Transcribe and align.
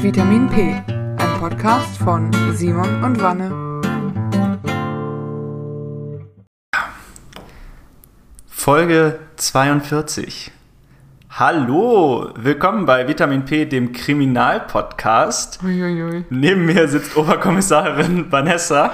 Vitamin 0.00 0.48
P, 0.48 0.80
ein 0.86 1.40
Podcast 1.40 1.98
von 1.98 2.30
Simon 2.52 3.02
und 3.02 3.20
Wanne. 3.20 3.50
Folge 8.46 9.18
42. 9.34 10.52
Hallo, 11.30 12.30
willkommen 12.36 12.86
bei 12.86 13.08
Vitamin 13.08 13.44
P, 13.44 13.66
dem 13.66 13.92
Kriminalpodcast. 13.92 15.64
Uiuiui. 15.64 16.24
Neben 16.30 16.66
mir 16.66 16.86
sitzt 16.86 17.16
Oberkommissarin 17.16 18.30
Vanessa. 18.30 18.92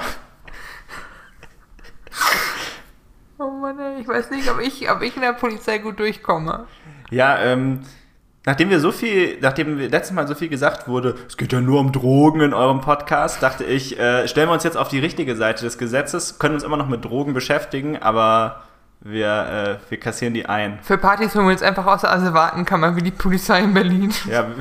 Oh 3.37 3.51
Mann, 3.51 3.77
ey, 3.77 4.01
ich 4.01 4.07
weiß 4.07 4.31
nicht, 4.31 4.49
ob 4.49 4.59
ich, 4.59 4.89
ob 4.89 5.03
ich 5.03 5.15
in 5.15 5.21
der 5.21 5.33
Polizei 5.33 5.77
gut 5.77 5.99
durchkomme. 5.99 6.65
Ja, 7.11 7.37
ähm, 7.37 7.81
nachdem 8.45 8.69
wir 8.69 8.79
so 8.79 8.91
viel, 8.91 9.37
nachdem 9.41 9.77
letztes 9.77 10.13
Mal 10.13 10.27
so 10.27 10.35
viel 10.35 10.49
gesagt 10.49 10.87
wurde, 10.87 11.15
es 11.27 11.37
geht 11.37 11.51
ja 11.53 11.61
nur 11.61 11.79
um 11.79 11.91
Drogen 11.91 12.41
in 12.41 12.53
eurem 12.53 12.81
Podcast, 12.81 13.41
dachte 13.43 13.63
ich, 13.63 13.99
äh, 13.99 14.27
stellen 14.27 14.49
wir 14.49 14.53
uns 14.53 14.63
jetzt 14.63 14.77
auf 14.77 14.87
die 14.87 14.99
richtige 14.99 15.35
Seite 15.35 15.63
des 15.63 15.77
Gesetzes, 15.77 16.39
können 16.39 16.55
uns 16.55 16.63
immer 16.63 16.77
noch 16.77 16.87
mit 16.87 17.03
Drogen 17.05 17.33
beschäftigen, 17.33 17.97
aber 18.01 18.63
wir, 19.01 19.79
äh, 19.87 19.91
wir 19.91 19.99
kassieren 19.99 20.33
die 20.33 20.45
ein. 20.47 20.79
Für 20.81 20.97
Partys 20.97 21.35
holen 21.35 21.45
wir 21.45 21.51
uns 21.51 21.61
einfach 21.61 21.85
aus 21.85 22.01
der 22.01 22.11
Asservatenkammer 22.11 22.95
wie 22.95 23.01
die 23.03 23.11
Polizei 23.11 23.59
in 23.59 23.73
Berlin. 23.73 24.13
Ja, 24.29 24.45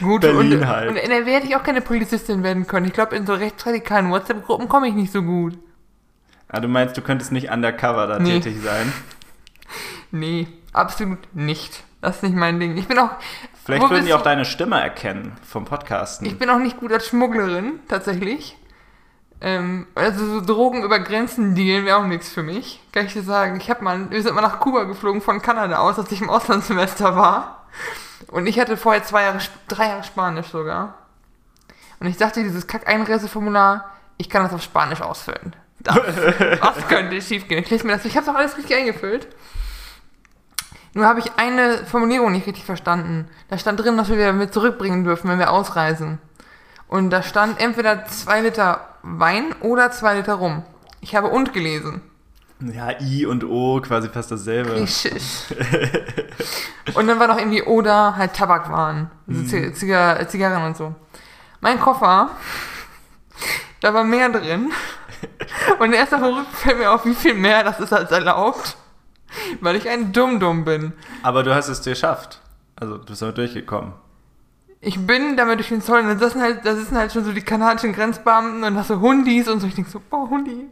Gut, 0.00 0.22
Berlin 0.22 0.58
und, 0.60 0.66
halt. 0.66 0.90
Und 0.90 0.96
in 0.96 1.10
NRW 1.10 1.32
hätte 1.32 1.46
ich 1.46 1.56
auch 1.56 1.62
keine 1.62 1.80
Polizistin 1.80 2.42
werden 2.42 2.66
können. 2.66 2.86
Ich 2.86 2.92
glaube, 2.92 3.14
in 3.16 3.26
so 3.26 3.32
rechtsradikalen 3.34 4.10
WhatsApp-Gruppen 4.10 4.68
komme 4.68 4.88
ich 4.88 4.94
nicht 4.94 5.12
so 5.12 5.22
gut. 5.22 5.56
ah, 6.48 6.60
du 6.60 6.68
meinst, 6.68 6.96
du 6.96 7.00
könntest 7.00 7.32
nicht 7.32 7.50
undercover 7.50 8.06
da 8.06 8.18
Nee. 8.18 8.40
tätig 8.40 8.56
sein? 8.62 8.92
Nee, 10.10 10.46
absolut 10.74 11.18
nicht. 11.34 11.82
Das 12.00 12.16
ist 12.16 12.22
nicht 12.22 12.34
mein 12.34 12.60
Ding. 12.60 12.76
Ich 12.76 12.86
bin 12.86 12.98
auch. 12.98 13.10
Vielleicht 13.64 13.88
würden 13.88 14.04
die 14.04 14.12
auch 14.12 14.22
deine 14.22 14.44
Stimme 14.44 14.78
erkennen 14.78 15.32
vom 15.42 15.64
Podcasten. 15.64 16.26
Ich 16.26 16.38
bin 16.38 16.50
auch 16.50 16.58
nicht 16.58 16.76
gut 16.76 16.92
als 16.92 17.08
Schmugglerin, 17.08 17.80
tatsächlich. 17.88 18.58
Ähm, 19.40 19.86
also 19.94 20.26
so 20.26 20.40
Drogen 20.40 20.82
über 20.82 20.98
Grenzen 20.98 21.54
dealen 21.54 21.86
wäre 21.86 21.96
auch 21.96 22.06
nichts 22.06 22.28
für 22.30 22.42
mich. 22.42 22.80
Kann 22.92 23.06
ich 23.06 23.14
dir 23.14 23.22
sagen. 23.22 23.56
Ich 23.56 23.70
hab 23.70 23.80
mal, 23.80 24.10
wir 24.10 24.22
sind 24.22 24.34
mal 24.34 24.42
nach 24.42 24.60
Kuba 24.60 24.84
geflogen 24.84 25.22
von 25.22 25.40
Kanada 25.40 25.78
aus, 25.78 25.98
als 25.98 26.12
ich 26.12 26.20
im 26.20 26.28
Auslandssemester 26.28 27.16
war. 27.16 27.66
Und 28.28 28.46
ich 28.46 28.58
hatte 28.58 28.76
vorher 28.76 29.02
zwei 29.02 29.22
Jahre, 29.22 29.38
drei 29.68 29.88
Jahre 29.88 30.04
Spanisch 30.04 30.48
sogar. 30.48 30.94
Und 32.00 32.06
ich 32.06 32.16
dachte, 32.16 32.42
dieses 32.42 32.66
Kack-Einreiseformular, 32.66 33.90
ich 34.18 34.28
kann 34.28 34.42
das 34.42 34.52
auf 34.52 34.62
Spanisch 34.62 35.00
ausfüllen. 35.00 35.56
Das, 35.80 35.96
was 36.60 36.88
könnte 36.88 37.20
schiefgehen? 37.20 37.62
Ich 37.62 37.70
lese 37.70 37.86
mir 37.86 37.94
das, 37.94 38.04
ich 38.04 38.16
habe 38.16 38.30
auch 38.30 38.34
alles 38.34 38.56
richtig 38.56 38.76
eingefüllt. 38.76 39.28
Nur 40.94 41.06
habe 41.06 41.18
ich 41.18 41.32
eine 41.36 41.84
Formulierung 41.84 42.32
nicht 42.32 42.46
richtig 42.46 42.64
verstanden. 42.64 43.28
Da 43.48 43.58
stand 43.58 43.80
drin, 43.80 43.96
dass 43.96 44.08
wir 44.08 44.32
mit 44.32 44.54
zurückbringen 44.54 45.04
dürfen, 45.04 45.28
wenn 45.28 45.40
wir 45.40 45.50
ausreisen. 45.50 46.18
Und 46.86 47.10
da 47.10 47.22
stand 47.22 47.60
entweder 47.60 48.06
zwei 48.06 48.40
Liter 48.40 48.88
Wein 49.02 49.54
oder 49.60 49.90
zwei 49.90 50.14
Liter 50.14 50.34
Rum. 50.34 50.62
Ich 51.00 51.16
habe 51.16 51.28
und 51.28 51.52
gelesen. 51.52 52.00
ja, 52.60 52.98
I 53.00 53.26
und 53.26 53.44
O, 53.44 53.80
quasi 53.80 54.08
fast 54.08 54.30
dasselbe. 54.30 54.74
Richtig. 54.76 55.22
und 56.94 57.08
dann 57.08 57.18
war 57.18 57.26
noch 57.26 57.38
irgendwie 57.38 57.62
oder 57.62 58.16
halt 58.16 58.34
Tabakwaren. 58.34 59.10
Also 59.28 59.42
Zig 59.42 59.74
Ziga 59.74 60.26
Zigarren 60.28 60.64
und 60.64 60.76
so. 60.76 60.94
Mein 61.60 61.80
Koffer, 61.80 62.30
da 63.80 63.92
war 63.92 64.04
mehr 64.04 64.28
drin. 64.28 64.70
Und 65.78 65.92
erst 65.94 66.12
auf 66.12 66.20
dem 66.20 66.34
Rücken 66.34 66.52
fällt 66.52 66.78
mir 66.78 66.90
auf, 66.90 67.06
wie 67.06 67.14
viel 67.14 67.32
mehr 67.32 67.64
das 67.64 67.80
ist 67.80 67.92
als 67.92 68.10
erlaubt. 68.10 68.76
Weil 69.64 69.76
ich 69.76 69.88
ein 69.88 70.12
Dumm-Dumm 70.12 70.64
bin. 70.64 70.92
Aber 71.22 71.42
du 71.42 71.54
hast 71.54 71.68
es 71.68 71.80
dir 71.80 71.90
geschafft. 71.90 72.40
Also, 72.76 72.98
du 72.98 73.04
bist 73.06 73.22
damit 73.22 73.38
durchgekommen. 73.38 73.94
Ich 74.80 75.06
bin 75.06 75.36
damit 75.38 75.58
durch 75.58 75.70
den 75.70 75.80
Zoll 75.80 76.00
und 76.00 76.20
das 76.20 76.32
sind 76.34 76.42
halt, 76.42 76.66
das 76.66 76.76
sind 76.76 76.98
halt 76.98 77.10
schon 77.12 77.24
so 77.24 77.32
die 77.32 77.40
kanadischen 77.40 77.94
Grenzbeamten 77.94 78.62
und 78.64 78.76
hast 78.76 78.88
so 78.88 79.00
Hundis 79.00 79.48
und 79.48 79.60
so. 79.60 79.66
Ich 79.66 79.74
denk 79.74 79.88
so, 79.88 80.00
boah, 80.10 80.28
Hundi, 80.28 80.66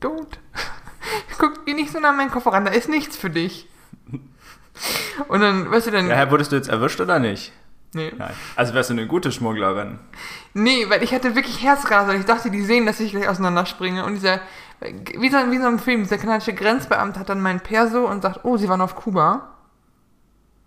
don't. 0.00 0.36
Guck, 1.38 1.64
geh 1.64 1.72
nicht 1.72 1.90
so 1.90 1.98
nah 1.98 2.10
an 2.10 2.18
meinen 2.18 2.30
Koffer 2.30 2.52
ran, 2.52 2.66
da 2.66 2.70
ist 2.72 2.90
nichts 2.90 3.16
für 3.16 3.30
dich. 3.30 3.66
Und 5.28 5.40
dann, 5.40 5.70
weißt 5.70 5.86
du 5.86 5.90
dann, 5.90 6.08
Ja, 6.08 6.30
wurdest 6.30 6.52
du 6.52 6.56
jetzt 6.56 6.68
erwischt 6.68 7.00
oder 7.00 7.18
nicht? 7.18 7.52
Nee. 7.94 8.12
Nein. 8.16 8.32
Also 8.56 8.74
wärst 8.74 8.90
du 8.90 8.94
eine 8.94 9.06
gute 9.06 9.32
Schmugglerin. 9.32 9.98
Nee, 10.54 10.86
weil 10.88 11.02
ich 11.02 11.12
hatte 11.14 11.34
wirklich 11.34 11.62
Herzrasen. 11.62 12.18
Ich 12.18 12.26
dachte, 12.26 12.50
die 12.50 12.62
sehen, 12.62 12.86
dass 12.86 13.00
ich 13.00 13.12
gleich 13.12 13.28
auseinanderspringe. 13.28 14.04
Und 14.04 14.14
dieser, 14.14 14.40
wie 14.80 15.30
so, 15.30 15.38
wie 15.50 15.58
so 15.58 15.66
ein 15.66 15.78
Film, 15.78 16.02
dieser 16.02 16.18
kanadische 16.18 16.54
Grenzbeamte 16.54 17.20
hat 17.20 17.28
dann 17.28 17.40
mein 17.40 17.60
Perso 17.60 18.06
und 18.06 18.22
sagt, 18.22 18.40
oh, 18.44 18.56
sie 18.56 18.68
waren 18.68 18.80
auf 18.80 18.96
Kuba. 18.96 19.54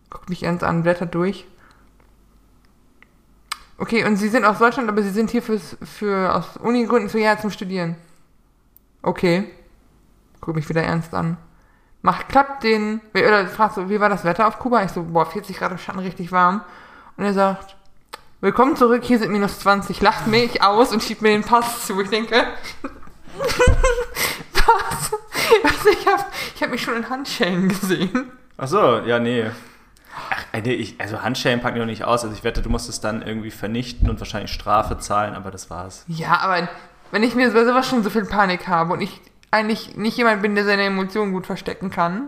Guckt 0.10 0.30
mich 0.30 0.44
ernst 0.44 0.64
an, 0.64 0.84
blättert 0.84 1.14
durch. 1.14 1.46
Okay, 3.78 4.06
und 4.06 4.16
sie 4.16 4.30
sind 4.30 4.46
aus 4.46 4.60
Deutschland, 4.60 4.88
aber 4.88 5.02
sie 5.04 5.10
sind 5.10 5.30
hier 5.30 5.42
fürs, 5.42 5.78
für, 5.84 6.34
aus 6.34 6.58
Unigründen 6.58 7.10
für 7.10 7.20
ja 7.20 7.38
zum 7.38 7.52
Studieren. 7.52 7.98
Okay. 9.02 9.52
Guck 10.40 10.56
mich 10.56 10.70
wieder 10.70 10.84
ernst 10.84 11.14
an. 11.14 11.38
Macht, 12.02 12.30
klappt 12.30 12.64
den, 12.64 13.02
oder 13.14 13.48
fragt 13.48 13.76
so, 13.76 13.90
wie 13.90 14.00
war 14.00 14.10
das 14.10 14.24
Wetter 14.24 14.48
auf 14.48 14.60
Kuba? 14.60 14.84
Ich 14.84 14.92
so, 14.92 15.04
boah, 15.04 15.26
40 15.26 15.58
Grad 15.58 15.72
im 15.72 15.78
Schatten, 15.78 16.00
richtig 16.00 16.32
warm. 16.32 16.62
Und 17.18 17.24
er 17.24 17.34
sagt, 17.34 17.76
Willkommen 18.46 18.76
zurück, 18.76 19.04
hier 19.04 19.18
sind 19.18 19.32
minus 19.32 19.60
20. 19.62 20.02
Lacht 20.02 20.28
mich 20.28 20.62
aus 20.62 20.92
und 20.92 21.02
schiebt 21.02 21.24
mir 21.24 21.30
den 21.30 21.44
Pass 21.44 21.88
zu. 21.88 22.00
Ich 22.00 22.10
denke, 22.10 22.36
was? 24.54 25.12
Also 25.64 25.90
ich 25.90 26.06
habe 26.06 26.26
ich 26.54 26.62
hab 26.62 26.70
mich 26.70 26.84
schon 26.84 26.96
in 26.96 27.10
Handschellen 27.10 27.70
gesehen. 27.70 28.32
Ach 28.58 28.68
so, 28.68 29.00
ja, 29.00 29.18
nee. 29.18 29.50
Ach, 30.30 30.62
nee, 30.64 30.74
ich, 30.74 31.02
also 31.02 31.24
Handschellen 31.24 31.60
packen 31.60 31.74
die 31.76 31.80
noch 31.80 31.88
nicht 31.88 32.04
aus. 32.04 32.24
Also 32.24 32.36
ich 32.36 32.44
wette, 32.44 32.62
du 32.62 32.70
musst 32.70 32.88
es 32.88 33.02
dann 33.02 33.24
irgendwie 33.24 33.50
vernichten 33.50 34.12
und 34.12 34.20
wahrscheinlich 34.20 34.52
Strafe 34.52 35.00
zahlen, 35.00 35.34
aber 35.34 35.50
das 35.50 35.72
war's. 35.72 36.04
Ja, 36.08 36.38
aber 36.42 36.70
wenn 37.10 37.24
ich 37.24 37.34
mir 37.34 37.50
bei 37.52 37.66
sowas 37.66 37.88
schon 37.88 38.04
so 38.04 38.12
viel 38.12 38.26
Panik 38.26 38.68
habe 38.68 38.94
und 38.94 39.02
ich 39.02 39.22
eigentlich 39.50 39.96
nicht 39.96 40.18
jemand 40.18 40.44
bin, 40.44 40.54
der 40.54 40.66
seine 40.66 40.84
Emotionen 40.84 41.32
gut 41.32 41.48
verstecken 41.48 41.90
kann, 41.90 42.28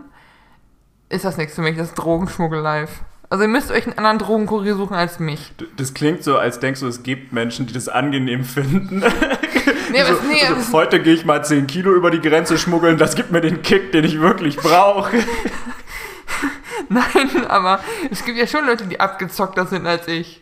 ist 1.10 1.24
das 1.24 1.36
nichts 1.36 1.54
für 1.54 1.62
mich. 1.62 1.76
Das 1.76 1.88
ist 1.88 1.94
Drogenschmuggel 1.94 2.60
live. 2.60 3.02
Also 3.30 3.42
ihr 3.44 3.48
müsst 3.48 3.70
euch 3.70 3.86
einen 3.86 3.98
anderen 3.98 4.18
Drogenkurier 4.18 4.74
suchen 4.74 4.94
als 4.96 5.18
mich. 5.18 5.52
Das 5.76 5.92
klingt 5.92 6.24
so, 6.24 6.38
als 6.38 6.60
denkst 6.60 6.80
du, 6.80 6.86
es 6.86 7.02
gibt 7.02 7.32
Menschen, 7.32 7.66
die 7.66 7.74
das 7.74 7.88
angenehm 7.88 8.42
finden. 8.44 9.00
Nee, 9.00 10.02
so, 10.04 10.14
nee, 10.28 10.42
also, 10.46 10.54
es- 10.60 10.72
heute 10.72 11.00
gehe 11.02 11.12
ich 11.14 11.24
mal 11.26 11.44
10 11.44 11.66
Kilo 11.66 11.92
über 11.92 12.10
die 12.10 12.20
Grenze 12.22 12.56
schmuggeln, 12.56 12.96
das 12.96 13.14
gibt 13.16 13.30
mir 13.30 13.40
den 13.42 13.60
Kick, 13.62 13.92
den 13.92 14.04
ich 14.04 14.18
wirklich 14.20 14.56
brauche. 14.56 15.18
Nein, 16.88 17.46
aber 17.48 17.80
es 18.10 18.24
gibt 18.24 18.38
ja 18.38 18.46
schon 18.46 18.64
Leute, 18.66 18.86
die 18.86 18.98
abgezockter 19.00 19.66
sind 19.66 19.86
als 19.86 20.08
ich. 20.08 20.40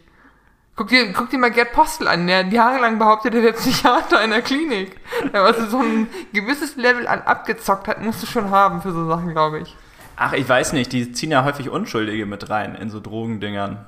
Guck 0.77 0.89
dir, 0.89 1.11
guck 1.13 1.31
dir 1.31 1.39
mal 1.39 1.51
Gerd 1.51 1.73
Postel 1.73 2.07
an, 2.07 2.27
der 2.27 2.47
jahrelang 2.49 2.99
behauptet, 2.99 3.35
er 3.35 3.43
wäre 3.43 3.55
Psychiater 3.55 4.23
in 4.23 4.31
der 4.31 4.43
Klinik. 4.43 4.95
Also 5.33 5.67
so 5.67 5.79
ein 5.79 6.07
gewisses 6.33 6.77
Level 6.77 7.09
an 7.09 7.23
Abgezocktheit 7.23 8.03
musst 8.03 8.23
du 8.23 8.27
schon 8.27 8.51
haben 8.51 8.83
für 8.83 8.93
so 8.93 9.09
Sachen, 9.09 9.31
glaube 9.33 9.61
ich. 9.61 9.75
Ach, 10.17 10.33
ich 10.33 10.49
weiß 10.49 10.73
nicht, 10.73 10.93
die 10.93 11.13
ziehen 11.13 11.31
ja 11.31 11.45
häufig 11.45 11.69
Unschuldige 11.69 12.27
mit 12.27 12.49
rein 12.51 12.75
in 12.75 12.89
so 12.91 13.01
Drogendingern. 13.01 13.85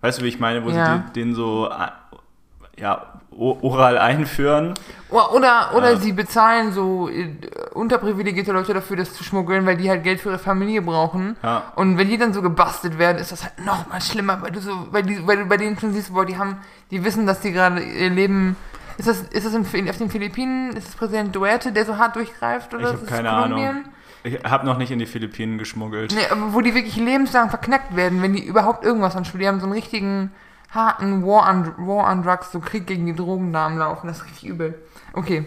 Weißt 0.00 0.18
du, 0.20 0.24
wie 0.24 0.28
ich 0.28 0.40
meine, 0.40 0.64
wo 0.64 0.70
Ja. 0.70 1.04
sie 1.06 1.12
den 1.12 1.34
so 1.34 1.68
äh, 1.70 2.80
ja, 2.80 3.20
oral 3.30 3.98
einführen? 3.98 4.74
Oder, 5.08 5.72
oder, 5.74 5.92
Ja. 5.92 5.96
sie 5.96 6.12
bezahlen 6.12 6.72
so 6.72 7.08
äh, 7.08 7.36
unterprivilegierte 7.74 8.50
Leute 8.52 8.74
dafür, 8.74 8.96
das 8.96 9.14
zu 9.14 9.22
schmuggeln, 9.24 9.64
weil 9.66 9.76
die 9.76 9.88
halt 9.90 10.02
Geld 10.04 10.20
für 10.20 10.30
ihre 10.30 10.38
Familie 10.38 10.82
brauchen. 10.82 11.36
Ja. 11.42 11.64
Und 11.76 11.98
wenn 11.98 12.08
die 12.08 12.18
dann 12.18 12.32
so 12.32 12.42
gebastelt 12.42 12.98
werden, 12.98 13.18
ist 13.18 13.30
das 13.30 13.44
halt 13.44 13.64
noch 13.64 13.86
mal 13.88 14.00
schlimmer, 14.00 14.42
weil 14.42 14.50
du 14.50 14.60
so, 14.60 14.72
weil, 14.90 15.02
die, 15.04 15.24
weil 15.26 15.36
du 15.36 15.44
bei 15.46 15.56
denen 15.58 15.78
schon 15.78 15.92
siehst, 15.92 16.12
boah, 16.12 16.24
die 16.26 16.36
haben, 16.38 16.56
die 16.90 17.04
wissen, 17.04 17.26
dass 17.26 17.40
die 17.40 17.52
gerade 17.52 17.80
ihr 17.82 18.10
Leben. 18.10 18.56
Ist 18.98 19.08
das, 19.08 19.22
ist 19.22 19.46
das 19.46 19.54
in, 19.54 19.88
auf 19.88 19.96
den 19.98 20.10
Philippinen? 20.10 20.70
Ist 20.76 20.88
das 20.88 20.96
Präsident 20.96 21.34
Duerte, 21.34 21.72
der 21.72 21.84
so 21.86 21.96
hart 21.96 22.16
durchgreift? 22.16 22.74
Oder 22.74 22.94
Ich 22.94 23.02
ist 23.02 23.06
keine 23.06 23.28
Kolumbien? 23.30 23.68
Ahnung. 23.68 23.84
Ich 24.24 24.42
habe 24.44 24.66
noch 24.66 24.78
nicht 24.78 24.90
in 24.90 24.98
die 24.98 25.06
Philippinen 25.06 25.58
geschmuggelt. 25.58 26.14
Nee, 26.14 26.36
wo 26.50 26.60
die 26.60 26.74
wirklich 26.74 26.96
lebenslang 26.96 27.50
verknackt 27.50 27.96
werden, 27.96 28.22
wenn 28.22 28.34
die 28.34 28.44
überhaupt 28.44 28.84
irgendwas 28.84 29.16
anschauen. 29.16 29.40
Die 29.40 29.48
haben 29.48 29.60
so 29.60 29.66
einen 29.66 29.72
richtigen 29.72 30.30
harten 30.70 31.24
War 31.26 31.50
on, 31.50 31.86
War 31.86 32.10
on 32.10 32.22
Drugs, 32.22 32.52
so 32.52 32.60
Krieg 32.60 32.86
gegen 32.86 33.06
die 33.06 33.14
Drogen 33.14 33.52
da 33.52 33.66
am 33.66 33.78
Laufen. 33.78 34.06
Das 34.06 34.18
ist 34.18 34.24
richtig 34.26 34.48
übel. 34.48 34.80
Okay. 35.12 35.46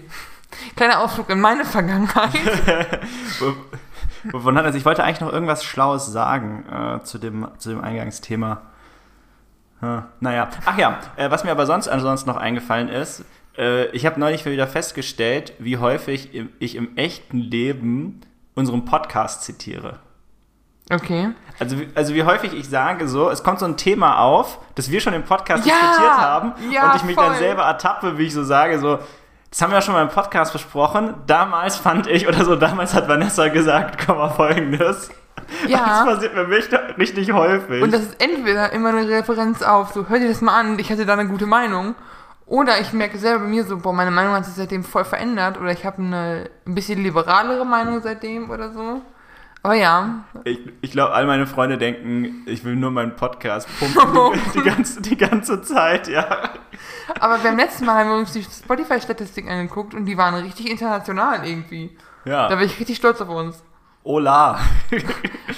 Kleiner 0.76 1.00
Ausflug 1.00 1.30
in 1.30 1.40
meine 1.40 1.66
Vergangenheit. 1.66 2.32
Wovon 4.32 4.58
hat 4.58 4.66
er? 4.66 4.76
Ich 4.76 4.86
wollte 4.86 5.04
eigentlich 5.04 5.22
noch 5.22 5.32
irgendwas 5.32 5.64
Schlaues 5.64 6.06
sagen 6.08 6.66
äh, 6.72 7.04
zu, 7.04 7.18
dem, 7.18 7.48
zu 7.58 7.70
dem 7.70 7.82
Eingangsthema. 7.82 8.62
Hm, 9.80 10.04
naja. 10.20 10.50
Ach 10.66 10.78
ja, 10.78 11.00
äh, 11.16 11.30
was 11.30 11.44
mir 11.44 11.52
aber 11.52 11.66
sonst 11.66 11.88
ansonsten 11.88 12.30
noch 12.30 12.38
eingefallen 12.38 12.90
ist, 12.90 13.26
äh, 13.58 13.88
ich 13.88 14.06
habe 14.06 14.20
neulich 14.20 14.46
wieder 14.46 14.68
festgestellt, 14.68 15.54
wie 15.60 15.78
häufig 15.78 16.34
im, 16.34 16.50
ich 16.60 16.76
im 16.76 16.96
echten 16.98 17.38
Leben 17.38 18.22
unseren 18.56 18.86
Podcast 18.86 19.44
zitiere. 19.44 20.00
Okay. 20.92 21.30
Also, 21.60 21.80
wie- 21.80 21.88
also 21.96 22.14
wie 22.14 22.24
häufig 22.24 22.54
ich 22.54 22.70
sage 22.70 23.08
so, 23.08 23.30
es 23.30 23.44
kommt 23.44 23.60
so 23.60 23.66
ein 23.66 23.76
Thema 23.78 24.20
auf, 24.20 24.60
das 24.76 24.92
wir 24.92 25.02
schon 25.02 25.14
im 25.14 25.24
Podcast 25.24 25.66
Ja, 25.66 25.74
diskutiert 25.76 26.18
haben 26.18 26.54
ja, 26.72 26.90
und 26.92 26.96
ich 26.98 27.04
mich 27.04 27.16
voll. 27.16 27.26
dann 27.26 27.38
selber 27.38 27.64
ertappe, 27.64 28.18
wie 28.18 28.24
ich 28.28 28.34
so 28.34 28.44
sage, 28.44 28.78
so, 28.80 29.00
das 29.50 29.62
haben 29.62 29.72
wir 29.72 29.78
ja 29.78 29.82
schon 29.82 29.94
mal 29.96 30.04
im 30.04 30.10
Podcast 30.10 30.54
besprochen, 30.54 31.16
damals 31.28 31.78
fand 31.78 32.08
ich 32.08 32.28
oder 32.28 32.44
so, 32.46 32.56
damals 32.56 32.94
hat 32.94 33.08
Vanessa 33.08 33.48
gesagt, 33.48 33.98
komm 34.06 34.18
mal 34.18 34.30
folgendes. 34.30 35.10
Ja. 35.68 36.04
Das 36.06 36.16
passiert 36.16 36.36
mir 36.36 36.46
mich 36.46 36.66
richtig 36.98 37.32
häufig. 37.32 37.82
Und 37.82 37.92
das 37.94 38.02
ist 38.02 38.22
entweder 38.24 38.72
immer 38.72 38.90
eine 38.90 39.08
Referenz 39.08 39.62
auf, 39.64 39.92
so 39.94 40.08
hör 40.08 40.20
dir 40.20 40.28
das 40.28 40.42
mal 40.42 40.60
an, 40.60 40.78
ich 40.78 40.92
hatte 40.92 41.06
da 41.06 41.14
eine 41.14 41.28
gute 41.28 41.46
Meinung. 41.48 41.96
Oder 42.46 42.80
ich 42.80 42.94
merke 42.94 43.18
selber 43.18 43.40
bei 43.46 43.50
mir 43.50 43.64
so, 43.64 43.78
boah, 43.78 43.94
meine 43.94 44.12
Meinung 44.12 44.34
hat 44.34 44.46
sich 44.46 44.54
seitdem 44.54 44.84
voll 44.84 45.04
verändert. 45.06 45.60
Oder 45.60 45.72
ich 45.72 45.86
habe 45.86 45.98
eine 46.02 46.50
ein 46.68 46.76
bisschen 46.76 47.02
liberalere 47.02 47.66
Meinung 47.66 48.02
seitdem 48.02 48.50
oder 48.50 48.72
so. 48.72 49.02
Aber 49.64 49.74
ja, 49.74 50.26
Ich, 50.44 50.60
ich 50.82 50.92
glaube, 50.92 51.14
all 51.16 51.26
meine 51.26 51.48
Freunde 51.48 51.80
denken, 51.80 52.44
ich 52.46 52.64
will 52.64 52.76
nur 52.76 52.92
meinen 52.92 53.16
Podcast 53.16 53.68
pumpen 53.80 54.40
die, 54.54 54.62
ganze, 54.62 55.02
die 55.02 55.18
ganze 55.18 55.64
Zeit, 55.64 56.08
ja. 56.08 56.52
aber 57.20 57.40
beim 57.40 57.58
letzten 57.58 57.86
Mal 57.88 57.96
haben 57.96 58.10
wir 58.12 58.18
uns 58.18 58.32
die 58.32 58.44
Spotify-Statistik 58.44 59.50
angeguckt 59.50 59.96
und 59.96 60.06
die 60.06 60.20
waren 60.20 60.36
richtig 60.36 60.70
international 60.70 61.48
irgendwie. 61.48 61.98
Da 62.26 62.50
Ja. 62.50 62.56
bin 62.56 62.68
ich 62.68 62.80
richtig 62.80 62.98
stolz 62.98 63.20
auf 63.22 63.30
uns. 63.30 63.64
Hola. 64.04 64.60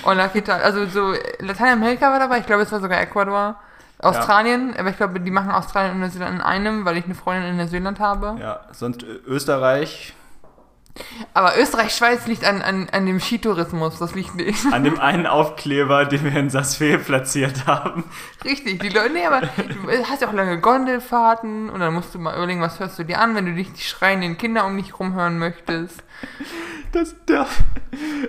Hola, 0.06 0.28
¿qué 0.28 0.42
tal? 0.42 0.62
Also 0.62 0.86
so 0.86 1.13
Lateinamerika 1.39 2.10
war 2.10 2.19
dabei, 2.19 2.38
ich 2.39 2.45
glaube 2.45 2.63
es 2.63 2.72
war 2.72 2.80
sogar 2.80 3.01
Ecuador. 3.01 3.57
Australien, 3.99 4.75
aber 4.77 4.89
ich 4.89 4.97
glaube, 4.97 5.19
die 5.19 5.31
machen 5.31 5.51
Australien 5.51 5.94
und 5.94 6.01
Neuseeland 6.01 6.35
in 6.35 6.41
einem, 6.41 6.85
weil 6.85 6.97
ich 6.97 7.05
eine 7.05 7.15
Freundin 7.15 7.51
in 7.51 7.57
Neuseeland 7.57 7.99
habe. 7.99 8.35
Ja, 8.39 8.61
sonst 8.71 9.03
Österreich 9.03 10.13
Aber 11.33 11.53
Österreich, 11.57 11.95
Schweiz 11.95 12.27
liegt 12.27 12.44
an, 12.44 12.61
an, 12.61 12.88
an 12.91 13.05
dem 13.05 13.19
Skitourismus, 13.19 13.99
das 13.99 14.15
liegt 14.15 14.35
nicht. 14.35 14.65
an 14.71 14.83
dem 14.83 14.99
einen 14.99 15.25
Aufkleber, 15.25 16.05
den 16.05 16.23
wir 16.23 16.35
in 16.35 16.49
Sassfee 16.49 16.97
platziert 16.97 17.67
haben. 17.67 18.03
Richtig, 18.44 18.79
die 18.79 18.89
Leute, 18.89 19.13
nee, 19.13 19.25
aber 19.25 19.41
du 19.41 20.09
hast 20.09 20.21
ja 20.21 20.29
auch 20.29 20.33
lange 20.33 20.59
Gondelfahrten 20.59 21.69
und 21.69 21.79
dann 21.79 21.94
musst 21.94 22.13
du 22.15 22.19
mal 22.19 22.35
überlegen, 22.35 22.61
was 22.61 22.79
hörst 22.79 22.97
du 22.99 23.03
dir 23.03 23.19
an, 23.19 23.35
wenn 23.35 23.45
du 23.45 23.51
nicht 23.51 23.77
die 23.77 23.83
schreienden 23.83 24.38
Kinder 24.38 24.65
um 24.65 24.77
dich 24.77 24.99
rumhören 24.99 25.38
möchtest. 25.38 26.03
Das, 26.91 27.15
der, 27.27 27.45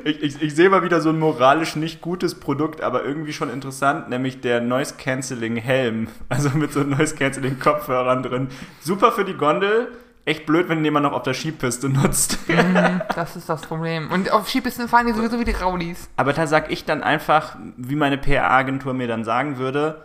ich, 0.04 0.22
ich, 0.22 0.42
ich 0.42 0.54
sehe 0.54 0.68
mal 0.68 0.82
wieder 0.82 1.00
so 1.00 1.10
ein 1.10 1.18
moralisch 1.18 1.76
nicht 1.76 2.00
gutes 2.00 2.38
Produkt, 2.38 2.80
aber 2.80 3.04
irgendwie 3.04 3.32
schon 3.32 3.50
interessant, 3.50 4.08
nämlich 4.08 4.40
der 4.40 4.60
Noise 4.60 4.94
Cancelling 4.98 5.56
Helm. 5.56 6.08
Also 6.28 6.50
mit 6.50 6.72
so 6.72 6.80
Noise 6.80 7.14
Cancelling 7.14 7.58
Kopfhörern 7.58 8.22
drin. 8.22 8.48
Super 8.80 9.12
für 9.12 9.24
die 9.24 9.34
Gondel. 9.34 9.88
Echt 10.28 10.44
blöd, 10.44 10.68
wenn 10.68 10.84
jemand 10.84 11.04
noch 11.04 11.12
auf 11.12 11.22
der 11.22 11.32
Skipiste 11.32 11.88
nutzt. 11.88 12.38
Mhm, 12.48 13.00
das 13.14 13.34
ist 13.34 13.48
das 13.48 13.62
Problem. 13.62 14.10
Und 14.10 14.30
auf 14.30 14.46
Skipisten 14.48 14.86
fahren 14.88 15.06
die 15.06 15.14
sowieso 15.14 15.40
wie 15.40 15.44
die 15.44 15.52
Raulis. 15.52 16.08
Aber 16.16 16.34
da 16.34 16.46
sag 16.46 16.70
ich 16.70 16.84
dann 16.84 17.02
einfach, 17.02 17.56
wie 17.78 17.96
meine 17.96 18.18
PR-Agentur 18.18 18.92
mir 18.92 19.08
dann 19.08 19.24
sagen 19.24 19.56
würde, 19.56 20.04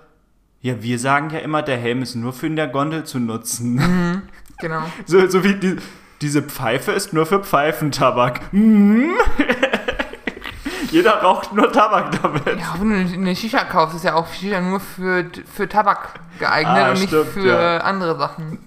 ja, 0.61 0.81
wir 0.81 0.97
sagen 0.97 1.29
ja 1.31 1.39
immer, 1.39 1.61
der 1.61 1.75
Helm 1.77 2.01
ist 2.01 2.15
nur 2.15 2.31
für 2.31 2.47
in 2.47 2.55
der 2.55 2.67
Gondel 2.69 3.03
zu 3.03 3.19
nutzen. 3.19 4.23
Genau. 4.59 4.83
So, 5.05 5.27
so 5.27 5.43
wie 5.43 5.55
die, 5.55 5.75
diese 6.21 6.41
Pfeife 6.41 6.93
ist 6.93 7.11
nur 7.11 7.25
für 7.25 7.43
Pfeifentabak. 7.43 8.53
Mhm. 8.53 9.09
Jeder 10.91 11.21
raucht 11.21 11.53
nur 11.53 11.71
Tabak 11.71 12.21
damit. 12.21 12.45
Ja, 12.59 12.75
wenn 12.79 12.89
du 12.91 12.95
eine- 12.95 13.11
eine 13.13 13.35
Shisha 13.35 13.63
kaufst, 13.63 13.95
ist 13.95 14.05
ja 14.05 14.13
auch 14.13 14.31
Shisha 14.31 14.61
nur 14.61 14.79
für, 14.79 15.25
für 15.51 15.67
Tabak 15.67 16.19
geeignet 16.39 16.77
Ah, 16.77 16.87
und 16.91 16.99
nicht 16.99 17.07
stimmt, 17.07 17.27
für 17.29 17.47
ja. 17.47 17.77
andere 17.79 18.17
Sachen. 18.17 18.59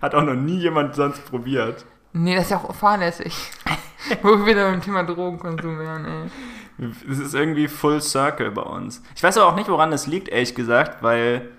Hat 0.00 0.14
auch 0.14 0.22
noch 0.22 0.34
nie 0.34 0.58
jemand 0.58 0.94
sonst 0.94 1.24
probiert. 1.24 1.84
Nee, 2.12 2.34
das 2.34 2.44
ist 2.44 2.50
ja 2.50 2.58
auch 2.58 2.74
fahrlässig. 2.74 3.34
Wo 4.22 4.38
wir 4.38 4.46
wieder 4.46 4.70
beim 4.70 4.80
Thema 4.80 5.02
Drogenkonsum 5.02 5.78
wären, 5.78 6.04
ey. 6.04 6.90
Es 7.10 7.18
ist 7.18 7.34
irgendwie 7.34 7.66
Full 7.66 8.00
Circle 8.00 8.52
bei 8.52 8.62
uns. 8.62 9.02
Ich 9.16 9.22
weiß 9.22 9.36
aber 9.38 9.48
auch 9.48 9.56
nicht, 9.56 9.68
woran 9.68 9.90
das 9.90 10.06
liegt, 10.06 10.28
ehrlich 10.28 10.54
gesagt, 10.54 11.02
weil 11.02 11.50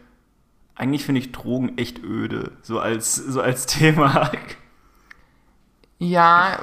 eigentlich 0.75 1.06
finde 1.06 1.19
ich 1.19 1.33
Drogen 1.33 1.77
echt 1.77 2.01
öde. 2.01 2.53
So 2.62 2.80
als, 2.80 3.15
so 3.15 3.41
als 3.41 3.65
Thema. 3.65 4.31
Ja, 5.97 6.59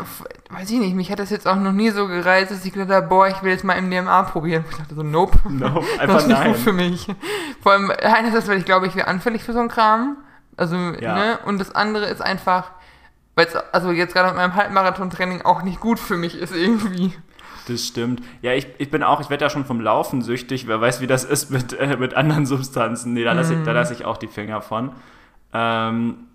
weiß 0.48 0.70
ich 0.70 0.78
nicht, 0.78 0.94
mich 0.94 1.10
hat 1.12 1.18
das 1.18 1.28
jetzt 1.28 1.46
auch 1.46 1.56
noch 1.56 1.72
nie 1.72 1.90
so 1.90 2.06
gereizt, 2.08 2.50
dass 2.50 2.64
ich 2.64 2.72
gedacht 2.72 2.90
habe, 2.90 3.06
boah, 3.06 3.28
ich 3.28 3.42
will 3.42 3.52
jetzt 3.52 3.64
mal 3.64 3.80
MDMA 3.80 4.22
probieren. 4.22 4.64
Ich 4.70 4.76
dachte 4.78 4.94
so, 4.94 5.02
nope. 5.02 5.38
No, 5.50 5.84
das 5.98 5.98
einfach 6.00 6.18
ist 6.20 6.26
nicht 6.28 6.38
nein. 6.38 6.52
gut 6.52 6.60
für 6.60 6.72
mich. 6.72 7.06
Vor 7.62 7.72
allem, 7.72 7.90
einerseits, 7.90 8.48
weil 8.48 8.56
ich 8.56 8.64
glaube, 8.64 8.86
ich 8.86 8.96
wäre 8.96 9.08
anfällig 9.08 9.42
für 9.42 9.52
so 9.52 9.58
einen 9.58 9.68
Kram. 9.68 10.16
Also, 10.56 10.76
Ja. 10.76 11.14
ne? 11.14 11.38
Und 11.44 11.58
das 11.58 11.74
andere 11.74 12.06
ist 12.06 12.20
einfach, 12.22 12.70
weil 13.34 13.46
es, 13.46 13.56
also 13.56 13.90
jetzt 13.90 14.14
gerade 14.14 14.28
mit 14.28 14.36
meinem 14.36 14.54
Halbmarathon-Training 14.54 15.42
auch 15.42 15.62
nicht 15.62 15.80
gut 15.80 15.98
für 15.98 16.16
mich 16.16 16.36
ist 16.38 16.54
irgendwie. 16.54 17.12
Das 17.68 17.84
stimmt. 17.84 18.22
Ja, 18.42 18.52
ich, 18.52 18.66
ich 18.78 18.90
bin 18.90 19.02
auch, 19.02 19.20
ich 19.20 19.28
werde 19.28 19.44
ja 19.44 19.50
schon 19.50 19.64
vom 19.64 19.80
Laufen 19.80 20.22
süchtig. 20.22 20.68
Wer 20.68 20.80
weiß, 20.80 21.00
wie 21.00 21.06
das 21.08 21.24
ist 21.24 21.50
mit, 21.50 21.72
äh, 21.78 21.96
mit 21.96 22.14
anderen 22.14 22.46
Substanzen. 22.46 23.12
Nee, 23.12 23.24
da 23.24 23.32
lasse 23.32 23.54
ich, 23.54 23.62
da 23.64 23.72
lass 23.72 23.90
ich 23.90 24.04
auch 24.04 24.16
die 24.18 24.28
Finger 24.28 24.60
von. 24.62 24.92
Ähm, 25.52 26.25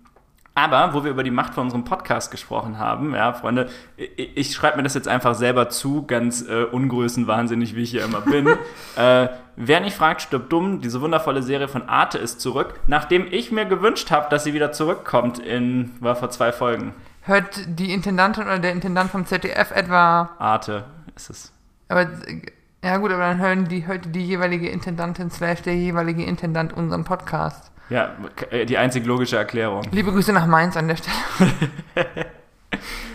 aber, 0.54 0.92
wo 0.92 1.02
wir 1.02 1.10
über 1.10 1.22
die 1.22 1.30
Macht 1.30 1.54
von 1.54 1.64
unserem 1.64 1.84
Podcast 1.84 2.30
gesprochen 2.30 2.78
haben, 2.78 3.14
ja, 3.14 3.32
Freunde, 3.32 3.70
ich, 3.96 4.36
ich 4.36 4.52
schreibe 4.52 4.76
mir 4.76 4.82
das 4.82 4.92
jetzt 4.94 5.08
einfach 5.08 5.34
selber 5.34 5.70
zu, 5.70 6.02
ganz 6.06 6.42
äh, 6.46 6.64
ungrößenwahnsinnig, 6.64 7.74
wie 7.74 7.82
ich 7.82 7.90
hier 7.90 8.04
immer 8.04 8.20
bin. 8.20 8.46
äh, 8.96 9.28
wer 9.56 9.80
nicht 9.80 9.96
fragt, 9.96 10.22
stirbt 10.22 10.52
dumm. 10.52 10.82
Diese 10.82 11.00
wundervolle 11.00 11.42
Serie 11.42 11.68
von 11.68 11.88
Arte 11.88 12.18
ist 12.18 12.40
zurück, 12.40 12.74
nachdem 12.86 13.26
ich 13.30 13.50
mir 13.50 13.64
gewünscht 13.64 14.10
habe, 14.10 14.28
dass 14.28 14.44
sie 14.44 14.52
wieder 14.52 14.72
zurückkommt 14.72 15.38
in, 15.38 15.92
war 16.00 16.16
vor 16.16 16.28
zwei 16.28 16.52
Folgen. 16.52 16.92
Hört 17.22 17.60
die 17.66 17.92
Intendantin 17.92 18.44
oder 18.44 18.58
der 18.58 18.72
Intendant 18.72 19.10
vom 19.10 19.24
ZDF 19.24 19.70
etwa, 19.70 20.30
Arte 20.38 20.84
ist 21.14 21.30
es. 21.30 21.52
aber, 21.88 22.02
äh, 22.02 22.42
ja 22.84 22.96
gut, 22.96 23.12
aber 23.12 23.22
dann 23.22 23.38
hören 23.38 23.68
die, 23.68 23.86
hört 23.86 24.14
die 24.14 24.26
jeweilige 24.26 24.68
Intendantin 24.68 25.30
slash 25.30 25.62
der 25.62 25.76
jeweilige 25.76 26.24
Intendant 26.24 26.72
unseren 26.72 27.04
Podcast. 27.04 27.70
Ja, 27.92 28.16
äh, 28.50 28.64
die 28.66 28.78
einzig 28.78 29.04
logische 29.06 29.36
Erklärung. 29.36 29.82
Liebe 29.92 30.10
Grüße 30.12 30.32
nach 30.32 30.46
Mainz 30.46 30.76
an 30.76 30.88
der 30.88 30.96
Stelle. 30.96 31.52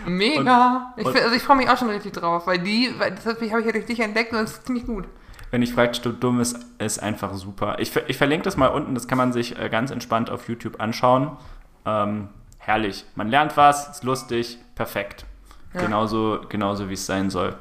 Mega. 0.05 0.93
Und- 0.95 1.01
ich, 1.15 1.23
also 1.23 1.35
ich 1.35 1.41
freue 1.43 1.57
mich 1.57 1.69
auch 1.69 1.77
schon 1.77 1.89
richtig 1.89 2.13
drauf, 2.13 2.47
weil 2.47 2.59
die, 2.59 2.93
weil 2.97 3.11
das 3.11 3.25
habe 3.25 3.43
ich 3.43 3.51
ja 3.51 3.59
durch 3.61 3.85
dich 3.85 3.99
entdeckt 3.99 4.31
und 4.31 4.39
das 4.39 4.53
ist 4.53 4.65
ziemlich 4.65 4.85
gut. 4.85 5.05
Wenn 5.49 5.61
ich 5.61 5.73
fragt, 5.73 5.95
stirbt 5.95 6.23
dumm 6.23 6.39
ist, 6.41 6.57
ist 6.77 7.01
einfach 7.01 7.33
super. 7.33 7.77
Ich, 7.79 7.95
ich 8.07 8.17
verlinke 8.17 8.43
das 8.43 8.57
mal 8.57 8.67
unten, 8.67 8.93
das 8.93 9.07
kann 9.07 9.17
man 9.17 9.31
sich 9.31 9.57
äh, 9.57 9.69
ganz 9.69 9.91
entspannt 9.91 10.29
auf 10.29 10.47
YouTube 10.49 10.79
anschauen. 10.81 11.37
Ähm, 11.85 12.29
herrlich. 12.59 13.05
Man 13.15 13.29
lernt 13.29 13.55
was, 13.55 13.89
ist 13.89 14.03
lustig, 14.03 14.57
perfekt. 14.75 15.25
Ja. 15.73 15.81
Genauso, 15.81 16.41
genauso 16.49 16.89
wie 16.89 16.93
es 16.93 17.05
sein 17.05 17.29
soll. 17.29 17.55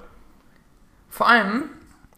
Vor 1.08 1.28
allem, 1.28 1.64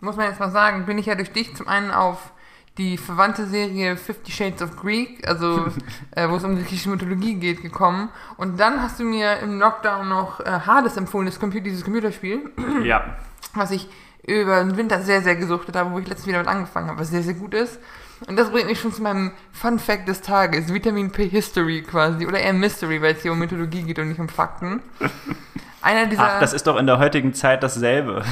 muss 0.01 0.17
man 0.17 0.27
jetzt 0.27 0.41
mal 0.41 0.51
sagen, 0.51 0.87
bin 0.87 0.97
ich 0.99 1.07
ja 1.07 1.15
durch 1.15 1.33
dich 1.33 1.55
zum 1.55 1.69
einen 1.69 1.91
auf 1.91 2.33
die 2.79 2.97
verwandte 2.97 3.47
Serie 3.47 3.97
Fifty 3.97 4.33
Shades 4.33 4.63
of 4.63 4.77
Greek, 4.77 5.27
also 5.29 5.67
äh, 6.13 6.29
wo 6.29 6.37
es 6.37 6.45
um 6.45 6.57
griechische 6.57 6.89
Mythologie 6.89 7.35
geht, 7.35 7.61
gekommen. 7.61 8.09
Und 8.37 8.59
dann 8.59 8.81
hast 8.81 9.01
du 9.01 9.05
mir 9.05 9.39
im 9.41 9.59
Lockdown 9.59 10.09
noch 10.09 10.41
äh, 10.41 10.45
Hades 10.67 10.97
empfohlen, 10.97 11.27
das 11.27 11.39
Computer, 11.39 11.65
dieses 11.65 11.85
Computerspiel, 11.85 12.51
ja. 12.85 13.17
was 13.55 13.73
ich 13.73 13.89
über 14.27 14.63
den 14.63 14.77
Winter 14.77 15.01
sehr, 15.01 15.23
sehr 15.23 15.37
gesuchtet 15.37 15.75
habe, 15.75 15.91
wo 15.91 15.99
ich 15.99 16.07
letztens 16.07 16.27
wieder 16.27 16.39
mit 16.39 16.49
angefangen 16.49 16.89
habe, 16.89 17.01
was 17.01 17.11
sehr, 17.11 17.23
sehr 17.23 17.35
gut 17.35 17.55
ist. 17.55 17.79
Und 18.27 18.37
das 18.37 18.51
bringt 18.51 18.67
mich 18.67 18.81
schon 18.81 18.93
zu 18.93 19.03
meinem 19.03 19.33
Fun 19.53 19.79
Fact 19.79 20.09
des 20.09 20.21
Tages, 20.21 20.73
Vitamin 20.73 21.11
P 21.11 21.29
History 21.29 21.83
quasi, 21.83 22.27
oder 22.27 22.39
eher 22.39 22.53
Mystery, 22.53 23.01
weil 23.01 23.15
es 23.15 23.23
hier 23.23 23.33
um 23.33 23.39
Mythologie 23.39 23.83
geht 23.83 23.99
und 23.99 24.09
nicht 24.09 24.21
um 24.21 24.29
Fakten. 24.29 24.83
Einer 25.83 26.07
dieser... 26.07 26.25
Ach, 26.25 26.41
das 26.41 26.53
ist 26.53 26.67
doch 26.67 26.77
in 26.77 26.87
der 26.87 26.99
heutigen 26.99 27.33
Zeit 27.33 27.63
dasselbe. 27.63 28.25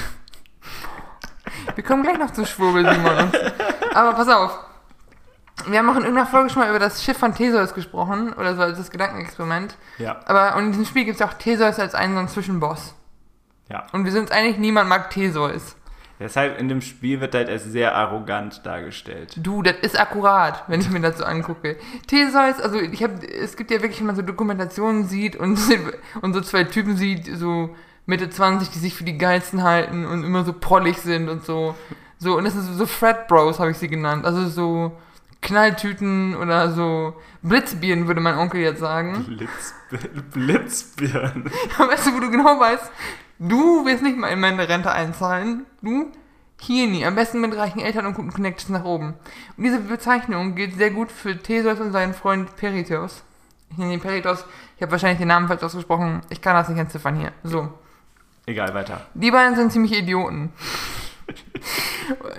Wir 1.75 1.85
kommen 1.85 2.03
gleich 2.03 2.19
noch 2.19 2.31
zu 2.31 2.47
Schwurbel, 2.47 2.89
Simon. 2.89 3.31
Aber 3.95 4.13
pass 4.15 4.29
auf. 4.29 4.59
Wir 5.67 5.79
haben 5.79 5.89
auch 5.89 5.97
in 5.97 6.03
irgendeiner 6.03 6.27
Folge 6.27 6.51
schon 6.51 6.63
mal 6.63 6.69
über 6.69 6.79
das 6.79 7.03
Schiff 7.03 7.17
von 7.19 7.35
Theseus 7.35 7.75
gesprochen, 7.75 8.33
oder 8.35 8.55
so 8.55 8.63
als 8.63 8.79
das 8.79 8.91
Gedankenexperiment. 8.91 9.77
Ja. 9.99 10.21
Aber 10.27 10.57
und 10.57 10.67
in 10.67 10.71
diesem 10.73 10.85
Spiel 10.85 11.05
gibt 11.05 11.21
es 11.21 11.27
auch 11.27 11.33
Theseus 11.35 11.79
als 11.79 11.95
einen 11.95 12.13
so 12.13 12.19
einen 12.21 12.29
Zwischenboss. 12.29 12.95
Ja. 13.71 13.87
Und 13.93 14.05
wir 14.05 14.13
sind 14.13 14.23
uns 14.23 14.31
einig, 14.31 14.59
niemand 14.59 14.89
mag 14.89 15.11
Theseus. 15.11 15.77
Deshalb 16.19 16.59
in 16.59 16.69
dem 16.69 16.81
Spiel 16.81 17.21
wird 17.21 17.35
halt 17.35 17.51
als 17.51 17.65
sehr 17.65 17.95
arrogant 17.95 18.65
dargestellt. 18.65 19.35
Du, 19.37 19.63
das 19.63 19.77
ist 19.83 20.01
akkurat, 20.01 20.65
wenn 20.67 20.81
ich 20.81 20.89
mir 20.89 21.01
das 21.01 21.19
so 21.19 21.25
angucke. 21.25 21.77
Theseus, 22.07 22.59
also 22.59 22.79
ich 22.79 23.03
habe, 23.03 23.27
es 23.27 23.57
gibt 23.57 23.71
ja 23.71 23.83
wirklich, 23.83 24.01
wenn 24.01 24.07
man 24.07 24.17
so 24.17 24.23
Dokumentationen 24.23 25.05
sieht 25.05 25.37
und, 25.37 25.59
und 26.23 26.33
so 26.33 26.41
zwei 26.41 26.65
Typen 26.65 26.97
sieht, 26.97 27.27
so 27.37 27.75
Mitte 28.07 28.31
20, 28.31 28.71
die 28.71 28.79
sich 28.79 28.95
für 28.95 29.05
die 29.05 29.19
geilsten 29.19 29.63
halten 29.63 30.07
und 30.07 30.25
immer 30.25 30.45
so 30.45 30.53
prollig 30.53 30.99
sind 30.99 31.29
und 31.29 31.45
so. 31.45 31.75
So, 32.19 32.37
und 32.39 32.45
das 32.45 32.55
sind 32.55 32.65
so 32.65 32.87
Fred 32.87 33.27
Bros, 33.29 33.59
habe 33.59 33.73
ich 33.73 33.79
sie 33.79 33.89
genannt. 33.89 34.25
Also 34.25 34.49
so 34.49 34.97
Knalltüten 35.43 36.35
oder 36.37 36.73
so 36.73 37.15
Blitzbirnen, 37.43 38.07
würde 38.07 38.21
mein 38.21 38.39
Onkel 38.39 38.61
jetzt 38.61 38.81
sagen. 38.81 39.25
Blitz, 39.25 39.75
Blitzbirnen. 40.33 41.45
weißt 41.79 42.07
du, 42.07 42.15
wo 42.15 42.21
du 42.21 42.31
genau 42.31 42.59
weißt, 42.59 42.91
du 43.39 43.85
wirst 43.85 44.03
nicht 44.03 44.17
mal 44.17 44.29
in 44.29 44.41
meine 44.41 44.69
Rente 44.69 44.91
einzahlen. 44.91 45.67
Du 45.83 46.11
hier 46.59 46.87
nie. 46.87 47.05
Am 47.05 47.15
besten 47.15 47.41
mit 47.41 47.55
reichen 47.57 47.81
Eltern 47.81 48.07
und 48.07 48.15
guten 48.15 48.33
Connections 48.33 48.71
nach 48.71 48.85
oben. 48.85 49.15
Und 49.57 49.65
diese 49.65 49.81
Bezeichnung 49.81 50.55
gilt 50.55 50.77
sehr 50.77 50.91
gut 50.91 51.13
für 51.13 51.37
Theseus 51.37 51.81
und 51.81 51.93
seinen 51.93 52.15
Freund 52.15 52.57
Peritheos. 52.57 53.23
Ich 53.71 53.79
nenne 53.79 53.95
ihn 53.95 54.01
Peritheos. 54.01 54.45
Ich 54.77 54.83
habe 54.83 54.93
wahrscheinlich 54.93 55.19
den 55.19 55.29
Namen 55.29 55.49
falsch 55.49 55.63
ausgesprochen. 55.63 56.23
Ich 56.31 56.41
kann 56.41 56.55
das 56.55 56.69
nicht 56.69 56.79
entziffern 56.79 57.17
hier. 57.17 57.33
So. 57.43 57.69
Egal, 58.47 58.75
weiter. 58.75 59.01
Die 59.15 59.31
beiden 59.31 59.57
sind 59.57 59.73
ziemlich 59.73 59.93
Idioten. 59.93 60.53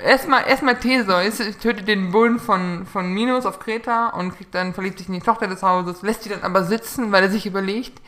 erstmal, 0.04 0.48
erstmal 0.48 0.80
Theseus 0.80 1.38
tötet 1.62 1.88
den 1.88 2.12
Bullen 2.12 2.40
von, 2.40 2.86
von 2.86 3.14
Minos 3.14 3.46
auf 3.46 3.60
Kreta 3.60 4.10
und 4.10 4.36
kriegt 4.36 4.56
dann, 4.56 4.74
verliebt 4.74 5.00
sich 5.00 5.08
in 5.10 5.16
die 5.16 5.20
Tochter 5.20 5.48
des 5.48 5.64
Hauses, 5.64 6.02
lässt 6.02 6.24
sie 6.24 6.30
dann 6.30 6.44
aber 6.44 6.64
sitzen, 6.64 7.12
weil 7.12 7.24
er 7.24 7.30
sich 7.30 7.46
überlegt, 7.46 8.02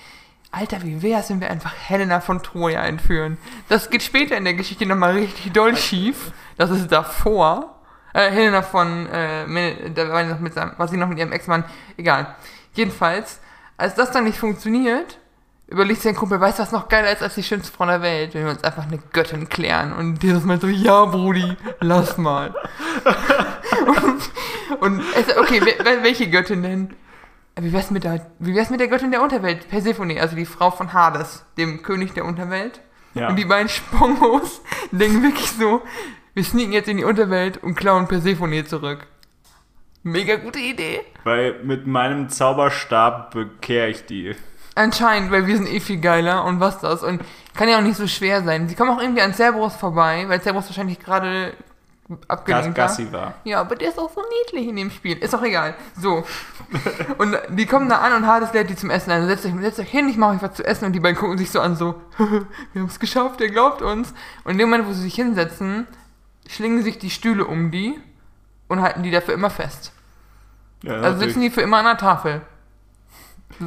Alter, 0.52 0.82
wie 0.84 1.04
wär's, 1.04 1.30
wenn 1.30 1.42
wir 1.42 1.52
einfach 1.52 1.76
Helena 1.76 2.22
von 2.22 2.42
Troja 2.42 2.84
entführen? 2.84 3.38
Das 3.68 3.90
geht 3.90 4.02
später 4.02 4.36
in 4.36 4.46
der 4.46 4.56
Geschichte 4.56 4.86
nochmal 4.86 5.12
richtig 5.12 5.52
doll 5.54 5.76
schief. 5.76 6.32
Das 6.58 6.72
ist 6.72 6.92
davor. 6.92 7.76
Äh, 8.14 8.32
Helena 8.32 8.64
von, 8.64 9.08
äh, 9.08 9.92
da 9.92 10.10
war 10.10 10.26
sie 10.26 10.32
noch 10.32 10.40
mit 10.40 10.54
seinem, 10.56 10.72
war 10.78 10.88
sie 10.88 10.98
noch 10.98 11.08
mit 11.08 11.20
ihrem 11.20 11.32
Ex-Mann. 11.32 11.66
Egal. 11.98 12.36
Jedenfalls, 12.74 13.42
als 13.78 13.94
das 13.94 14.10
dann 14.10 14.24
nicht 14.24 14.40
funktioniert, 14.40 15.20
überlegt 15.70 16.02
sein 16.02 16.16
Kumpel, 16.16 16.40
weißt 16.40 16.60
du, 16.60 16.64
was 16.64 16.72
noch 16.72 16.88
geiler 16.90 17.12
ist 17.12 17.22
als 17.22 17.36
die 17.36 17.44
schönste 17.44 17.72
Frau 17.72 17.86
der 17.86 18.02
Welt, 18.02 18.34
wenn 18.34 18.44
wir 18.46 18.52
uns 18.52 18.64
einfach 18.64 18.84
eine 18.88 18.98
Göttin 19.14 19.50
klären. 19.50 19.94
Und 19.94 20.22
dieses 20.24 20.44
Mal 20.44 20.60
so, 20.60 20.68
ja, 20.68 21.06
Brudi, 21.06 21.56
lass 21.80 22.18
mal. 22.18 22.54
und, 23.86 24.82
und 24.82 25.04
es, 25.16 25.38
okay, 25.38 25.60
wel- 25.62 25.84
wel- 25.86 26.04
welche 26.04 26.30
Göttin 26.30 26.64
denn? 26.64 26.94
Wie 27.60 27.74
wär's 27.74 27.92
mit 27.92 28.04
der, 28.06 28.26
wie 28.40 28.56
wär's 28.56 28.70
mit 28.70 28.80
der 28.80 28.88
Göttin 28.88 29.12
der 29.12 29.22
Unterwelt? 29.22 29.68
Persephone, 29.70 30.18
also 30.20 30.36
die 30.36 30.46
Frau 30.46 30.72
von 30.72 30.94
Hades, 30.94 31.46
dem 31.58 31.82
König 31.82 32.14
der 32.14 32.26
Unterwelt. 32.26 32.80
Ja. 33.16 33.30
Und 33.30 33.36
die 33.36 33.46
beiden 33.46 33.70
Spongos 33.70 34.62
denken 34.92 35.24
wirklich 35.24 35.52
so, 35.52 35.82
wir 36.34 36.44
sneaken 36.44 36.74
jetzt 36.74 36.88
in 36.88 36.98
die 36.98 37.04
Unterwelt 37.04 37.62
und 37.62 37.76
klauen 37.76 38.08
Persephone 38.08 38.66
zurück. 38.66 39.06
Mega 40.04 40.36
gute 40.38 40.60
Idee. 40.60 41.02
Weil 41.26 41.62
mit 41.64 41.86
meinem 41.86 42.30
Zauberstab 42.30 43.32
bekehre 43.32 43.90
ich 43.90 44.06
die. 44.06 44.36
Anscheinend, 44.80 45.30
weil 45.30 45.46
wir 45.46 45.58
sind 45.58 45.68
eh 45.68 45.82
viel 45.82 46.00
geiler 46.00 46.46
und 46.46 46.62
was 46.62 46.80
das. 46.80 47.04
Und 47.04 47.22
kann 47.54 47.68
ja 47.68 47.78
auch 47.78 47.82
nicht 47.82 47.98
so 47.98 48.08
schwer 48.08 48.44
sein. 48.44 48.70
Sie 48.70 48.76
kommen 48.76 48.92
auch 48.92 49.02
irgendwie 49.02 49.22
an 49.22 49.34
Cerberus 49.34 49.76
vorbei, 49.76 50.24
weil 50.30 50.42
Cerberus 50.42 50.68
wahrscheinlich 50.68 51.00
gerade 51.00 51.54
abgelenkt 52.30 52.78
war. 52.78 52.88
Gassi 52.88 53.12
war. 53.12 53.34
Ja, 53.44 53.60
aber 53.60 53.76
der 53.76 53.90
ist 53.90 54.00
auch 54.00 54.10
so 54.10 54.22
niedlich 54.46 54.70
in 54.70 54.78
dem 54.78 54.90
Spiel. 54.90 55.18
Ist 55.18 55.36
auch 55.36 55.44
egal. 55.44 55.76
So. 56.00 56.24
Und 57.18 57.38
die 57.50 57.66
kommen 57.66 57.90
da 57.90 57.98
an 58.00 58.14
und 58.14 58.26
Hades 58.26 58.54
lädt 58.54 58.70
die 58.70 58.78
zum 58.78 58.90
Essen 58.90 59.12
ein. 59.12 59.28
Setzt 59.28 59.46
euch, 59.46 59.54
setzt 59.60 59.80
euch 59.80 59.90
hin, 59.90 60.08
ich 60.08 60.16
mache 60.16 60.36
euch 60.36 60.42
was 60.42 60.54
zu 60.54 60.66
essen. 60.66 60.86
Und 60.86 60.94
die 60.94 61.02
beiden 61.02 61.18
gucken 61.18 61.38
sich 61.38 61.52
so 61.52 61.60
an, 61.60 61.76
so, 61.76 62.02
wir 62.18 62.82
haben 62.82 62.88
es 62.88 63.00
geschafft, 63.00 63.42
der 63.42 63.50
glaubt 63.50 63.82
uns. 63.82 64.14
Und 64.46 64.54
in 64.54 64.58
dem 64.60 64.70
Moment, 64.70 64.88
wo 64.88 64.94
sie 64.94 65.02
sich 65.02 65.16
hinsetzen, 65.16 65.88
schlingen 66.48 66.84
sich 66.84 66.98
die 67.00 67.10
Stühle 67.10 67.46
um 67.46 67.70
die 67.70 68.00
und 68.70 68.82
halten 68.82 69.04
die 69.04 69.12
dafür 69.12 69.34
immer 69.34 69.50
fest. 69.50 69.92
Ja, 70.84 70.94
Also 71.02 71.20
sitzen 71.20 71.42
die 71.42 71.50
für 71.50 71.62
immer 71.62 71.78
an 71.80 71.86
der 71.86 71.98
Tafel. 71.98 72.42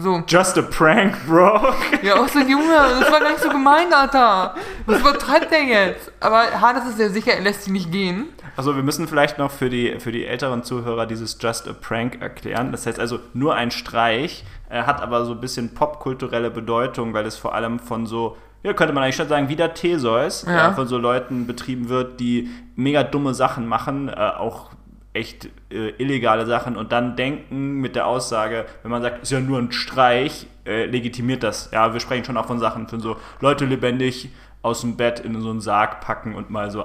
So. 0.00 0.22
Just 0.26 0.56
a 0.56 0.62
prank, 0.62 1.14
bro. 1.26 1.60
Ja, 2.02 2.14
auch 2.16 2.28
so, 2.28 2.38
Junge, 2.38 2.74
das 3.00 3.12
war 3.12 3.20
gar 3.20 3.30
nicht 3.30 3.42
so 3.42 3.50
gemeint, 3.50 3.92
Alter. 3.92 4.54
Was 4.86 5.00
übertreibt 5.00 5.50
der 5.52 5.64
jetzt? 5.64 6.10
Aber 6.20 6.44
Hades 6.60 6.86
ist 6.88 6.98
ja 6.98 7.08
sicher, 7.10 7.34
er 7.34 7.42
lässt 7.42 7.64
sie 7.64 7.72
nicht 7.72 7.92
gehen. 7.92 8.26
Also 8.56 8.74
wir 8.76 8.82
müssen 8.82 9.06
vielleicht 9.08 9.38
noch 9.38 9.50
für 9.50 9.68
die, 9.70 9.98
für 10.00 10.10
die 10.12 10.24
älteren 10.26 10.62
Zuhörer 10.62 11.06
dieses 11.06 11.36
Just 11.40 11.68
a 11.68 11.72
Prank 11.74 12.20
erklären. 12.22 12.72
Das 12.72 12.86
heißt 12.86 12.98
also 12.98 13.18
nur 13.34 13.54
ein 13.54 13.70
Streich, 13.70 14.44
äh, 14.70 14.82
hat 14.82 15.02
aber 15.02 15.24
so 15.24 15.32
ein 15.32 15.40
bisschen 15.40 15.74
popkulturelle 15.74 16.50
Bedeutung, 16.50 17.12
weil 17.14 17.26
es 17.26 17.36
vor 17.36 17.54
allem 17.54 17.78
von 17.78 18.06
so, 18.06 18.36
ja 18.62 18.72
könnte 18.74 18.92
man 18.94 19.02
eigentlich 19.04 19.16
schon 19.16 19.28
sagen, 19.28 19.48
wie 19.48 19.56
der 19.56 19.74
Theseus, 19.74 20.44
Ja. 20.46 20.70
äh, 20.70 20.74
von 20.74 20.86
so 20.86 20.96
Leuten 20.98 21.46
betrieben 21.46 21.88
wird, 21.88 22.18
die 22.20 22.50
mega 22.76 23.02
dumme 23.02 23.34
Sachen 23.34 23.66
machen, 23.66 24.08
äh, 24.08 24.12
auch 24.14 24.70
echt 25.14 25.50
äh, 25.70 25.90
illegale 25.98 26.46
Sachen 26.46 26.76
und 26.76 26.92
dann 26.92 27.16
denken 27.16 27.80
mit 27.80 27.96
der 27.96 28.06
Aussage, 28.06 28.64
wenn 28.82 28.90
man 28.90 29.02
sagt, 29.02 29.22
ist 29.22 29.30
ja 29.30 29.40
nur 29.40 29.58
ein 29.58 29.72
Streich, 29.72 30.46
äh, 30.64 30.86
legitimiert 30.86 31.42
das. 31.42 31.70
Ja, 31.72 31.92
wir 31.92 32.00
sprechen 32.00 32.24
schon 32.24 32.36
auch 32.36 32.46
von 32.46 32.58
Sachen, 32.58 32.88
von 32.88 33.00
so 33.00 33.16
Leute 33.40 33.66
lebendig 33.66 34.30
aus 34.62 34.80
dem 34.80 34.96
Bett 34.96 35.20
in 35.20 35.38
so 35.40 35.50
einen 35.50 35.60
Sarg 35.60 36.00
packen 36.00 36.34
und 36.34 36.50
mal 36.50 36.70
so 36.70 36.84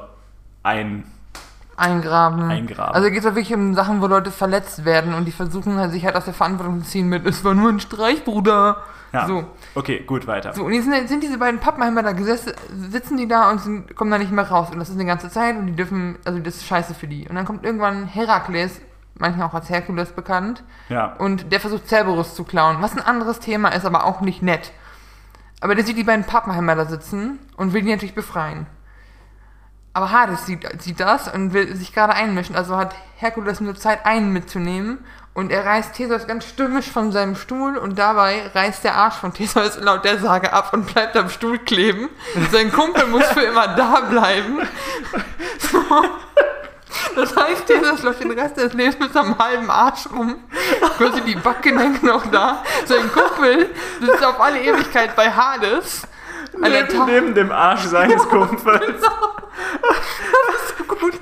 ein 0.64 1.06
Eingraben. 1.78 2.50
Eingraben. 2.50 2.96
Also 2.96 3.10
geht 3.10 3.20
es 3.20 3.24
wirklich 3.24 3.54
um 3.54 3.76
Sachen, 3.76 4.02
wo 4.02 4.08
Leute 4.08 4.32
verletzt 4.32 4.84
werden 4.84 5.14
und 5.14 5.26
die 5.26 5.32
versuchen 5.32 5.78
halt, 5.78 5.92
sich 5.92 6.06
halt 6.06 6.16
aus 6.16 6.26
der 6.26 6.34
Verantwortung 6.34 6.84
zu 6.84 6.90
ziehen 6.90 7.08
mit, 7.08 7.26
es 7.26 7.44
war 7.44 7.54
nur 7.54 7.70
ein 7.70 7.80
Streich, 7.80 8.24
Bruder. 8.26 8.78
Ja. 9.14 9.26
So. 9.28 9.46
Okay, 9.76 10.04
gut, 10.06 10.28
weiter. 10.28 10.54
So, 10.54 10.66
und 10.66 10.74
jetzt 10.74 10.84
sind, 10.90 11.08
sind 11.08 11.24
diese 11.24 11.38
beiden 11.38 11.60
Pappenheimer 11.62 12.04
da 12.04 12.12
gesessen, 12.12 12.52
sitzen 12.90 13.16
die 13.16 13.28
da 13.28 13.50
und 13.50 13.62
sind, 13.62 13.96
kommen 13.96 14.12
da 14.12 14.18
nicht 14.18 14.32
mehr 14.32 14.50
raus. 14.50 14.70
Und 14.72 14.80
das 14.80 14.90
ist 14.90 14.96
eine 14.96 15.06
ganze 15.06 15.30
Zeit 15.30 15.56
und 15.56 15.68
die 15.68 15.76
dürfen, 15.76 16.18
also 16.26 16.40
das 16.40 16.56
ist 16.58 16.66
scheiße 16.66 16.94
für 16.94 17.08
die. 17.08 17.28
Und 17.30 17.36
dann 17.36 17.46
kommt 17.46 17.64
irgendwann 17.64 18.06
Herakles, 18.06 18.82
manchmal 19.16 19.48
auch 19.48 19.54
als 19.54 19.70
Herkules 19.70 20.12
bekannt, 20.12 20.64
Ja. 20.90 21.14
und 21.20 21.52
der 21.52 21.60
versucht 21.60 21.88
Cerberus 21.88 22.36
zu 22.36 22.44
klauen, 22.44 22.78
was 22.82 22.94
ein 22.98 23.02
anderes 23.02 23.40
Thema 23.40 23.70
ist, 23.70 23.86
aber 23.86 24.04
auch 24.04 24.22
nicht 24.22 24.42
nett. 24.44 24.72
Aber 25.62 25.74
der 25.74 25.86
sieht 25.86 25.98
die 25.98 26.04
beiden 26.04 26.26
Pappenheimer 26.26 26.76
da 26.76 26.86
sitzen 26.86 27.40
und 27.56 27.74
will 27.74 27.82
die 27.84 27.92
natürlich 27.92 28.14
befreien. 28.14 28.68
Aber 29.98 30.12
Hades 30.12 30.46
sieht, 30.46 30.64
sieht 30.80 31.00
das 31.00 31.28
und 31.28 31.54
will 31.54 31.76
sich 31.76 31.92
gerade 31.92 32.14
einmischen, 32.14 32.56
also 32.56 32.78
hat 32.78 32.94
Herkules 33.16 33.62
nur 33.62 33.74
Zeit, 33.74 34.06
einen 34.06 34.32
mitzunehmen 34.32 35.04
und 35.34 35.52
er 35.52 35.66
reißt 35.66 35.96
Theseus 35.96 36.28
ganz 36.28 36.46
stürmisch 36.46 36.86
von 36.92 37.12
seinem 37.12 37.36
Stuhl 37.36 37.78
und 37.78 37.98
dabei 37.98 38.46
reißt 38.54 38.84
der 38.84 38.94
Arsch 38.94 39.16
von 39.16 39.34
Theseus 39.34 39.80
laut 39.80 40.06
der 40.06 40.20
Sage 40.20 40.54
ab 40.54 40.72
und 40.72 40.86
bleibt 40.86 41.18
am 41.18 41.32
Stuhl 41.32 41.58
kleben. 41.58 42.10
Sein 42.52 42.72
Kumpel 42.72 43.08
muss 43.08 43.26
für 43.26 43.42
immer 43.42 43.70
da 43.70 44.02
bleiben. 44.02 44.60
So. 45.58 45.82
Das 47.16 47.36
heißt, 47.36 47.66
Theseus 47.66 48.04
läuft 48.04 48.22
den 48.22 48.32
Rest 48.32 48.58
des 48.58 48.74
Lebens 48.74 49.00
mit 49.00 49.14
seinem 49.14 49.38
halben 49.38 49.70
Arsch 49.70 50.08
rum. 50.12 50.36
Quasi 50.98 51.22
die 51.22 51.36
Backen 51.36 51.78
hängen 51.78 52.06
noch 52.06 52.26
da. 52.28 52.64
Sein 52.86 53.12
Kumpel 53.12 53.70
sitzt 54.00 54.24
auf 54.24 54.40
alle 54.40 54.62
Ewigkeit 54.62 55.16
bei 55.16 55.32
Hades. 55.32 56.08
An 56.64 56.72
Neben, 56.72 57.06
neben 57.06 57.34
dem 57.36 57.52
Arsch 57.52 57.82
seines 57.82 58.24
Kumpels. 58.30 59.02
Gut. 60.88 61.14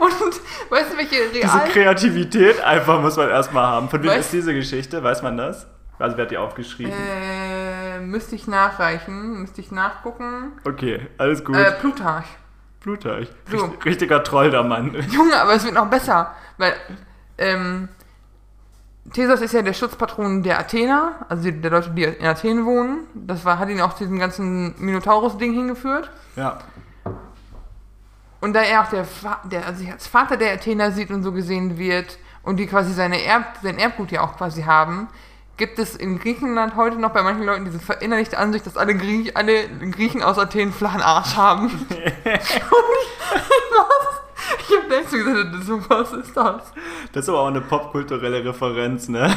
Und 0.00 0.70
weißt 0.70 0.92
du, 0.92 0.96
welche 0.96 1.28
Diese 1.32 1.44
real... 1.54 1.68
Kreativität 1.68 2.60
einfach 2.62 3.00
muss 3.00 3.16
man 3.16 3.28
erstmal 3.28 3.66
haben. 3.66 3.88
Von 3.88 4.02
wem 4.02 4.10
Weißt- 4.10 4.18
ist 4.20 4.32
diese 4.32 4.54
Geschichte? 4.54 5.02
Weiß 5.02 5.22
man 5.22 5.36
das? 5.36 5.66
Also 5.98 6.16
wer 6.16 6.24
hat 6.24 6.30
die 6.30 6.38
aufgeschrieben? 6.38 6.92
Äh, 6.92 7.98
müsste 8.00 8.36
ich 8.36 8.46
nachreichen, 8.46 9.40
müsste 9.40 9.60
ich 9.60 9.72
nachgucken. 9.72 10.52
Okay, 10.64 11.08
alles 11.18 11.44
gut. 11.44 11.56
Äh, 11.56 11.72
Plutarch. 11.72 12.26
Plutarch. 12.80 13.26
so. 13.50 13.56
Richt, 13.64 13.84
richtiger 13.84 14.22
Troll, 14.22 14.50
der 14.52 14.62
Mann. 14.62 14.94
Junge, 15.10 15.34
aber 15.40 15.54
es 15.54 15.64
wird 15.64 15.74
noch 15.74 15.90
besser. 15.90 16.32
Weil, 16.56 16.74
ähm, 17.36 17.88
Theseus 19.12 19.40
ist 19.40 19.54
ja 19.54 19.62
der 19.62 19.72
Schutzpatron 19.72 20.42
der 20.42 20.58
Athener, 20.58 21.26
also 21.28 21.50
der 21.50 21.70
Leute, 21.70 21.90
die 21.90 22.04
in 22.04 22.26
Athen 22.26 22.66
wohnen. 22.66 23.06
Das 23.14 23.44
war, 23.44 23.58
hat 23.58 23.68
ihn 23.68 23.80
auch 23.80 23.94
zu 23.94 24.04
diesem 24.04 24.18
ganzen 24.18 24.74
Minotaurus-Ding 24.78 25.52
hingeführt. 25.52 26.10
Ja. 26.36 26.58
Und 28.40 28.52
da 28.54 28.60
er 28.60 28.82
auch 28.82 28.88
der, 28.88 29.06
der 29.44 29.66
also 29.66 29.80
sich 29.80 29.90
als 29.90 30.06
Vater 30.06 30.36
der 30.36 30.52
Athener 30.52 30.92
sieht 30.92 31.10
und 31.10 31.22
so 31.22 31.32
gesehen 31.32 31.78
wird 31.78 32.18
und 32.42 32.56
die 32.56 32.66
quasi 32.66 32.92
seine 32.92 33.22
Erb 33.22 33.58
sein 33.62 33.78
Erbgut 33.78 34.12
ja 34.12 34.20
auch 34.20 34.36
quasi 34.36 34.62
haben, 34.62 35.08
gibt 35.56 35.78
es 35.80 35.96
in 35.96 36.20
Griechenland 36.20 36.76
heute 36.76 36.98
noch 36.98 37.10
bei 37.10 37.22
manchen 37.22 37.44
Leuten 37.44 37.64
diese 37.64 37.80
verinnerlichte 37.80 38.38
Ansicht, 38.38 38.64
dass 38.64 38.76
alle, 38.76 38.94
Griech 38.94 39.36
alle 39.36 39.68
Griechen 39.90 40.22
aus 40.22 40.38
Athen 40.38 40.72
flachen 40.72 41.02
Arsch 41.02 41.36
haben. 41.36 41.66
und 41.88 41.88
ich, 44.68 44.76
hab 44.76 44.88
letztens 44.88 45.24
gesagt, 45.24 45.64
so 45.64 45.90
was 45.90 46.12
ist 46.12 46.36
das? 46.36 46.72
Das 47.12 47.24
ist 47.24 47.28
aber 47.28 47.40
auch 47.40 47.48
eine 47.48 47.60
popkulturelle 47.60 48.44
Referenz, 48.44 49.08
ne? 49.08 49.34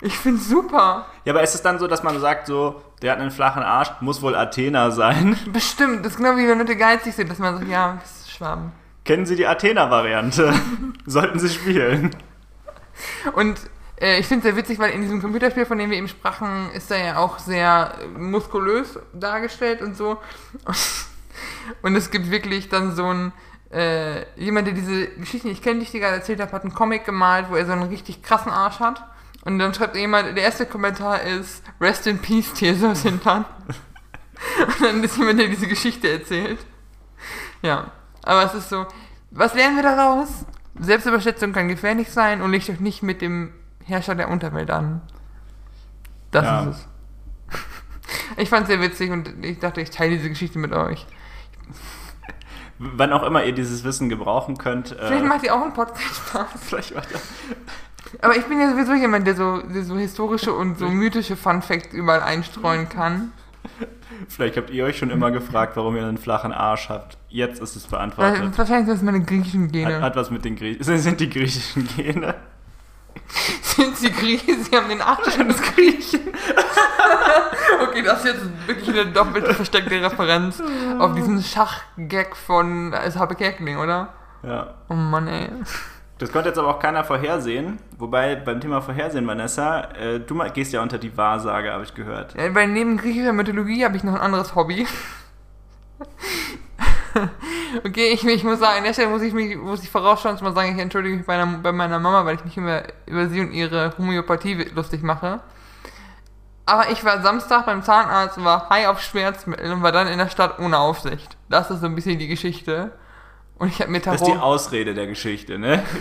Ich 0.00 0.16
find's 0.16 0.48
super. 0.48 1.06
Ja, 1.24 1.32
aber 1.32 1.42
ist 1.42 1.54
es 1.54 1.62
dann 1.62 1.78
so, 1.78 1.88
dass 1.88 2.02
man 2.02 2.20
sagt, 2.20 2.46
so, 2.46 2.82
der 3.02 3.12
hat 3.12 3.18
einen 3.18 3.32
flachen 3.32 3.62
Arsch, 3.62 3.90
muss 4.00 4.22
wohl 4.22 4.36
Athener 4.36 4.92
sein? 4.92 5.36
Bestimmt. 5.52 6.04
Das 6.04 6.12
ist 6.12 6.18
genau 6.18 6.36
wie 6.36 6.46
wenn 6.46 6.58
Leute 6.58 6.76
geizig 6.76 7.14
sind, 7.14 7.30
dass 7.30 7.38
man 7.38 7.58
sagt, 7.58 7.68
ja, 7.68 7.98
das 8.00 8.20
ist 8.20 8.30
Schwaben. 8.30 8.72
Kennen 9.04 9.26
Sie 9.26 9.34
die 9.34 9.46
Athener-Variante? 9.46 10.54
Sollten 11.06 11.38
Sie 11.38 11.48
spielen. 11.48 12.14
Und 13.34 13.58
äh, 14.00 14.20
ich 14.20 14.26
finde 14.26 14.46
es 14.46 14.54
sehr 14.54 14.56
witzig, 14.56 14.78
weil 14.78 14.92
in 14.92 15.02
diesem 15.02 15.20
Computerspiel, 15.20 15.66
von 15.66 15.78
dem 15.78 15.90
wir 15.90 15.96
eben 15.96 16.08
sprachen, 16.08 16.70
ist 16.72 16.90
er 16.90 17.04
ja 17.04 17.16
auch 17.16 17.38
sehr 17.38 17.94
äh, 18.00 18.18
muskulös 18.18 18.98
dargestellt 19.12 19.82
und 19.82 19.96
so. 19.96 20.18
Und 21.82 21.94
es 21.94 22.10
gibt 22.10 22.30
wirklich 22.30 22.68
dann 22.68 22.96
so 22.96 23.06
ein, 23.06 23.32
äh, 23.70 24.24
jemand, 24.40 24.66
der 24.66 24.74
diese 24.74 25.08
Geschichte 25.08 25.48
nicht 25.48 25.62
kennt, 25.62 25.80
die 25.80 25.84
ich 25.84 25.90
dir 25.90 26.00
gerade 26.00 26.16
erzählt 26.16 26.40
habe, 26.40 26.52
hat 26.52 26.62
einen 26.62 26.74
Comic 26.74 27.04
gemalt, 27.04 27.46
wo 27.50 27.56
er 27.56 27.66
so 27.66 27.72
einen 27.72 27.82
richtig 27.84 28.22
krassen 28.22 28.50
Arsch 28.50 28.80
hat. 28.80 29.04
Und 29.44 29.58
dann 29.58 29.72
schreibt 29.74 29.96
jemand, 29.96 30.36
der 30.36 30.44
erste 30.44 30.66
Kommentar 30.66 31.22
ist 31.22 31.62
Rest 31.80 32.06
in 32.06 32.18
Peace, 32.18 32.52
Theseus 32.54 33.02
Hintern. 33.02 33.44
Und 34.66 34.80
dann 34.82 35.02
ist 35.04 35.16
jemand, 35.16 35.40
der 35.40 35.48
diese 35.48 35.66
Geschichte 35.66 36.08
erzählt. 36.10 36.58
Ja, 37.62 37.90
aber 38.22 38.44
es 38.44 38.54
ist 38.54 38.68
so, 38.68 38.86
was 39.30 39.54
lernen 39.54 39.76
wir 39.76 39.82
daraus? 39.82 40.28
Selbstüberschätzung 40.78 41.52
kann 41.52 41.66
gefährlich 41.68 42.08
sein 42.10 42.40
und 42.40 42.52
legt 42.52 42.70
euch 42.70 42.78
nicht 42.78 43.02
mit 43.02 43.20
dem 43.20 43.52
Herrscher 43.84 44.14
der 44.14 44.28
Unterwelt 44.28 44.70
an. 44.70 45.00
Das 46.30 46.44
Ja. 46.44 46.62
ist 46.64 46.76
es. 46.76 46.88
Ich 48.36 48.48
fand 48.48 48.62
es 48.62 48.68
sehr 48.68 48.80
witzig 48.80 49.10
und 49.10 49.44
ich 49.44 49.58
dachte, 49.58 49.80
ich 49.80 49.90
teile 49.90 50.16
diese 50.16 50.28
Geschichte 50.28 50.58
mit 50.58 50.72
euch. 50.72 51.06
Wann 52.78 53.12
auch 53.12 53.22
immer 53.24 53.44
ihr 53.44 53.52
dieses 53.52 53.82
Wissen 53.84 54.08
gebrauchen 54.08 54.56
könnt. 54.56 54.88
Vielleicht 54.98 55.24
Äh, 55.24 55.26
macht 55.26 55.42
ihr 55.42 55.54
auch 55.54 55.62
einen 55.62 55.72
Podcast 55.72 56.16
Spaß. 56.16 56.46
vielleicht 56.60 56.94
macht 56.94 57.08
ihr- 57.10 57.20
Aber 58.22 58.36
ich 58.36 58.44
bin 58.44 58.60
ja 58.60 58.70
sowieso 58.70 58.94
jemand, 58.94 59.26
der 59.26 59.34
so, 59.36 59.58
der 59.62 59.82
so 59.84 59.96
historische 59.96 60.52
und 60.54 60.78
so 60.78 60.88
mythische 60.88 61.36
Fun 61.36 61.60
Facts 61.62 61.92
überall 61.92 62.22
einstreuen 62.22 62.88
kann. 62.88 63.32
vielleicht 64.28 64.56
habt 64.56 64.70
ihr 64.70 64.84
euch 64.84 64.96
schon 64.98 65.10
immer 65.10 65.30
gefragt, 65.30 65.76
warum 65.76 65.96
ihr 65.96 66.06
einen 66.06 66.18
flachen 66.18 66.52
Arsch 66.52 66.88
habt. 66.88 67.18
Jetzt 67.28 67.60
ist 67.60 67.76
es 67.76 67.86
beantwortet. 67.86 68.56
wahrscheinlich 68.56 68.86
sind 68.86 68.96
es 68.96 69.02
meine 69.02 69.22
griechischen 69.22 69.64
Hat, 69.64 69.72
Gene. 69.72 70.00
hat 70.00 70.16
was 70.16 70.30
mit 70.30 70.44
den 70.44 70.56
Griechen. 70.56 70.82
Sind 70.98 71.20
die 71.20 71.28
griechischen 71.28 71.86
Gene? 71.96 72.34
Sind 73.62 73.96
sie 73.96 74.10
Griechen? 74.10 74.62
Sie 74.62 74.76
haben 74.76 74.88
den 74.88 75.00
Abstand 75.00 75.50
des 75.50 75.62
Griechen. 75.62 76.20
okay, 77.82 78.02
das 78.02 78.24
ist 78.24 78.34
jetzt 78.34 78.66
wirklich 78.66 78.88
eine 78.88 79.12
doppelt 79.12 79.46
versteckte 79.48 80.02
Referenz 80.02 80.62
auf 80.98 81.14
diesen 81.14 81.42
Schachgag 81.42 82.36
von 82.36 82.94
Habe 82.94 83.34
Kerkeling, 83.34 83.78
oder? 83.78 84.12
Ja. 84.42 84.74
Oh 84.88 84.94
Mann, 84.94 85.28
ey. 85.28 85.48
Das 86.18 86.32
konnte 86.32 86.48
jetzt 86.48 86.58
aber 86.58 86.68
auch 86.68 86.80
keiner 86.80 87.04
vorhersehen. 87.04 87.78
Wobei 87.96 88.34
beim 88.34 88.60
Thema 88.60 88.80
Vorhersehen, 88.80 89.26
Vanessa, 89.26 89.82
äh, 89.92 90.18
du 90.18 90.36
gehst 90.52 90.72
ja 90.72 90.82
unter 90.82 90.98
die 90.98 91.16
Wahrsage, 91.16 91.72
habe 91.72 91.84
ich 91.84 91.94
gehört. 91.94 92.34
Ja, 92.34 92.52
weil 92.54 92.66
neben 92.68 92.96
griechischer 92.96 93.32
Mythologie 93.32 93.84
habe 93.84 93.96
ich 93.96 94.02
noch 94.02 94.14
ein 94.14 94.20
anderes 94.20 94.54
Hobby. 94.56 94.86
okay, 97.84 98.08
ich, 98.12 98.24
ich 98.24 98.44
muss 98.44 98.58
sagen, 98.58 98.78
an 98.78 98.84
der 98.84 98.92
Stelle 98.92 99.08
muss 99.08 99.22
ich 99.22 99.32
mich 99.32 99.56
muss 99.56 99.82
ich 99.82 99.90
vorausschauend 99.90 100.40
mal 100.42 100.54
sagen, 100.54 100.74
ich 100.74 100.82
entschuldige 100.82 101.16
mich 101.16 101.26
bei, 101.26 101.34
einer, 101.34 101.58
bei 101.58 101.72
meiner 101.72 101.98
Mama, 101.98 102.24
weil 102.24 102.36
ich 102.36 102.44
mich 102.44 102.56
immer 102.56 102.82
über 103.06 103.28
sie 103.28 103.40
und 103.40 103.52
ihre 103.52 103.96
Homöopathie 103.98 104.54
lustig 104.74 105.02
mache. 105.02 105.40
Aber 106.66 106.90
ich 106.90 107.02
war 107.04 107.22
Samstag 107.22 107.64
beim 107.64 107.82
Zahnarzt, 107.82 108.42
war 108.44 108.68
high 108.68 108.88
auf 108.88 109.00
Schmerzmittel 109.00 109.72
und 109.72 109.82
war 109.82 109.92
dann 109.92 110.06
in 110.06 110.18
der 110.18 110.28
Stadt 110.28 110.58
ohne 110.58 110.78
Aufsicht. 110.78 111.36
Das 111.48 111.70
ist 111.70 111.80
so 111.80 111.86
ein 111.86 111.94
bisschen 111.94 112.18
die 112.18 112.28
Geschichte. 112.28 112.92
Und 113.58 113.68
ich 113.68 113.80
habe 113.80 113.90
mir 113.90 114.00
Das 114.00 114.16
ist 114.16 114.26
die 114.26 114.32
Tarot... 114.32 114.42
Ausrede 114.42 114.94
der 114.94 115.06
Geschichte, 115.06 115.58
ne? 115.58 115.82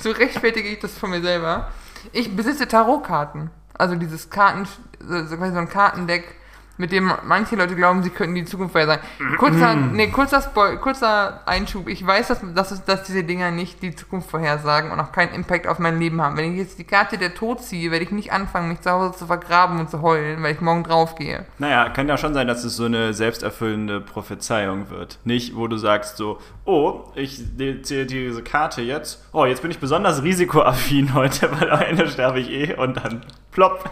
So 0.00 0.10
rechtfertige 0.10 0.68
ich 0.68 0.78
das 0.78 0.98
von 0.98 1.10
mir 1.10 1.20
selber. 1.20 1.70
Ich 2.12 2.34
besitze 2.34 2.66
Tarotkarten. 2.66 3.50
Also 3.74 3.94
dieses 3.94 4.30
Karten, 4.30 4.66
so 4.98 5.36
ein 5.36 5.68
Kartendeck, 5.68 6.36
mit 6.80 6.92
dem 6.92 7.12
manche 7.24 7.56
Leute 7.56 7.76
glauben, 7.76 8.02
sie 8.02 8.08
könnten 8.08 8.34
die 8.34 8.46
Zukunft 8.46 8.72
vorhersagen. 8.72 9.04
Kurzer, 9.36 9.74
nee, 9.74 10.08
kurzer, 10.08 10.40
Spoil, 10.40 10.78
kurzer 10.78 11.42
Einschub. 11.46 11.88
Ich 11.88 12.04
weiß, 12.04 12.28
dass, 12.28 12.40
dass, 12.54 12.84
dass 12.86 13.02
diese 13.02 13.22
Dinger 13.22 13.50
nicht 13.50 13.82
die 13.82 13.94
Zukunft 13.94 14.30
vorhersagen 14.30 14.90
und 14.90 14.98
auch 14.98 15.12
keinen 15.12 15.34
Impact 15.34 15.66
auf 15.66 15.78
mein 15.78 16.00
Leben 16.00 16.22
haben. 16.22 16.38
Wenn 16.38 16.52
ich 16.52 16.58
jetzt 16.58 16.78
die 16.78 16.84
Karte 16.84 17.18
der 17.18 17.34
Tod 17.34 17.62
ziehe, 17.62 17.90
werde 17.90 18.04
ich 18.04 18.12
nicht 18.12 18.32
anfangen, 18.32 18.68
mich 18.68 18.80
zu 18.80 18.90
Hause 18.90 19.16
zu 19.16 19.26
vergraben 19.26 19.78
und 19.78 19.90
zu 19.90 20.00
heulen, 20.00 20.42
weil 20.42 20.54
ich 20.54 20.62
morgen 20.62 20.82
draufgehe. 20.82 21.44
Naja, 21.58 21.90
kann 21.90 22.08
ja 22.08 22.16
schon 22.16 22.32
sein, 22.32 22.48
dass 22.48 22.64
es 22.64 22.76
so 22.76 22.86
eine 22.86 23.12
selbsterfüllende 23.12 24.00
Prophezeiung 24.00 24.88
wird. 24.88 25.18
Nicht, 25.24 25.56
wo 25.56 25.68
du 25.68 25.76
sagst 25.76 26.16
so, 26.16 26.38
oh, 26.64 27.04
ich 27.14 27.42
zähle 27.82 28.06
diese 28.06 28.42
Karte 28.42 28.80
jetzt, 28.80 29.22
oh, 29.32 29.44
jetzt 29.44 29.60
bin 29.60 29.70
ich 29.70 29.78
besonders 29.78 30.22
risikoaffin 30.22 31.12
heute, 31.14 31.50
weil 31.52 31.70
am 31.70 31.82
Ende 31.82 32.08
sterbe 32.08 32.40
ich 32.40 32.50
eh 32.50 32.74
und 32.74 32.96
dann 32.96 33.26
plopp. 33.52 33.90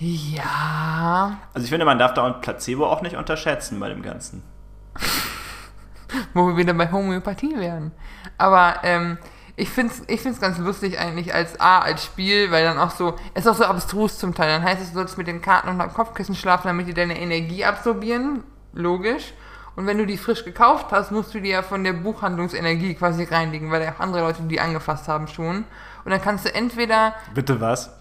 Ja. 0.00 1.38
Also 1.52 1.64
ich 1.64 1.70
finde, 1.70 1.84
man 1.84 1.98
darf 1.98 2.14
da 2.14 2.24
ein 2.24 2.40
Placebo 2.40 2.86
auch 2.86 3.02
nicht 3.02 3.16
unterschätzen 3.16 3.78
bei 3.78 3.88
dem 3.88 4.02
Ganzen. 4.02 4.42
wo 6.34 6.48
wir 6.48 6.56
wieder 6.56 6.72
bei 6.74 6.90
Homöopathie 6.90 7.58
wären. 7.58 7.92
Aber 8.38 8.76
ähm, 8.82 9.18
ich 9.56 9.68
finde 9.68 9.92
es 9.92 10.02
ich 10.08 10.20
find's 10.20 10.40
ganz 10.40 10.58
lustig 10.58 10.98
eigentlich 10.98 11.34
als 11.34 11.60
A, 11.60 11.80
als 11.80 12.04
Spiel, 12.04 12.50
weil 12.50 12.64
dann 12.64 12.78
auch 12.78 12.90
so, 12.90 13.14
es 13.34 13.44
ist 13.44 13.50
auch 13.50 13.56
so 13.56 13.64
abstrus 13.64 14.18
zum 14.18 14.34
Teil. 14.34 14.48
Dann 14.48 14.62
heißt 14.62 14.80
es, 14.80 14.88
du 14.88 14.94
sollst 14.94 15.18
mit 15.18 15.26
den 15.26 15.42
Karten 15.42 15.68
unter 15.68 15.86
dem 15.86 15.92
Kopfkissen 15.92 16.34
schlafen, 16.34 16.68
damit 16.68 16.88
die 16.88 16.94
deine 16.94 17.20
Energie 17.20 17.64
absorbieren. 17.64 18.42
Logisch. 18.72 19.34
Und 19.76 19.86
wenn 19.86 19.98
du 19.98 20.06
die 20.06 20.16
frisch 20.16 20.44
gekauft 20.44 20.86
hast, 20.90 21.12
musst 21.12 21.34
du 21.34 21.40
die 21.40 21.50
ja 21.50 21.62
von 21.62 21.84
der 21.84 21.92
Buchhandlungsenergie 21.92 22.94
quasi 22.94 23.24
reinlegen, 23.24 23.70
weil 23.70 23.82
ja 23.82 23.92
auch 23.92 24.00
andere 24.00 24.22
Leute 24.22 24.42
die 24.42 24.60
angefasst 24.60 25.08
haben 25.08 25.28
schon. 25.28 25.64
Und 26.04 26.10
dann 26.10 26.20
kannst 26.20 26.46
du 26.46 26.54
entweder 26.54 27.14
Bitte 27.34 27.60
was? 27.60 27.99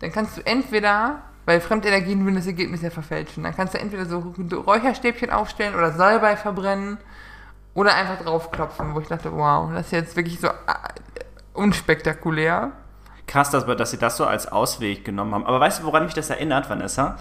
Dann 0.00 0.12
kannst 0.12 0.36
du 0.36 0.46
entweder, 0.46 1.22
weil 1.44 1.60
Fremdenergien 1.60 2.24
würden 2.24 2.36
das 2.36 2.46
Ergebnis 2.46 2.82
ja 2.82 2.90
verfälschen, 2.90 3.42
dann 3.42 3.54
kannst 3.54 3.74
du 3.74 3.78
entweder 3.78 4.06
so 4.06 4.34
Räucherstäbchen 4.66 5.30
aufstellen 5.30 5.74
oder 5.74 5.92
Salbei 5.92 6.36
verbrennen 6.36 6.98
oder 7.74 7.94
einfach 7.94 8.24
draufklopfen, 8.24 8.94
wo 8.94 9.00
ich 9.00 9.08
dachte, 9.08 9.32
wow, 9.32 9.70
das 9.72 9.86
ist 9.86 9.92
jetzt 9.92 10.16
wirklich 10.16 10.40
so 10.40 10.48
äh, 10.48 10.52
unspektakulär. 11.52 12.72
Krass, 13.26 13.50
dass, 13.50 13.66
dass 13.66 13.90
sie 13.90 13.98
das 13.98 14.16
so 14.16 14.24
als 14.24 14.50
Ausweg 14.50 15.04
genommen 15.04 15.34
haben. 15.34 15.46
Aber 15.46 15.60
weißt 15.60 15.80
du, 15.80 15.84
woran 15.84 16.04
mich 16.04 16.14
das 16.14 16.30
erinnert, 16.30 16.70
Vanessa? 16.70 17.16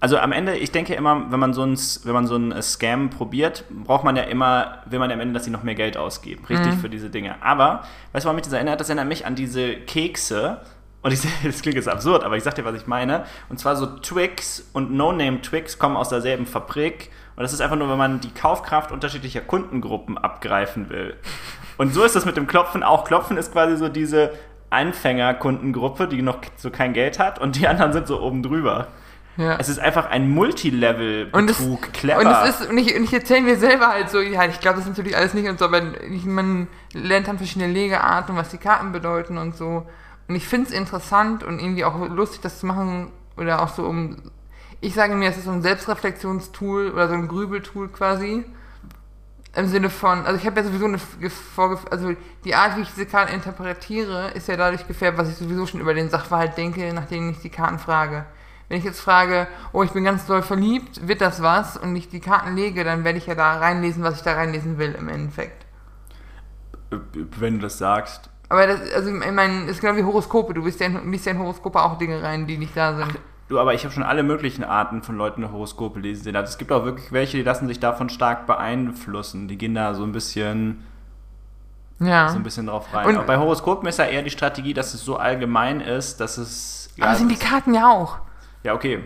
Also 0.00 0.18
am 0.18 0.32
Ende, 0.32 0.56
ich 0.56 0.70
denke 0.70 0.94
immer, 0.94 1.30
wenn 1.30 1.40
man 1.40 1.54
so 1.54 1.62
ein, 1.62 1.78
wenn 2.04 2.12
man 2.12 2.26
so 2.26 2.34
einen 2.34 2.60
Scam 2.60 3.08
probiert, 3.08 3.64
braucht 3.70 4.04
man 4.04 4.16
ja 4.16 4.24
immer, 4.24 4.82
will 4.84 4.98
man 4.98 5.08
ja 5.08 5.14
am 5.14 5.20
Ende, 5.20 5.32
dass 5.32 5.44
sie 5.44 5.50
noch 5.50 5.62
mehr 5.62 5.74
Geld 5.74 5.96
ausgeben, 5.96 6.44
richtig, 6.44 6.74
für 6.74 6.90
diese 6.90 7.08
Dinge. 7.08 7.36
Aber, 7.42 7.84
weißt 8.12 8.24
du, 8.24 8.26
woran 8.26 8.36
mich 8.36 8.44
das 8.44 8.52
erinnert? 8.52 8.80
Das 8.80 8.90
erinnert 8.90 9.08
mich 9.08 9.24
an 9.24 9.34
diese 9.34 9.76
Kekse. 9.76 10.60
Und 11.04 11.12
ich, 11.12 11.20
das 11.44 11.62
klingt 11.62 11.76
jetzt 11.76 11.88
absurd, 11.88 12.24
aber 12.24 12.36
ich 12.36 12.42
sag 12.42 12.54
dir, 12.54 12.64
was 12.64 12.74
ich 12.74 12.88
meine. 12.88 13.24
Und 13.48 13.60
zwar 13.60 13.76
so 13.76 13.86
Twix 13.86 14.68
und 14.72 14.92
No-Name-Twix 14.92 15.78
kommen 15.78 15.96
aus 15.96 16.08
derselben 16.08 16.46
Fabrik. 16.46 17.10
Und 17.36 17.42
das 17.42 17.52
ist 17.52 17.60
einfach 17.60 17.76
nur, 17.76 17.88
wenn 17.90 17.98
man 17.98 18.20
die 18.20 18.32
Kaufkraft 18.32 18.90
unterschiedlicher 18.90 19.42
Kundengruppen 19.42 20.18
abgreifen 20.18 20.88
will. 20.88 21.16
Und 21.76 21.92
so 21.92 22.04
ist 22.04 22.16
das 22.16 22.24
mit 22.24 22.36
dem 22.36 22.46
Klopfen 22.46 22.82
auch. 22.82 23.04
Klopfen 23.04 23.36
ist 23.36 23.52
quasi 23.52 23.76
so 23.76 23.88
diese 23.88 24.32
Anfängerkundengruppe, 24.70 26.08
die 26.08 26.22
noch 26.22 26.38
so 26.56 26.70
kein 26.70 26.94
Geld 26.94 27.18
hat 27.18 27.38
und 27.38 27.56
die 27.56 27.68
anderen 27.68 27.92
sind 27.92 28.06
so 28.06 28.20
oben 28.20 28.42
drüber. 28.42 28.88
Ja. 29.36 29.56
Es 29.58 29.68
ist 29.68 29.80
einfach 29.80 30.08
ein 30.08 30.30
Multilevel-Betrug. 30.30 31.92
Clever. 31.92 32.20
und 32.20 32.26
es 32.26 32.60
ist, 32.60 32.70
und 32.70 32.78
ich, 32.78 32.96
und 32.96 33.04
ich 33.04 33.12
erzähle 33.12 33.42
mir 33.42 33.56
selber 33.56 33.88
halt 33.88 34.08
so, 34.08 34.20
ja, 34.20 34.44
ich 34.46 34.60
glaube 34.60 34.78
das 34.78 34.86
ist 34.86 34.96
natürlich 34.96 35.16
alles 35.16 35.34
nicht 35.34 35.48
und 35.48 35.58
so, 35.58 35.64
aber 35.64 35.82
ich, 36.08 36.24
man 36.24 36.68
lernt 36.92 37.26
dann 37.26 37.36
verschiedene 37.36 37.70
Legearten, 37.70 38.36
was 38.36 38.50
die 38.50 38.58
Karten 38.58 38.92
bedeuten 38.92 39.36
und 39.36 39.56
so. 39.56 39.86
Und 40.28 40.36
ich 40.36 40.46
finde 40.46 40.68
es 40.68 40.74
interessant 40.74 41.42
und 41.44 41.58
irgendwie 41.58 41.84
auch 41.84 42.08
lustig, 42.08 42.40
das 42.40 42.58
zu 42.60 42.66
machen 42.66 43.10
oder 43.36 43.62
auch 43.62 43.68
so 43.68 43.84
um, 43.84 44.16
ich 44.80 44.94
sage 44.94 45.14
mir, 45.14 45.28
es 45.28 45.36
ist 45.36 45.44
so 45.44 45.50
ein 45.50 45.62
Selbstreflexionstool 45.62 46.90
oder 46.90 47.08
so 47.08 47.14
ein 47.14 47.28
Grübeltool 47.28 47.88
quasi. 47.88 48.44
Im 49.56 49.68
Sinne 49.68 49.88
von, 49.88 50.26
also 50.26 50.36
ich 50.36 50.46
habe 50.46 50.60
ja 50.60 50.66
sowieso 50.66 50.86
eine 50.86 50.98
Ge- 51.20 51.30
Vorgef 51.30 51.84
also 51.90 52.12
die 52.44 52.54
Art, 52.56 52.76
wie 52.76 52.80
ich 52.80 52.90
diese 52.90 53.06
Karten 53.06 53.32
interpretiere, 53.32 54.30
ist 54.32 54.48
ja 54.48 54.56
dadurch 54.56 54.88
gefärbt, 54.88 55.16
was 55.16 55.28
ich 55.28 55.36
sowieso 55.36 55.66
schon 55.66 55.80
über 55.80 55.94
den 55.94 56.10
Sachverhalt 56.10 56.56
denke, 56.56 56.92
nachdem 56.92 57.30
ich 57.30 57.38
die 57.38 57.50
Karten 57.50 57.78
frage. 57.78 58.24
Wenn 58.68 58.78
ich 58.78 58.84
jetzt 58.84 59.00
frage, 59.00 59.46
oh, 59.72 59.82
ich 59.84 59.92
bin 59.92 60.02
ganz 60.04 60.26
doll 60.26 60.42
verliebt, 60.42 61.06
wird 61.06 61.20
das 61.20 61.40
was? 61.42 61.76
Und 61.76 61.94
ich 61.94 62.08
die 62.08 62.18
Karten 62.18 62.56
lege, 62.56 62.82
dann 62.82 63.04
werde 63.04 63.18
ich 63.18 63.26
ja 63.26 63.34
da 63.34 63.58
reinlesen, 63.58 64.02
was 64.02 64.16
ich 64.16 64.22
da 64.22 64.32
reinlesen 64.32 64.78
will 64.78 64.96
im 64.98 65.08
Endeffekt. 65.08 65.66
Wenn 67.12 67.54
du 67.56 67.60
das 67.60 67.78
sagst. 67.78 68.30
Aber 68.48 68.66
das, 68.66 68.80
also 68.92 69.10
ich 69.14 69.32
meine, 69.32 69.64
ist 69.64 69.80
genau 69.80 69.96
wie 69.96 70.04
Horoskope. 70.04 70.54
Du 70.54 70.62
liest 70.64 70.80
ja, 70.80 70.86
in- 70.86 71.10
liest 71.10 71.26
ja 71.26 71.32
in 71.32 71.38
Horoskope 71.38 71.80
auch 71.82 71.98
Dinge 71.98 72.22
rein, 72.22 72.46
die 72.46 72.58
nicht 72.58 72.76
da 72.76 72.94
sind. 72.96 73.18
Du, 73.48 73.58
aber 73.58 73.74
ich 73.74 73.84
habe 73.84 73.92
schon 73.94 74.02
alle 74.02 74.22
möglichen 74.22 74.64
Arten 74.64 75.02
von 75.02 75.16
Leuten 75.16 75.50
Horoskope 75.50 76.00
lesen 76.00 76.24
sehen. 76.24 76.36
Also 76.36 76.50
es 76.50 76.58
gibt 76.58 76.72
auch 76.72 76.84
wirklich 76.84 77.12
welche, 77.12 77.36
die 77.36 77.42
lassen 77.42 77.68
sich 77.68 77.78
davon 77.80 78.08
stark 78.08 78.46
beeinflussen. 78.46 79.48
Die 79.48 79.58
gehen 79.58 79.74
da 79.74 79.94
so 79.94 80.02
ein 80.04 80.12
bisschen, 80.12 80.84
Ja. 82.00 82.28
so 82.28 82.36
ein 82.36 82.42
bisschen 82.42 82.66
drauf 82.66 82.86
rein. 82.92 83.06
Und- 83.06 83.16
aber 83.16 83.26
bei 83.26 83.36
Horoskopen 83.38 83.88
ist 83.88 83.98
ja 83.98 84.06
eher 84.06 84.22
die 84.22 84.30
Strategie, 84.30 84.72
dass 84.74 84.94
es 84.94 85.04
so 85.04 85.16
allgemein 85.16 85.80
ist, 85.80 86.20
dass 86.20 86.38
es. 86.38 86.90
Ja, 86.96 87.06
Aber 87.06 87.16
sind 87.16 87.30
die 87.30 87.36
Karten 87.36 87.74
ja 87.74 87.90
auch. 87.90 88.18
ja 88.62 88.72
okay. 88.74 89.00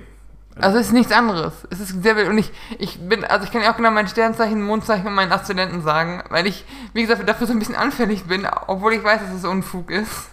Also 0.61 0.79
es 0.79 0.87
ist 0.87 0.93
nichts 0.93 1.13
anderes. 1.13 1.53
Es 1.71 1.81
ist 1.81 2.03
sehr 2.03 2.17
wild. 2.17 2.29
Und 2.29 2.39
ich, 2.39 2.53
ich 2.79 2.99
bin, 3.01 3.25
also 3.25 3.45
ich 3.45 3.53
kann 3.53 3.63
ja 3.63 3.73
auch 3.73 3.77
genau 3.77 3.91
mein 3.91 4.09
Sternzeichen, 4.09 4.63
Mondzeichen 4.63 5.07
und 5.07 5.15
meinen 5.15 5.33
Aszendenten 5.33 5.83
sagen, 5.83 6.23
weil 6.31 6.47
ich, 6.47 6.65
wie 6.93 7.03
gesagt, 7.03 7.29
dafür 7.29 7.47
so 7.47 7.53
ein 7.53 7.59
bisschen 7.59 7.77
anfällig 7.77 8.25
bin, 8.25 8.47
obwohl 8.67 8.93
ich 8.93 9.05
weiß, 9.05 9.21
dass 9.21 9.33
es 9.33 9.45
Unfug 9.45 9.91
ist. 9.91 10.29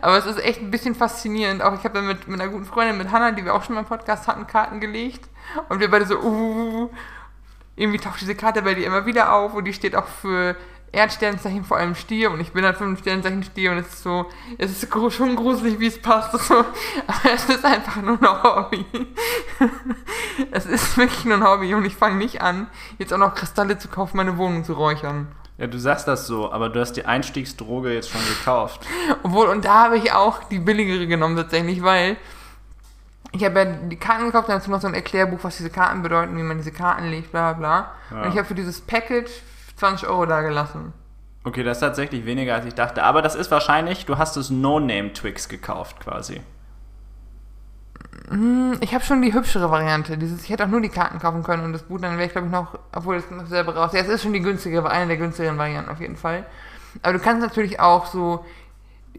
Aber 0.00 0.16
es 0.16 0.26
ist 0.26 0.42
echt 0.42 0.60
ein 0.60 0.70
bisschen 0.70 0.94
faszinierend. 0.94 1.62
Auch 1.62 1.74
ich 1.74 1.84
habe 1.84 1.94
dann 1.94 2.06
mit, 2.06 2.28
mit 2.28 2.40
einer 2.40 2.50
guten 2.50 2.64
Freundin, 2.64 2.98
mit 2.98 3.10
Hannah, 3.10 3.32
die 3.32 3.44
wir 3.44 3.54
auch 3.54 3.62
schon 3.62 3.74
mal 3.74 3.82
im 3.82 3.86
Podcast 3.86 4.28
hatten, 4.28 4.46
Karten 4.46 4.80
gelegt. 4.80 5.28
Und 5.68 5.80
wir 5.80 5.90
beide 5.90 6.06
so, 6.06 6.18
uh, 6.20 6.90
irgendwie 7.76 7.98
taucht 7.98 8.20
diese 8.20 8.34
Karte 8.34 8.62
bei 8.62 8.74
dir 8.74 8.86
immer 8.86 9.06
wieder 9.06 9.32
auf 9.32 9.54
und 9.54 9.64
die 9.64 9.74
steht 9.74 9.94
auch 9.94 10.06
für 10.06 10.56
Erdsternzeichen, 10.96 11.64
vor 11.64 11.76
allem 11.76 11.94
Stier. 11.94 12.30
Und 12.30 12.40
ich 12.40 12.52
bin 12.52 12.64
halt 12.64 12.78
vom 12.78 12.96
Sternzeichen 12.96 13.42
Stier 13.42 13.72
und 13.72 13.78
es 13.78 13.88
ist 13.88 14.02
so, 14.02 14.26
es 14.56 14.70
ist 14.70 14.88
schon 15.12 15.36
gruselig, 15.36 15.78
wie 15.78 15.86
es 15.86 16.00
passt. 16.00 16.34
So. 16.46 16.54
Aber 16.54 17.32
es 17.34 17.48
ist 17.48 17.64
einfach 17.64 18.00
nur 18.02 18.18
ein 18.20 18.42
Hobby. 18.42 18.84
es 20.52 20.64
ist 20.64 20.96
wirklich 20.96 21.24
nur 21.24 21.36
ein 21.36 21.44
Hobby 21.44 21.74
und 21.74 21.84
ich 21.84 21.96
fange 21.96 22.16
nicht 22.16 22.40
an, 22.40 22.68
jetzt 22.98 23.12
auch 23.12 23.18
noch 23.18 23.34
Kristalle 23.34 23.78
zu 23.78 23.88
kaufen, 23.88 24.16
meine 24.16 24.38
Wohnung 24.38 24.64
zu 24.64 24.74
räuchern. 24.74 25.28
Ja, 25.58 25.66
du 25.66 25.78
sagst 25.78 26.06
das 26.06 26.26
so, 26.26 26.52
aber 26.52 26.68
du 26.68 26.80
hast 26.80 26.92
die 26.92 27.04
Einstiegsdroge 27.04 27.92
jetzt 27.92 28.10
schon 28.10 28.20
gekauft. 28.28 28.86
Obwohl, 29.22 29.48
und 29.48 29.64
da 29.64 29.84
habe 29.84 29.96
ich 29.96 30.12
auch 30.12 30.44
die 30.44 30.58
billigere 30.58 31.06
genommen 31.06 31.36
tatsächlich, 31.36 31.82
weil 31.82 32.16
ich 33.32 33.44
habe 33.44 33.58
ja 33.58 33.64
die 33.64 33.96
Karten 33.96 34.26
gekauft, 34.26 34.48
dann 34.48 34.58
dazu 34.58 34.70
noch 34.70 34.80
so 34.80 34.86
ein 34.86 34.94
Erklärbuch, 34.94 35.40
was 35.42 35.56
diese 35.56 35.70
Karten 35.70 36.02
bedeuten, 36.02 36.36
wie 36.36 36.42
man 36.42 36.58
diese 36.58 36.72
Karten 36.72 37.10
legt, 37.10 37.32
bla 37.32 37.52
bla 37.52 37.58
bla. 38.10 38.16
Ja. 38.16 38.22
Und 38.22 38.32
ich 38.32 38.38
habe 38.38 38.46
für 38.46 38.54
dieses 38.54 38.80
Package 38.80 39.30
20 39.76 40.08
Euro 40.08 40.26
da 40.26 40.42
gelassen. 40.42 40.92
Okay, 41.44 41.62
das 41.62 41.76
ist 41.76 41.80
tatsächlich 41.82 42.26
weniger 42.26 42.54
als 42.54 42.66
ich 42.66 42.74
dachte. 42.74 43.04
Aber 43.04 43.22
das 43.22 43.34
ist 43.36 43.50
wahrscheinlich, 43.50 44.04
du 44.06 44.18
hast 44.18 44.36
das 44.36 44.50
No-Name-Twix 44.50 45.48
gekauft 45.48 46.00
quasi. 46.00 46.40
Hm, 48.28 48.78
Ich 48.80 48.92
habe 48.94 49.04
schon 49.04 49.22
die 49.22 49.32
hübschere 49.32 49.70
Variante. 49.70 50.18
Dieses, 50.18 50.42
ich 50.42 50.50
hätte 50.50 50.64
auch 50.64 50.68
nur 50.68 50.80
die 50.80 50.88
Karten 50.88 51.20
kaufen 51.20 51.44
können 51.44 51.62
und 51.64 51.72
das 51.72 51.84
Buch 51.84 52.00
dann 52.00 52.16
wäre 52.18 52.26
ich 52.26 52.32
glaube 52.32 52.48
ich 52.48 52.52
noch, 52.52 52.76
obwohl 52.94 53.14
es 53.16 53.30
noch 53.30 53.46
selber 53.46 53.76
raus. 53.76 53.92
Ja, 53.92 54.00
es 54.00 54.08
ist 54.08 54.22
schon 54.22 54.32
die 54.32 54.40
günstige, 54.40 54.84
eine 54.90 55.06
der 55.06 55.16
günstigeren 55.18 55.56
Varianten 55.58 55.90
auf 55.90 56.00
jeden 56.00 56.16
Fall. 56.16 56.44
Aber 57.02 57.12
du 57.12 57.20
kannst 57.20 57.42
natürlich 57.42 57.78
auch 57.78 58.06
so, 58.06 58.44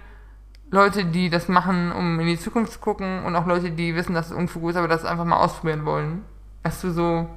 Leute, 0.71 1.05
die 1.05 1.31
das 1.31 1.49
machen, 1.49 1.93
um 1.93 2.21
in 2.21 2.27
die 2.27 2.39
Zukunft 2.39 2.73
zu 2.73 2.79
gucken 2.81 3.25
und 3.25 3.37
auch 3.37 3.47
Leute, 3.47 3.71
die 3.71 3.95
wissen, 3.95 4.15
dass 4.15 4.27
es 4.27 4.33
Unfug 4.33 4.71
ist, 4.71 4.77
aber 4.77 4.89
das 4.89 5.05
einfach 5.05 5.25
mal 5.25 5.39
ausprobieren 5.39 5.85
wollen. 5.87 6.25
Weißt 6.63 6.85
du, 6.85 6.91
so. 6.91 7.29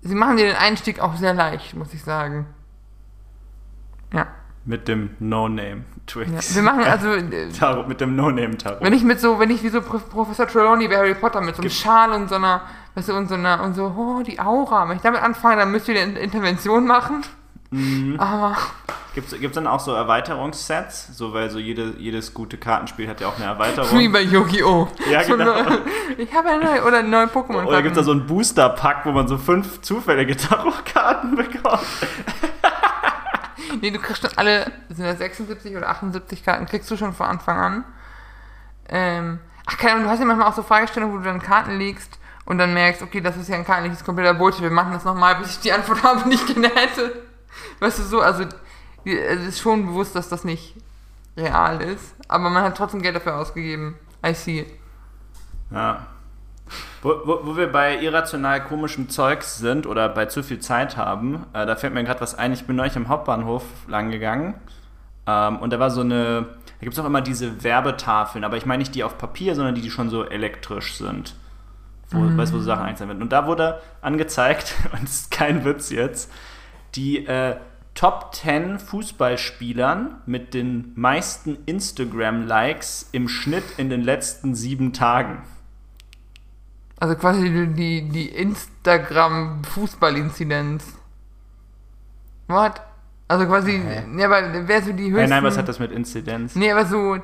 Sie 0.00 0.14
machen 0.14 0.36
dir 0.36 0.46
den 0.46 0.56
Einstieg 0.56 1.00
auch 1.00 1.16
sehr 1.16 1.34
leicht, 1.34 1.74
muss 1.74 1.92
ich 1.92 2.02
sagen. 2.02 2.46
Ja. 4.12 4.28
Mit 4.68 4.86
dem 4.86 5.16
No-Name-Twix. 5.18 6.50
Ja. 6.50 6.56
Wir 6.56 6.62
machen 6.62 6.84
also. 6.84 7.08
Äh, 7.08 7.48
Tarot, 7.58 7.88
mit 7.88 8.02
dem 8.02 8.14
No-Name-Tarot. 8.16 8.82
Wenn 8.82 8.92
ich 8.92 9.02
mit 9.02 9.18
so, 9.18 9.38
wenn 9.40 9.48
ich 9.48 9.62
wie 9.62 9.70
so 9.70 9.80
Professor 9.80 10.46
Trelawney 10.46 10.88
bei 10.88 10.96
Harry 10.98 11.14
Potter 11.14 11.40
mit 11.40 11.56
so 11.56 11.62
einem 11.62 11.70
Schal 11.70 12.12
und 12.12 12.28
so 12.28 12.34
einer, 12.34 12.60
weißt 12.94 13.08
du, 13.08 13.14
und 13.14 13.30
so 13.30 13.36
einer, 13.36 13.62
und 13.62 13.72
so, 13.72 13.94
oh, 13.96 14.22
die 14.22 14.38
Aura. 14.38 14.86
Wenn 14.86 14.98
ich 14.98 15.02
damit 15.02 15.22
anfange, 15.22 15.56
dann 15.56 15.72
müsst 15.72 15.88
ihr 15.88 15.98
eine 15.98 16.18
Intervention 16.18 16.86
machen. 16.86 17.22
Mhm. 17.70 18.20
Aber. 18.20 18.58
Gibt 19.14 19.32
es 19.32 19.52
dann 19.52 19.66
auch 19.66 19.80
so 19.80 19.94
Erweiterungssets? 19.94 21.16
So, 21.16 21.32
weil 21.32 21.48
so 21.48 21.58
jede, 21.58 21.94
jedes 21.96 22.34
gute 22.34 22.58
Kartenspiel 22.58 23.08
hat 23.08 23.22
ja 23.22 23.28
auch 23.28 23.36
eine 23.36 23.46
Erweiterung. 23.46 23.98
Wie 23.98 24.08
bei 24.08 24.20
Yu-Gi-Oh! 24.20 24.86
Ja, 25.10 25.22
genau. 25.22 25.54
ich 26.18 26.32
habe 26.34 26.50
eine 26.50 26.62
neue, 26.62 26.84
oder 26.84 26.98
eine 26.98 27.08
neue 27.08 27.26
Pokémon. 27.26 27.64
Oder 27.64 27.80
gibt 27.80 27.96
es 27.96 28.02
da 28.02 28.04
so 28.04 28.12
einen 28.12 28.26
Booster-Pack, 28.26 29.06
wo 29.06 29.12
man 29.12 29.26
so 29.28 29.38
fünf 29.38 29.80
zufällige 29.80 30.36
Tarotkarten 30.36 31.36
bekommt? 31.36 31.86
Nee, 33.80 33.90
du 33.90 33.98
kriegst 33.98 34.22
schon 34.22 34.36
alle, 34.36 34.70
sind 34.88 35.04
das 35.04 35.18
76 35.18 35.76
oder 35.76 35.88
78 35.88 36.44
Karten, 36.44 36.66
kriegst 36.66 36.90
du 36.90 36.96
schon 36.96 37.12
von 37.12 37.26
Anfang 37.26 37.58
an. 37.58 37.84
Ähm, 38.88 39.38
ach, 39.66 39.76
keine 39.76 39.92
Ahnung, 39.92 40.04
du 40.04 40.10
hast 40.10 40.20
ja 40.20 40.24
manchmal 40.24 40.48
auch 40.48 40.54
so 40.54 40.62
Fragestellungen, 40.62 41.14
wo 41.14 41.18
du 41.18 41.24
dann 41.24 41.40
Karten 41.40 41.78
legst 41.78 42.18
und 42.44 42.58
dann 42.58 42.74
merkst, 42.74 43.02
okay, 43.02 43.20
das 43.20 43.36
ist 43.36 43.48
ja 43.48 43.56
ein 43.56 43.64
kartenliches 43.64 44.04
kompletter 44.04 44.34
Bullshit, 44.34 44.62
wir 44.62 44.70
machen 44.70 44.92
das 44.92 45.04
nochmal, 45.04 45.36
bis 45.36 45.50
ich 45.50 45.60
die 45.60 45.72
Antwort 45.72 46.02
habe, 46.04 46.28
nicht 46.28 46.46
gerne 46.46 46.68
hätte. 46.68 47.22
Weißt 47.80 47.98
du, 47.98 48.02
so, 48.02 48.20
also, 48.20 48.44
es 49.04 49.40
ist 49.46 49.60
schon 49.60 49.86
bewusst, 49.86 50.14
dass 50.14 50.28
das 50.28 50.44
nicht 50.44 50.74
real 51.36 51.80
ist, 51.80 52.14
aber 52.26 52.50
man 52.50 52.62
hat 52.62 52.76
trotzdem 52.76 53.02
Geld 53.02 53.16
dafür 53.16 53.36
ausgegeben. 53.36 53.96
I 54.26 54.34
see. 54.34 54.66
Ja. 55.70 56.06
Wo, 57.02 57.14
wo, 57.24 57.40
wo 57.44 57.56
wir 57.56 57.70
bei 57.70 58.00
irrational 58.00 58.64
komischem 58.64 59.08
Zeugs 59.08 59.58
sind 59.58 59.86
oder 59.86 60.08
bei 60.08 60.26
zu 60.26 60.42
viel 60.42 60.58
Zeit 60.58 60.96
haben, 60.96 61.46
äh, 61.52 61.66
da 61.66 61.76
fällt 61.76 61.94
mir 61.94 62.04
gerade 62.04 62.20
was 62.20 62.36
ein. 62.36 62.52
Ich 62.52 62.66
bin 62.66 62.76
neulich 62.76 62.96
am 62.96 63.08
Hauptbahnhof 63.08 63.62
lang 63.86 64.10
gegangen 64.10 64.54
ähm, 65.28 65.58
und 65.58 65.72
da 65.72 65.78
war 65.78 65.90
so 65.90 66.00
eine, 66.00 66.42
da 66.42 66.80
gibt 66.80 66.94
es 66.94 66.98
auch 66.98 67.04
immer 67.04 67.20
diese 67.20 67.62
Werbetafeln, 67.62 68.44
aber 68.44 68.56
ich 68.56 68.66
meine 68.66 68.80
nicht 68.80 68.94
die 68.94 69.04
auf 69.04 69.18
Papier, 69.18 69.54
sondern 69.54 69.74
die, 69.74 69.82
die 69.82 69.90
schon 69.90 70.10
so 70.10 70.24
elektrisch 70.24 70.96
sind. 70.96 71.34
Wo, 72.10 72.20
weißt 72.20 72.52
du, 72.52 72.56
wo 72.56 72.60
so 72.60 72.64
Sachen 72.64 72.86
einzeln 72.86 73.08
werden. 73.08 73.20
Und 73.20 73.32
da 73.32 73.46
wurde 73.46 73.82
angezeigt, 74.00 74.74
und 74.92 75.04
es 75.04 75.20
ist 75.20 75.30
kein 75.30 75.64
Witz 75.64 75.90
jetzt, 75.90 76.32
die 76.94 77.26
äh, 77.26 77.56
Top 77.94 78.32
10 78.32 78.78
Fußballspielern 78.78 80.22
mit 80.24 80.54
den 80.54 80.92
meisten 80.94 81.58
Instagram-Likes 81.66 83.08
im 83.12 83.28
Schnitt 83.28 83.64
in 83.76 83.90
den 83.90 84.02
letzten 84.02 84.54
sieben 84.54 84.92
Tagen. 84.92 85.42
Also 87.00 87.14
quasi 87.14 87.68
die, 87.74 88.08
die, 88.08 88.28
Instagram-Fußball-Inzidenz. 88.28 90.84
What? 92.48 92.80
Also 93.28 93.46
quasi, 93.46 93.78
Hä? 93.78 94.02
ja, 94.16 94.26
aber 94.26 94.66
wer 94.66 94.82
so 94.82 94.92
die 94.92 95.12
höchsten... 95.12 95.20
Nein, 95.20 95.30
nein, 95.30 95.44
was 95.44 95.56
hat 95.58 95.68
das 95.68 95.78
mit 95.78 95.92
Inzidenz? 95.92 96.56
Nee, 96.56 96.72
aber 96.72 96.86
so, 96.86 97.18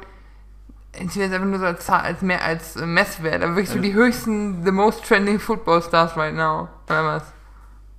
Inzidenz 0.99 1.33
einfach 1.33 1.49
nur 1.49 1.59
so 1.59 1.67
als, 1.67 1.85
Zahl, 1.87 2.03
als 2.03 2.23
mehr 2.23 2.45
als 2.45 2.77
äh, 2.77 2.87
Messwert, 2.87 3.43
aber 3.43 3.57
wirklich 3.57 3.71
so 3.71 3.77
Ja. 3.77 3.83
die 3.83 3.95
höchsten, 3.95 4.65
the 4.65 4.71
most 4.71 5.05
trending 5.05 5.41
football 5.41 5.83
stars 5.83 6.17
right 6.17 6.35
now. 6.35 6.69
Oder 6.89 7.05
was? 7.05 7.33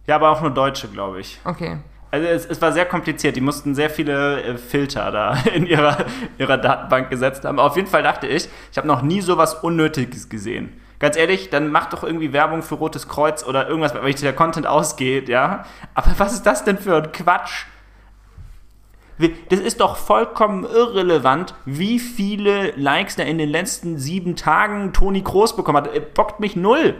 Ja, 0.07 0.15
aber 0.15 0.29
auch 0.29 0.39
nur 0.41 0.51
Deutsche, 0.51 0.87
glaube 0.87 1.19
ich. 1.19 1.39
Okay. 1.43 1.77
Also 2.11 2.27
es, 2.27 2.45
es 2.45 2.61
war 2.61 2.71
sehr 2.71 2.85
kompliziert. 2.85 3.35
Die 3.35 3.41
mussten 3.41 3.75
sehr 3.75 3.89
viele 3.89 4.41
äh, 4.43 4.57
Filter 4.57 5.11
da 5.11 5.35
in 5.53 5.65
ihrer, 5.65 5.97
ihrer 6.37 6.57
Datenbank 6.57 7.09
gesetzt 7.09 7.43
haben. 7.43 7.59
Aber 7.59 7.67
auf 7.67 7.75
jeden 7.75 7.89
Fall 7.89 8.03
dachte 8.03 8.27
ich, 8.27 8.47
ich 8.71 8.77
habe 8.77 8.87
noch 8.87 9.01
nie 9.01 9.19
sowas 9.21 9.55
Unnötiges 9.55 10.29
gesehen. 10.29 10.79
Ganz 10.99 11.17
ehrlich, 11.17 11.49
dann 11.49 11.71
macht 11.71 11.93
doch 11.93 12.03
irgendwie 12.03 12.31
Werbung 12.31 12.63
für 12.63 12.75
Rotes 12.75 13.07
Kreuz 13.07 13.43
oder 13.43 13.67
irgendwas, 13.67 13.93
weil 13.93 14.11
sich 14.11 14.21
der 14.21 14.33
Content 14.33 14.65
ausgeht, 14.65 15.27
ja. 15.27 15.65
Aber 15.93 16.11
was 16.17 16.33
ist 16.33 16.43
das 16.45 16.63
denn 16.63 16.77
für 16.77 16.97
ein 16.97 17.11
Quatsch? 17.11 17.65
Das 19.49 19.59
ist 19.59 19.79
doch 19.79 19.95
vollkommen 19.95 20.65
irrelevant, 20.65 21.55
wie 21.65 21.99
viele 21.99 22.71
Likes 22.71 23.15
da 23.15 23.23
in 23.23 23.37
den 23.37 23.49
letzten 23.49 23.97
sieben 23.97 24.35
Tagen 24.35 24.91
Toni 24.91 25.21
Kroos 25.21 25.55
bekommen 25.55 25.77
hat. 25.77 26.13
Bockt 26.13 26.39
mich 26.39 26.55
null. 26.55 26.95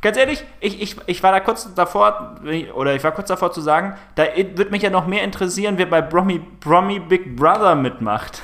Ganz 0.00 0.16
ehrlich, 0.18 0.44
ich, 0.60 0.82
ich, 0.82 0.96
ich 1.06 1.22
war 1.22 1.32
da 1.32 1.40
kurz 1.40 1.72
davor, 1.74 2.34
oder 2.74 2.94
ich 2.94 3.02
war 3.04 3.12
kurz 3.12 3.28
davor 3.28 3.52
zu 3.52 3.60
sagen, 3.60 3.96
da 4.16 4.24
wird 4.36 4.70
mich 4.70 4.82
ja 4.82 4.90
noch 4.90 5.06
mehr 5.06 5.22
interessieren, 5.22 5.78
wer 5.78 5.86
bei 5.86 6.02
Bromi, 6.02 6.40
Bromi 6.60 6.98
Big 6.98 7.36
Brother 7.36 7.74
mitmacht. 7.74 8.42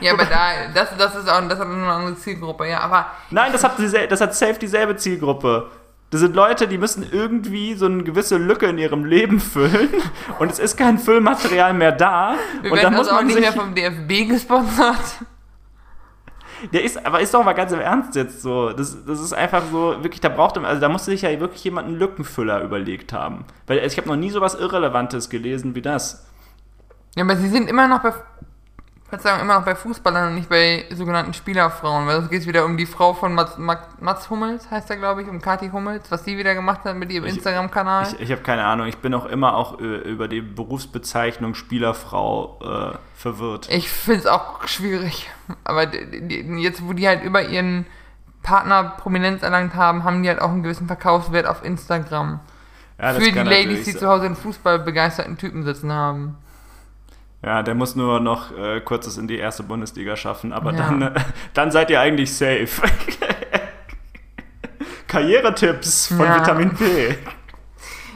Ja, 0.00 0.14
aber 0.14 0.24
da, 0.24 0.68
das, 0.74 0.96
das 0.96 1.14
ist 1.14 1.28
auch, 1.28 1.40
das 1.48 1.58
hat 1.58 1.66
eine 1.66 1.86
andere 1.86 2.16
Zielgruppe, 2.16 2.68
ja, 2.68 2.80
aber 2.80 3.06
Nein, 3.30 3.52
das 3.52 3.62
hat, 3.62 3.74
das 3.78 4.20
hat 4.20 4.34
safe 4.34 4.58
dieselbe 4.58 4.96
Zielgruppe. 4.96 5.70
Das 6.10 6.20
sind 6.20 6.36
Leute, 6.36 6.68
die 6.68 6.76
müssen 6.76 7.06
irgendwie 7.10 7.74
so 7.74 7.86
eine 7.86 8.02
gewisse 8.02 8.36
Lücke 8.36 8.66
in 8.66 8.76
ihrem 8.76 9.06
Leben 9.06 9.40
füllen 9.40 9.88
und 10.38 10.52
es 10.52 10.58
ist 10.58 10.76
kein 10.76 10.98
Füllmaterial 10.98 11.72
mehr 11.72 11.92
da. 11.92 12.34
wir 12.60 12.70
und 12.70 12.82
dann 12.82 12.92
werden 12.92 12.96
muss 12.96 13.08
also 13.08 13.12
auch 13.12 13.16
man 13.16 13.26
nicht 13.26 13.36
sich, 13.36 13.42
mehr 13.42 13.52
vom 13.52 13.74
DFB 13.74 14.28
gesponsert. 14.28 15.22
Der 16.70 16.84
ist, 16.84 17.04
aber 17.04 17.20
ist 17.20 17.32
doch 17.34 17.42
mal 17.42 17.54
ganz 17.54 17.72
im 17.72 17.80
Ernst 17.80 18.14
jetzt 18.14 18.42
so. 18.42 18.70
Das, 18.72 19.04
das 19.04 19.20
ist 19.20 19.32
einfach 19.32 19.62
so, 19.72 19.96
wirklich, 20.02 20.20
da 20.20 20.28
braucht 20.28 20.56
also 20.58 20.80
da 20.80 20.88
musste 20.88 21.10
sich 21.10 21.22
ja 21.22 21.40
wirklich 21.40 21.64
jemand 21.64 21.88
einen 21.88 21.96
Lückenfüller 21.96 22.62
überlegt 22.62 23.12
haben. 23.12 23.46
Weil 23.66 23.80
also 23.80 23.92
ich 23.92 23.98
habe 23.98 24.08
noch 24.08 24.16
nie 24.16 24.30
sowas 24.30 24.54
Irrelevantes 24.54 25.30
gelesen 25.30 25.74
wie 25.74 25.82
das. 25.82 26.26
Ja, 27.16 27.24
aber 27.24 27.36
sie 27.36 27.48
sind 27.48 27.68
immer 27.68 27.88
noch 27.88 28.02
bei, 28.02 28.12
Verzeihung, 29.12 29.42
immer 29.42 29.58
noch 29.58 29.66
bei 29.66 29.74
Fußballern 29.74 30.28
und 30.28 30.36
nicht 30.36 30.48
bei 30.48 30.86
sogenannten 30.90 31.34
Spielerfrauen, 31.34 32.06
weil 32.06 32.20
es 32.20 32.30
geht 32.30 32.46
wieder 32.46 32.64
um 32.64 32.78
die 32.78 32.86
Frau 32.86 33.12
von 33.12 33.34
Mats, 33.34 33.58
Mats, 33.58 33.86
Mats 34.00 34.30
Hummels, 34.30 34.70
heißt 34.70 34.88
er, 34.88 34.96
glaube 34.96 35.20
ich, 35.20 35.28
um 35.28 35.38
Kathi 35.38 35.68
Hummels, 35.68 36.10
was 36.10 36.22
die 36.22 36.38
wieder 36.38 36.54
gemacht 36.54 36.80
hat 36.84 36.96
mit 36.96 37.12
ihrem 37.12 37.26
Instagram-Kanal. 37.26 38.06
Ich, 38.14 38.20
ich 38.22 38.32
habe 38.32 38.40
keine 38.40 38.64
Ahnung. 38.64 38.86
Ich 38.86 38.96
bin 38.96 39.12
auch 39.12 39.26
immer 39.26 39.54
auch 39.54 39.78
äh, 39.80 39.84
über 39.84 40.28
die 40.28 40.40
Berufsbezeichnung 40.40 41.54
Spielerfrau 41.54 42.94
äh, 42.94 42.96
verwirrt. 43.14 43.68
Ich 43.70 43.90
finde 43.90 44.20
es 44.20 44.26
auch 44.26 44.66
schwierig. 44.66 45.28
Aber 45.62 45.84
die, 45.84 46.28
die, 46.28 46.62
jetzt, 46.62 46.82
wo 46.82 46.94
die 46.94 47.06
halt 47.06 47.22
über 47.22 47.42
ihren 47.42 47.84
Partner 48.42 48.94
Prominenz 48.96 49.42
erlangt 49.42 49.74
haben, 49.74 50.04
haben 50.04 50.22
die 50.22 50.30
halt 50.30 50.40
auch 50.40 50.48
einen 50.48 50.62
gewissen 50.62 50.86
Verkaufswert 50.86 51.46
auf 51.46 51.62
Instagram. 51.62 52.40
Ja, 52.98 53.12
Für 53.12 53.30
die 53.30 53.38
Ladies, 53.38 53.84
die 53.84 53.94
zu 53.94 54.08
Hause 54.08 54.24
einen 54.24 54.36
fußballbegeisterten 54.36 55.36
Typen 55.36 55.64
sitzen 55.64 55.92
haben. 55.92 56.38
Ja, 57.44 57.62
der 57.62 57.74
muss 57.74 57.96
nur 57.96 58.20
noch 58.20 58.56
äh, 58.56 58.80
kurzes 58.80 59.18
in 59.18 59.26
die 59.26 59.36
erste 59.38 59.62
Bundesliga 59.64 60.14
schaffen, 60.16 60.52
aber 60.52 60.72
Ja. 60.72 60.76
dann, 60.78 61.02
äh, 61.02 61.12
dann 61.54 61.70
seid 61.70 61.90
ihr 61.90 62.00
eigentlich 62.00 62.32
safe. 62.34 62.68
Karrieretipps 65.08 66.08
von 66.08 66.24
Ja. 66.24 66.40
Vitamin 66.40 66.74
P. 66.74 67.16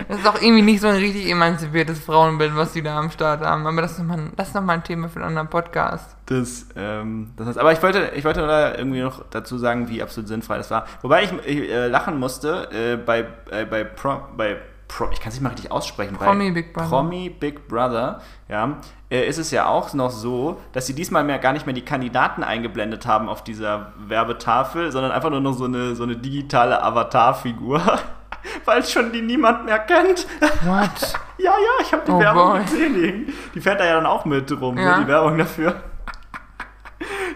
Das 0.08 0.18
ist 0.18 0.26
auch 0.26 0.40
irgendwie 0.40 0.62
nicht 0.62 0.80
so 0.82 0.88
ein 0.88 0.96
richtig 0.96 1.28
emanzipiertes 1.30 1.98
Frauenbild, 2.00 2.54
was 2.54 2.72
die 2.72 2.82
da 2.82 2.98
am 2.98 3.10
Start 3.10 3.40
haben. 3.40 3.66
Aber 3.66 3.80
das 3.80 3.92
ist 3.92 3.98
nochmal 3.98 4.30
das 4.36 4.48
ist 4.48 4.54
noch 4.54 4.62
mal 4.62 4.74
ein 4.74 4.84
Thema 4.84 5.08
für 5.08 5.16
einen 5.16 5.28
anderen 5.28 5.48
Podcast. 5.48 6.16
Das, 6.26 6.66
ähm, 6.76 7.32
das 7.36 7.48
heißt, 7.48 7.58
aber 7.58 7.72
ich 7.72 7.82
wollte, 7.82 8.12
ich 8.14 8.24
wollte 8.24 8.46
da 8.46 8.74
irgendwie 8.76 9.00
noch 9.00 9.24
dazu 9.30 9.56
sagen, 9.56 9.88
wie 9.88 10.02
absolut 10.02 10.28
sinnfrei 10.28 10.58
das 10.58 10.70
war. 10.70 10.86
Wobei 11.02 11.24
ich, 11.24 11.32
ich 11.46 11.70
äh, 11.70 11.88
lachen 11.88 12.18
musste 12.18 12.68
äh, 12.70 12.96
bei, 12.96 13.26
äh, 13.50 13.64
bei, 13.64 13.84
Pro, 13.84 14.18
bei 14.36 14.58
Pro, 14.86 15.08
ich 15.12 15.18
kann 15.20 15.28
es 15.28 15.34
nicht 15.36 15.42
mal 15.42 15.48
richtig 15.50 15.72
aussprechen. 15.72 16.16
Promi 16.16 16.50
Big 16.50 16.72
Brother. 16.74 16.88
Promi 16.88 17.30
Big 17.30 17.66
Brother, 17.66 18.20
ja, 18.48 18.76
ist 19.08 19.38
es 19.38 19.50
ja 19.52 19.66
auch 19.68 19.92
noch 19.94 20.10
so, 20.10 20.60
dass 20.72 20.86
sie 20.86 20.94
diesmal 20.94 21.22
mehr 21.22 21.38
gar 21.38 21.52
nicht 21.52 21.64
mehr 21.66 21.74
die 21.74 21.84
Kandidaten 21.84 22.42
eingeblendet 22.42 23.06
haben 23.06 23.28
auf 23.28 23.44
dieser 23.44 23.92
Werbetafel, 23.98 24.90
sondern 24.90 25.12
einfach 25.12 25.30
nur 25.30 25.40
noch 25.40 25.52
so 25.52 25.64
eine, 25.66 25.94
so 25.94 26.02
eine 26.02 26.16
digitale 26.16 26.82
Avatarfigur, 26.82 27.80
weil 28.64 28.84
schon 28.84 29.12
die 29.12 29.22
niemand 29.22 29.64
mehr 29.64 29.78
kennt. 29.80 30.26
What? 30.64 30.90
Ja, 31.38 31.50
ja, 31.52 31.82
ich 31.84 31.92
habe 31.92 32.02
die 32.06 32.12
Oh 32.12 32.18
Werbung 32.18 32.52
boy. 32.52 32.62
gesehen. 32.62 33.32
Die, 33.54 33.60
fährt 33.60 33.78
da 33.78 33.84
ja 33.84 33.94
dann 33.96 34.06
auch 34.06 34.24
mit 34.24 34.50
rum, 34.58 34.78
Ja. 34.78 34.96
ne, 34.96 35.04
die 35.04 35.08
Werbung 35.08 35.36
dafür. 35.36 35.74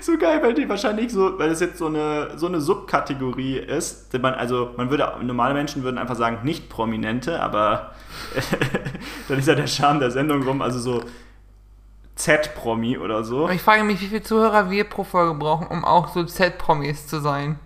So 0.00 0.16
geil, 0.16 0.40
weil 0.42 0.54
die 0.54 0.66
wahrscheinlich 0.66 1.12
so, 1.12 1.38
weil 1.38 1.50
das 1.50 1.60
jetzt 1.60 1.76
so 1.76 1.86
eine, 1.86 2.38
so 2.38 2.46
eine 2.46 2.62
Subkategorie 2.62 3.58
ist. 3.58 4.10
Man, 4.18 4.32
also 4.32 4.70
man 4.78 4.88
würde, 4.88 5.06
normale 5.20 5.52
Menschen 5.52 5.82
würden 5.82 5.98
einfach 5.98 6.16
sagen, 6.16 6.38
nicht 6.44 6.70
Prominente, 6.70 7.38
aber 7.42 7.90
dann 9.28 9.38
ist 9.38 9.46
ja 9.48 9.54
der 9.54 9.66
Charme 9.66 10.00
der 10.00 10.10
Sendung 10.10 10.42
rum. 10.44 10.62
Also 10.62 10.78
so 10.78 11.02
Z-Promi 12.16 12.98
oder 12.98 13.24
so. 13.24 13.48
Ich 13.48 13.62
frage 13.62 13.84
mich, 13.84 14.00
wie 14.00 14.06
viele 14.06 14.22
Zuhörer 14.22 14.70
wir 14.70 14.84
pro 14.84 15.04
Folge 15.04 15.34
brauchen, 15.34 15.66
um 15.66 15.84
auch 15.84 16.08
so 16.08 16.24
Z-Promis 16.24 17.06
zu 17.06 17.20
sein. 17.20 17.58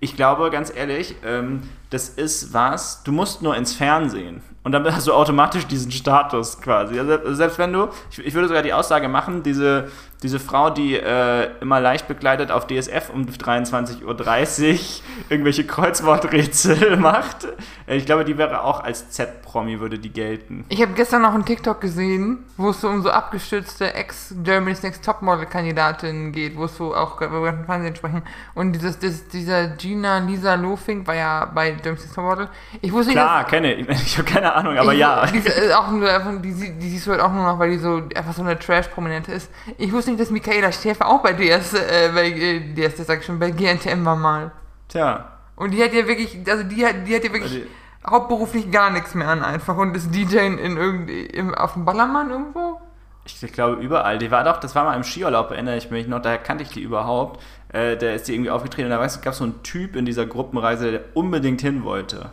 Ich 0.00 0.16
glaube, 0.16 0.50
ganz 0.50 0.74
ehrlich, 0.74 1.14
ähm, 1.24 1.68
das 1.90 2.08
ist 2.08 2.52
was, 2.52 3.04
du 3.04 3.12
musst 3.12 3.42
nur 3.42 3.56
ins 3.56 3.72
Fernsehen. 3.72 4.42
Und 4.64 4.70
dann 4.70 4.84
hast 4.94 5.08
du 5.08 5.12
automatisch 5.12 5.66
diesen 5.66 5.90
Status 5.90 6.60
quasi. 6.60 6.98
Also 6.98 7.34
selbst 7.34 7.58
wenn 7.58 7.72
du, 7.72 7.88
ich, 8.12 8.24
ich, 8.24 8.34
würde 8.34 8.46
sogar 8.46 8.62
die 8.62 8.72
Aussage 8.72 9.08
machen, 9.08 9.42
diese, 9.42 9.90
diese 10.22 10.38
Frau, 10.38 10.70
die 10.70 10.94
äh, 10.94 11.50
immer 11.60 11.80
leicht 11.80 12.06
begleitet 12.06 12.52
auf 12.52 12.68
DSF 12.68 13.10
um 13.12 13.26
23.30 13.26 14.04
Uhr 14.04 14.76
irgendwelche 15.28 15.66
Kreuzworträtsel 15.66 16.96
macht, 16.96 17.48
äh, 17.88 17.96
ich 17.96 18.06
glaube, 18.06 18.24
die 18.24 18.38
wäre 18.38 18.62
auch 18.62 18.84
als 18.84 19.10
Z-Promi, 19.10 19.80
würde 19.80 19.98
die 19.98 20.10
gelten. 20.10 20.64
Ich 20.68 20.80
habe 20.80 20.92
gestern 20.92 21.22
noch 21.22 21.34
einen 21.34 21.44
TikTok 21.44 21.80
gesehen, 21.80 22.44
wo 22.56 22.70
es 22.70 22.80
so 22.80 22.88
um 22.88 23.02
so 23.02 23.10
abgestürzte 23.10 23.94
Ex-Germany's 23.94 24.84
Next 24.84 25.04
Topmodel-Kandidatinnen 25.04 26.30
geht, 26.30 26.56
wo 26.56 26.66
es 26.66 26.76
so 26.76 26.94
auch 26.94 27.20
über 27.20 27.50
den 27.50 27.64
Fernsehen 27.64 27.96
sprechen. 27.96 28.22
Und 28.54 28.74
dieses, 28.74 29.00
dieses, 29.00 29.26
dieser 29.26 29.66
Gina 29.70 30.18
Lisa 30.18 30.54
Lofink 30.54 31.04
war 31.08 31.16
ja 31.16 31.46
bei 31.46 31.72
Germany's 31.72 32.04
Next 32.04 32.14
Topmodel. 32.14 32.48
Ich 32.80 32.92
wusste 32.92 33.08
nicht, 33.08 33.20
Klar, 33.20 33.44
kenne 33.44 33.74
ich. 33.74 33.88
Ich 34.12 34.18
habe 34.18 34.28
keine 34.28 34.51
Ahnung, 34.54 34.76
aber 34.76 34.92
ich, 34.92 34.98
ja. 35.00 35.26
Die, 35.26 35.38
äh, 35.38 35.72
auch 35.72 35.90
nur, 35.90 36.08
die, 36.40 36.78
die, 36.78 36.90
siehst 36.90 37.06
du 37.06 37.12
halt 37.12 37.20
auch 37.20 37.32
nur 37.32 37.44
noch, 37.44 37.58
weil 37.58 37.70
die 37.70 37.78
so 37.78 38.02
einfach 38.14 38.32
so 38.32 38.42
eine 38.42 38.58
Trash-Prominente 38.58 39.32
ist. 39.32 39.50
Ich 39.78 39.92
wusste 39.92 40.10
nicht, 40.10 40.20
dass 40.20 40.30
Michaela 40.30 40.72
Schäfer 40.72 41.08
auch 41.08 41.22
bei 41.22 41.32
DS, 41.32 41.74
äh, 41.74 42.10
bei 42.14 42.28
äh, 42.28 42.60
DS, 42.74 43.06
sag 43.06 43.20
ich 43.20 43.26
schon, 43.26 43.38
bei 43.38 43.50
GNTM 43.50 44.04
war 44.04 44.16
mal. 44.16 44.52
Tja. 44.88 45.32
Und 45.56 45.72
die 45.72 45.82
hat 45.82 45.92
ja 45.92 46.06
wirklich, 46.06 46.38
also 46.48 46.64
die 46.64 46.84
hat, 46.84 47.06
die 47.06 47.14
hat 47.14 47.24
ja 47.24 47.32
wirklich 47.32 47.52
also, 47.52 47.66
hauptberuflich 48.06 48.70
gar 48.70 48.90
nichts 48.90 49.14
mehr 49.14 49.28
an 49.28 49.42
einfach 49.42 49.76
und 49.76 49.96
ist 49.96 50.14
DJ 50.14 50.38
in 50.38 50.76
irgendwie 50.76 51.30
auf 51.56 51.74
dem 51.74 51.84
Ballermann 51.84 52.30
irgendwo. 52.30 52.80
Ich, 53.24 53.40
ich, 53.40 53.52
glaube 53.52 53.80
überall. 53.80 54.18
Die 54.18 54.30
war 54.30 54.42
doch, 54.42 54.58
das 54.58 54.74
war 54.74 54.84
mal 54.84 54.96
im 54.96 55.04
Skiurlaub, 55.04 55.52
erinnere 55.52 55.76
ich 55.76 55.90
mich 55.90 56.08
noch, 56.08 56.20
daher 56.20 56.38
kannte 56.38 56.64
ich 56.64 56.70
die 56.70 56.82
überhaupt. 56.82 57.40
Äh, 57.68 57.96
da 57.96 58.10
ist 58.10 58.26
die 58.26 58.34
irgendwie 58.34 58.50
aufgetreten 58.50 58.86
und 58.86 58.90
da 58.90 58.98
gab 58.98 59.32
es 59.32 59.38
so 59.38 59.44
einen 59.44 59.62
Typ 59.62 59.94
in 59.94 60.04
dieser 60.04 60.26
Gruppenreise, 60.26 60.90
der 60.90 61.00
unbedingt 61.14 61.60
hin 61.60 61.84
wollte. 61.84 62.30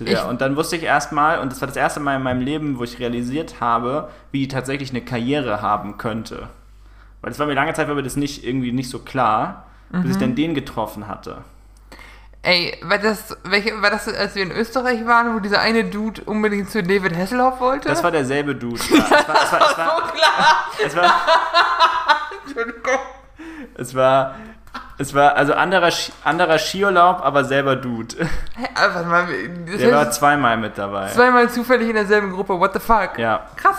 Der. 0.00 0.28
Und 0.28 0.40
dann 0.40 0.56
wusste 0.56 0.76
ich 0.76 0.82
erstmal, 0.82 1.38
und 1.38 1.52
das 1.52 1.60
war 1.60 1.68
das 1.68 1.76
erste 1.76 2.00
Mal 2.00 2.16
in 2.16 2.22
meinem 2.22 2.40
Leben, 2.40 2.78
wo 2.78 2.84
ich 2.84 2.98
realisiert 2.98 3.60
habe, 3.60 4.10
wie 4.30 4.40
die 4.40 4.48
tatsächlich 4.48 4.90
eine 4.90 5.02
Karriere 5.02 5.62
haben 5.62 5.98
könnte. 5.98 6.48
Weil 7.20 7.30
das 7.30 7.38
war 7.38 7.46
mir 7.46 7.54
lange 7.54 7.72
Zeit 7.72 7.88
war 7.88 7.94
mir 7.94 8.02
das 8.02 8.16
nicht 8.16 8.44
irgendwie 8.44 8.72
nicht 8.72 8.90
so 8.90 8.98
klar, 8.98 9.66
mhm. 9.90 10.02
bis 10.02 10.10
ich 10.12 10.16
mhm. 10.16 10.20
dann 10.20 10.34
den 10.34 10.54
getroffen 10.54 11.08
hatte. 11.08 11.38
Ey, 12.44 12.76
war 12.82 12.98
das, 12.98 13.36
welche, 13.44 13.80
war 13.80 13.90
das, 13.90 14.08
als 14.08 14.34
wir 14.34 14.42
in 14.42 14.50
Österreich 14.50 15.06
waren, 15.06 15.36
wo 15.36 15.38
dieser 15.38 15.60
eine 15.60 15.84
Dude 15.84 16.22
unbedingt 16.22 16.70
zu 16.70 16.82
David 16.82 17.16
Hasselhoff 17.16 17.60
wollte? 17.60 17.88
Das 17.88 18.02
war 18.02 18.10
derselbe 18.10 18.56
Dude. 18.56 18.80
Ja, 18.90 18.98
es 19.04 19.28
war, 19.28 19.42
es 19.44 19.52
war, 19.52 19.70
es 19.70 19.78
war, 19.78 19.96
so 19.96 20.12
klar. 20.12 20.66
Es 20.84 20.96
war. 20.96 21.14
Es 23.74 23.94
war, 23.94 24.34
es 25.02 25.14
war 25.14 25.36
also 25.36 25.52
anderer, 25.52 25.90
anderer 26.24 26.58
Skiurlaub, 26.58 27.20
aber 27.22 27.44
selber 27.44 27.76
Dude. 27.76 28.16
Warte 28.74 29.08
mal, 29.08 29.26
Der 29.78 29.92
war 29.92 30.10
zweimal 30.10 30.56
mit 30.56 30.78
dabei. 30.78 31.08
Zweimal 31.08 31.50
zufällig 31.50 31.88
in 31.88 31.94
derselben 31.94 32.32
Gruppe, 32.32 32.58
what 32.58 32.72
the 32.72 32.78
fuck? 32.78 33.18
Ja. 33.18 33.46
Krass. 33.56 33.76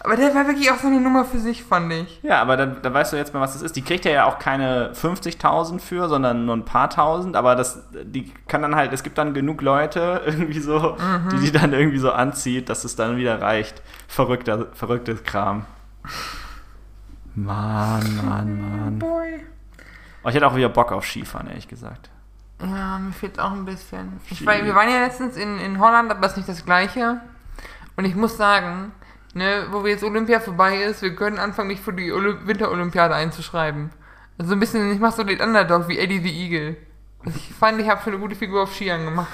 Aber 0.00 0.14
der 0.14 0.32
war 0.34 0.46
wirklich 0.46 0.70
auch 0.70 0.78
so 0.78 0.86
eine 0.86 1.00
Nummer 1.00 1.24
für 1.24 1.38
sich, 1.38 1.64
fand 1.64 1.92
ich. 1.92 2.20
Ja, 2.22 2.40
aber 2.40 2.56
dann, 2.56 2.80
dann 2.80 2.94
weißt 2.94 3.12
du 3.12 3.16
jetzt 3.16 3.34
mal, 3.34 3.40
was 3.40 3.54
das 3.54 3.62
ist. 3.62 3.74
Die 3.74 3.82
kriegt 3.82 4.04
ja 4.04 4.26
auch 4.26 4.38
keine 4.38 4.92
50.000 4.92 5.80
für, 5.80 6.08
sondern 6.08 6.44
nur 6.44 6.56
ein 6.56 6.64
paar 6.64 6.90
tausend. 6.90 7.34
Aber 7.34 7.56
das, 7.56 7.82
die 8.04 8.32
kann 8.46 8.62
dann 8.62 8.76
halt, 8.76 8.92
es 8.92 9.02
gibt 9.02 9.18
dann 9.18 9.34
genug 9.34 9.62
Leute 9.62 10.22
irgendwie 10.26 10.60
so, 10.60 10.96
mhm. 10.98 11.30
die 11.30 11.46
die 11.46 11.52
dann 11.52 11.72
irgendwie 11.72 11.98
so 11.98 12.12
anzieht, 12.12 12.68
dass 12.68 12.84
es 12.84 12.94
dann 12.94 13.16
wieder 13.16 13.40
reicht. 13.40 13.82
Verrückter, 14.06 14.66
verrücktes 14.74 15.24
Kram. 15.24 15.66
Mann, 17.34 18.16
Mann, 18.24 18.60
Mann. 18.60 18.98
Boy. 18.98 19.44
Oh, 20.26 20.28
ich 20.28 20.34
hätte 20.34 20.48
auch 20.48 20.56
wieder 20.56 20.68
Bock 20.68 20.90
auf 20.90 21.06
Skifahren, 21.06 21.46
ehrlich 21.46 21.68
gesagt. 21.68 22.10
Ja, 22.60 22.98
mir 22.98 23.12
fehlt 23.12 23.38
auch 23.38 23.52
ein 23.52 23.64
bisschen. 23.64 24.18
Ich 24.28 24.44
war, 24.44 24.60
wir 24.60 24.74
waren 24.74 24.88
ja 24.88 25.04
letztens 25.04 25.36
in, 25.36 25.60
in 25.60 25.78
Holland, 25.78 26.10
aber 26.10 26.20
das 26.20 26.32
ist 26.32 26.38
nicht 26.38 26.48
das 26.48 26.64
Gleiche. 26.64 27.20
Und 27.96 28.06
ich 28.06 28.16
muss 28.16 28.36
sagen, 28.36 28.90
ne, 29.34 29.68
wo 29.70 29.84
wir 29.84 29.92
jetzt 29.92 30.02
Olympia 30.02 30.40
vorbei 30.40 30.78
ist, 30.78 31.00
wir 31.00 31.14
können 31.14 31.38
anfangen, 31.38 31.68
mich 31.68 31.80
für 31.80 31.92
die 31.92 32.10
Olymp 32.12 32.44
Winterolympiade 32.44 33.14
einzuschreiben. 33.14 33.90
Also 34.36 34.54
ein 34.54 34.58
bisschen, 34.58 34.90
ich 34.90 34.98
mach 34.98 35.12
so 35.12 35.22
den 35.22 35.40
Underdog 35.40 35.86
wie 35.86 35.96
Eddie 35.96 36.18
the 36.18 36.44
Eagle. 36.44 36.76
Ich 37.26 37.54
fand, 37.54 37.80
ich 37.80 37.88
habe 37.88 38.00
für 38.00 38.10
eine 38.10 38.18
gute 38.18 38.34
Figur 38.34 38.64
auf 38.64 38.74
Skiern 38.74 39.04
gemacht. 39.04 39.28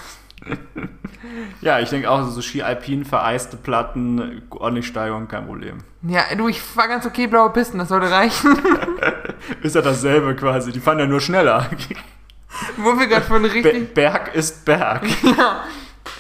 ja, 1.61 1.79
ich 1.81 1.91
denke 1.91 2.11
auch, 2.11 2.29
so 2.29 2.43
Ski-Alpin, 2.43 3.05
vereiste 3.05 3.57
Platten, 3.57 4.43
ordentlich 4.51 4.87
Steigung, 4.87 5.29
kein 5.29 5.47
Problem. 5.47 5.79
Ja, 6.03 6.23
du, 6.37 6.49
ich 6.49 6.61
fahr 6.61 6.89
ganz 6.89 7.07
okay 7.07 7.27
blaue 7.27 7.51
Pisten, 7.51 7.79
das 7.79 7.89
sollte 7.89 8.11
reichen. 8.11 8.57
ist 9.63 9.75
ja 9.75 9.83
dasselbe 9.83 10.35
quasi, 10.35 10.73
die 10.73 10.81
fahren 10.81 10.99
ja 10.99 11.07
nur 11.07 11.21
schneller. 11.21 11.71
Wo 12.77 12.99
wir 12.99 13.07
gerade 13.07 13.25
von 13.25 13.45
richtig... 13.45 13.73
Be 13.73 13.81
Berg 13.95 14.35
ist 14.35 14.65
Berg. 14.65 15.03
Ja. 15.23 15.65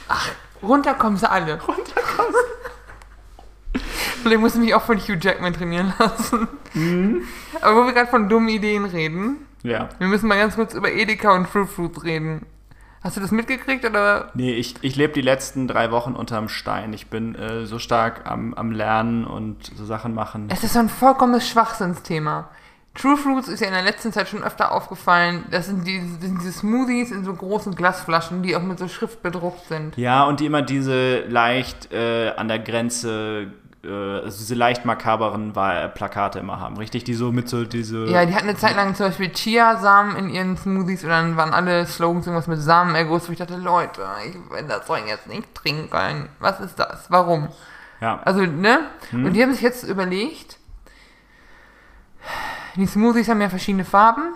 Ach, 0.08 0.30
runter 0.62 0.94
kommen 0.94 1.16
sie 1.16 1.30
alle. 1.30 1.60
Runter 1.60 2.00
kommen 2.16 2.32
sie. 2.32 3.80
Vielleicht 4.22 4.40
muss 4.40 4.54
ich 4.54 4.60
mich 4.60 4.74
auch 4.74 4.82
von 4.82 4.98
Hugh 4.98 5.18
Jackman 5.20 5.52
trainieren 5.52 5.92
lassen. 5.98 6.48
Mhm. 6.74 7.22
Aber 7.60 7.82
wo 7.82 7.86
wir 7.86 7.92
gerade 7.92 8.10
von 8.10 8.28
dummen 8.28 8.48
Ideen 8.48 8.84
reden, 8.84 9.46
ja. 9.62 9.88
wir 9.98 10.06
müssen 10.06 10.28
mal 10.28 10.38
ganz 10.38 10.54
kurz 10.54 10.74
über 10.74 10.92
Edeka 10.92 11.34
und 11.34 11.48
Fruit 11.48 11.68
Fruit 11.68 12.04
reden. 12.04 12.46
Hast 13.02 13.16
du 13.16 13.20
das 13.20 13.32
mitgekriegt 13.32 13.84
oder? 13.84 14.30
Nee, 14.34 14.52
ich, 14.54 14.76
ich 14.82 14.94
lebe 14.94 15.12
die 15.12 15.22
letzten 15.22 15.66
drei 15.66 15.90
Wochen 15.90 16.12
unterm 16.12 16.48
Stein. 16.48 16.92
Ich 16.92 17.08
bin 17.08 17.34
äh, 17.34 17.66
so 17.66 17.78
stark 17.78 18.30
am, 18.30 18.54
am 18.54 18.70
Lernen 18.70 19.24
und 19.24 19.72
so 19.76 19.84
Sachen 19.84 20.14
machen. 20.14 20.48
Es 20.50 20.62
ist 20.62 20.74
so 20.74 20.78
ein 20.78 20.88
vollkommenes 20.88 21.48
Schwachsinnsthema. 21.48 22.48
True 22.94 23.16
Fruits 23.16 23.48
ist 23.48 23.60
ja 23.60 23.68
in 23.68 23.72
der 23.72 23.82
letzten 23.82 24.12
Zeit 24.12 24.28
schon 24.28 24.44
öfter 24.44 24.70
aufgefallen. 24.70 25.46
Das 25.50 25.66
sind, 25.66 25.86
die, 25.86 25.98
das 25.98 26.28
sind 26.28 26.40
diese 26.40 26.52
Smoothies 26.52 27.10
in 27.10 27.24
so 27.24 27.32
großen 27.32 27.74
Glasflaschen, 27.74 28.42
die 28.42 28.54
auch 28.54 28.62
mit 28.62 28.78
so 28.78 28.86
Schrift 28.86 29.22
bedruckt 29.22 29.66
sind. 29.66 29.96
Ja, 29.96 30.24
und 30.24 30.40
die 30.40 30.46
immer 30.46 30.60
diese 30.60 31.20
leicht 31.22 31.90
äh, 31.90 32.32
an 32.36 32.48
der 32.48 32.58
Grenze 32.58 33.50
also 33.84 34.38
diese 34.38 34.54
leicht 34.54 34.84
makaberen 34.84 35.52
Plakate 35.52 36.38
immer 36.38 36.60
haben, 36.60 36.76
richtig? 36.76 37.04
Die 37.04 37.14
so 37.14 37.32
mit 37.32 37.48
so 37.48 37.64
diese. 37.64 38.06
Ja, 38.06 38.24
die 38.24 38.34
hatten 38.34 38.48
eine 38.48 38.56
Zeit 38.56 38.76
lang 38.76 38.94
zum 38.94 39.06
Beispiel 39.06 39.30
Chia-Samen 39.30 40.16
in 40.16 40.30
ihren 40.30 40.56
Smoothies 40.56 41.02
und 41.02 41.10
dann 41.10 41.36
waren 41.36 41.52
alle 41.52 41.86
Slogans 41.86 42.26
irgendwas 42.26 42.46
mit 42.46 42.60
Samenerguss, 42.60 43.28
wo 43.28 43.32
ich 43.32 43.38
dachte, 43.38 43.56
Leute, 43.56 44.02
ich 44.26 44.34
will 44.34 44.64
das 44.68 44.86
Zeug 44.86 45.02
jetzt 45.06 45.26
nicht 45.26 45.52
trinken. 45.54 46.28
Was 46.38 46.60
ist 46.60 46.78
das? 46.78 47.10
Warum? 47.10 47.48
Ja. 48.00 48.20
Also, 48.24 48.42
ne? 48.42 48.80
Hm. 49.10 49.24
Und 49.24 49.32
die 49.32 49.42
haben 49.42 49.52
sich 49.52 49.62
jetzt 49.62 49.82
überlegt, 49.84 50.58
die 52.76 52.86
Smoothies 52.86 53.28
haben 53.28 53.40
ja 53.40 53.48
verschiedene 53.48 53.84
Farben. 53.84 54.34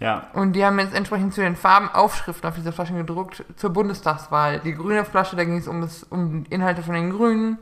Ja. 0.00 0.28
Und 0.32 0.54
die 0.54 0.64
haben 0.64 0.78
jetzt 0.78 0.94
entsprechend 0.94 1.34
zu 1.34 1.40
den 1.40 1.56
Farben 1.56 1.88
Aufschriften 1.88 2.48
auf 2.48 2.56
dieser 2.56 2.72
Flasche 2.72 2.94
gedruckt 2.94 3.44
zur 3.56 3.70
Bundestagswahl. 3.70 4.60
Die 4.60 4.74
grüne 4.74 5.04
Flasche, 5.04 5.36
da 5.36 5.44
ging 5.44 5.56
es 5.56 5.68
um, 5.68 5.80
das, 5.80 6.02
um 6.04 6.44
Inhalte 6.50 6.82
von 6.82 6.94
den 6.94 7.10
Grünen. 7.10 7.58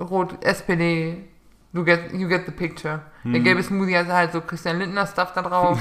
Rot 0.00 0.42
SPD, 0.44 1.24
you 1.72 1.84
get, 1.84 2.12
you 2.12 2.28
get 2.28 2.46
the 2.46 2.52
picture. 2.52 3.00
Hm. 3.22 3.32
Der 3.32 3.42
gelbe 3.42 3.62
Smoothie 3.62 3.96
hatte 3.96 4.12
halt 4.12 4.32
so 4.32 4.40
Christian 4.40 4.78
Lindner 4.78 5.06
Stuff 5.06 5.32
da 5.32 5.42
drauf. 5.42 5.78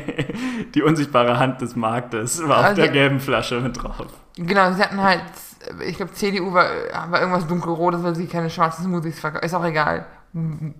die 0.74 0.82
unsichtbare 0.82 1.38
Hand 1.38 1.60
des 1.60 1.76
Marktes 1.76 2.46
war 2.46 2.58
also 2.58 2.68
auf 2.68 2.74
der 2.74 2.88
gelben 2.88 3.20
Flasche 3.20 3.60
mit 3.60 3.82
drauf. 3.82 4.06
Genau, 4.36 4.72
sie 4.72 4.82
hatten 4.82 5.02
halt, 5.02 5.22
ich 5.86 5.96
glaube 5.96 6.12
CDU 6.12 6.52
war, 6.52 6.68
war 7.10 7.20
irgendwas 7.20 7.46
dunkelrotes, 7.46 8.02
weil 8.02 8.14
sie 8.14 8.26
keine 8.26 8.50
schwarzen 8.50 8.84
Smoothies 8.84 9.18
verkaufen. 9.18 9.44
Ist 9.44 9.54
auch 9.54 9.64
egal. 9.64 10.06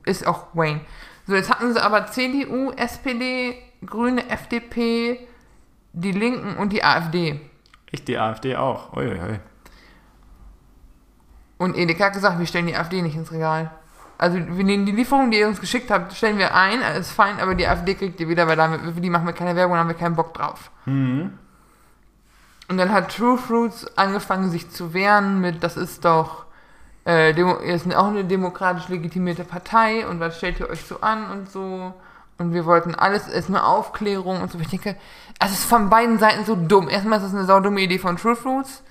Ist 0.04 0.26
auch 0.26 0.48
Wayne. 0.52 0.80
So, 1.26 1.34
jetzt 1.34 1.50
hatten 1.50 1.72
sie 1.72 1.82
aber 1.82 2.06
CDU, 2.06 2.70
SPD, 2.72 3.56
Grüne, 3.84 4.28
FDP, 4.28 5.26
die 5.92 6.12
Linken 6.12 6.56
und 6.56 6.72
die 6.72 6.84
AfD. 6.84 7.40
Ich 7.90 8.04
die 8.04 8.18
AfD 8.18 8.56
auch. 8.56 8.92
Uiuiui. 8.94 9.40
Und 11.58 11.76
Edeka 11.76 12.06
hat 12.06 12.12
gesagt, 12.12 12.38
wir 12.38 12.46
stellen 12.46 12.66
die 12.66 12.76
AfD 12.76 13.02
nicht 13.02 13.16
ins 13.16 13.32
Regal. 13.32 13.70
Also 14.18 14.38
wir 14.38 14.64
nehmen 14.64 14.86
die 14.86 14.92
Lieferung, 14.92 15.30
die 15.30 15.38
ihr 15.38 15.48
uns 15.48 15.60
geschickt 15.60 15.90
habt, 15.90 16.14
stellen 16.14 16.38
wir 16.38 16.54
ein, 16.54 16.80
ist 16.98 17.10
fein, 17.10 17.38
aber 17.38 17.54
die 17.54 17.66
AfD 17.66 17.94
kriegt 17.94 18.18
ihr 18.18 18.28
wieder, 18.28 18.46
weil 18.46 18.56
damit, 18.56 18.80
für 18.80 19.00
die 19.00 19.10
machen 19.10 19.26
wir 19.26 19.34
keine 19.34 19.56
Werbung, 19.56 19.74
da 19.74 19.80
haben 19.80 19.88
wir 19.88 19.94
keinen 19.94 20.16
Bock 20.16 20.32
drauf. 20.32 20.70
Mhm. 20.86 21.32
Und 22.68 22.78
dann 22.78 22.92
hat 22.92 23.14
True 23.14 23.36
Fruits 23.36 23.96
angefangen, 23.96 24.50
sich 24.50 24.70
zu 24.70 24.94
wehren 24.94 25.40
mit, 25.40 25.62
das 25.62 25.76
ist 25.76 26.04
doch, 26.04 26.46
äh, 27.04 27.34
Demo 27.34 27.56
ist 27.56 27.94
auch 27.94 28.08
eine 28.08 28.24
demokratisch 28.24 28.88
legitimierte 28.88 29.44
Partei 29.44 30.06
und 30.06 30.18
was 30.18 30.38
stellt 30.38 30.60
ihr 30.60 30.68
euch 30.68 30.84
so 30.84 31.00
an 31.00 31.30
und 31.30 31.50
so. 31.50 31.94
Und 32.38 32.52
wir 32.52 32.66
wollten 32.66 32.94
alles, 32.94 33.28
ist 33.28 33.48
eine 33.48 33.64
Aufklärung 33.64 34.42
und 34.42 34.50
so. 34.50 34.58
Ich 34.58 34.68
denke, 34.68 34.96
es 35.40 35.52
ist 35.52 35.64
von 35.64 35.88
beiden 35.88 36.18
Seiten 36.18 36.44
so 36.44 36.54
dumm. 36.54 36.88
Erstmal 36.88 37.18
ist 37.18 37.26
es 37.26 37.34
eine 37.34 37.44
saudumme 37.44 37.80
Idee 37.80 37.98
von 37.98 38.16
True 38.16 38.36
Fruits. 38.36 38.82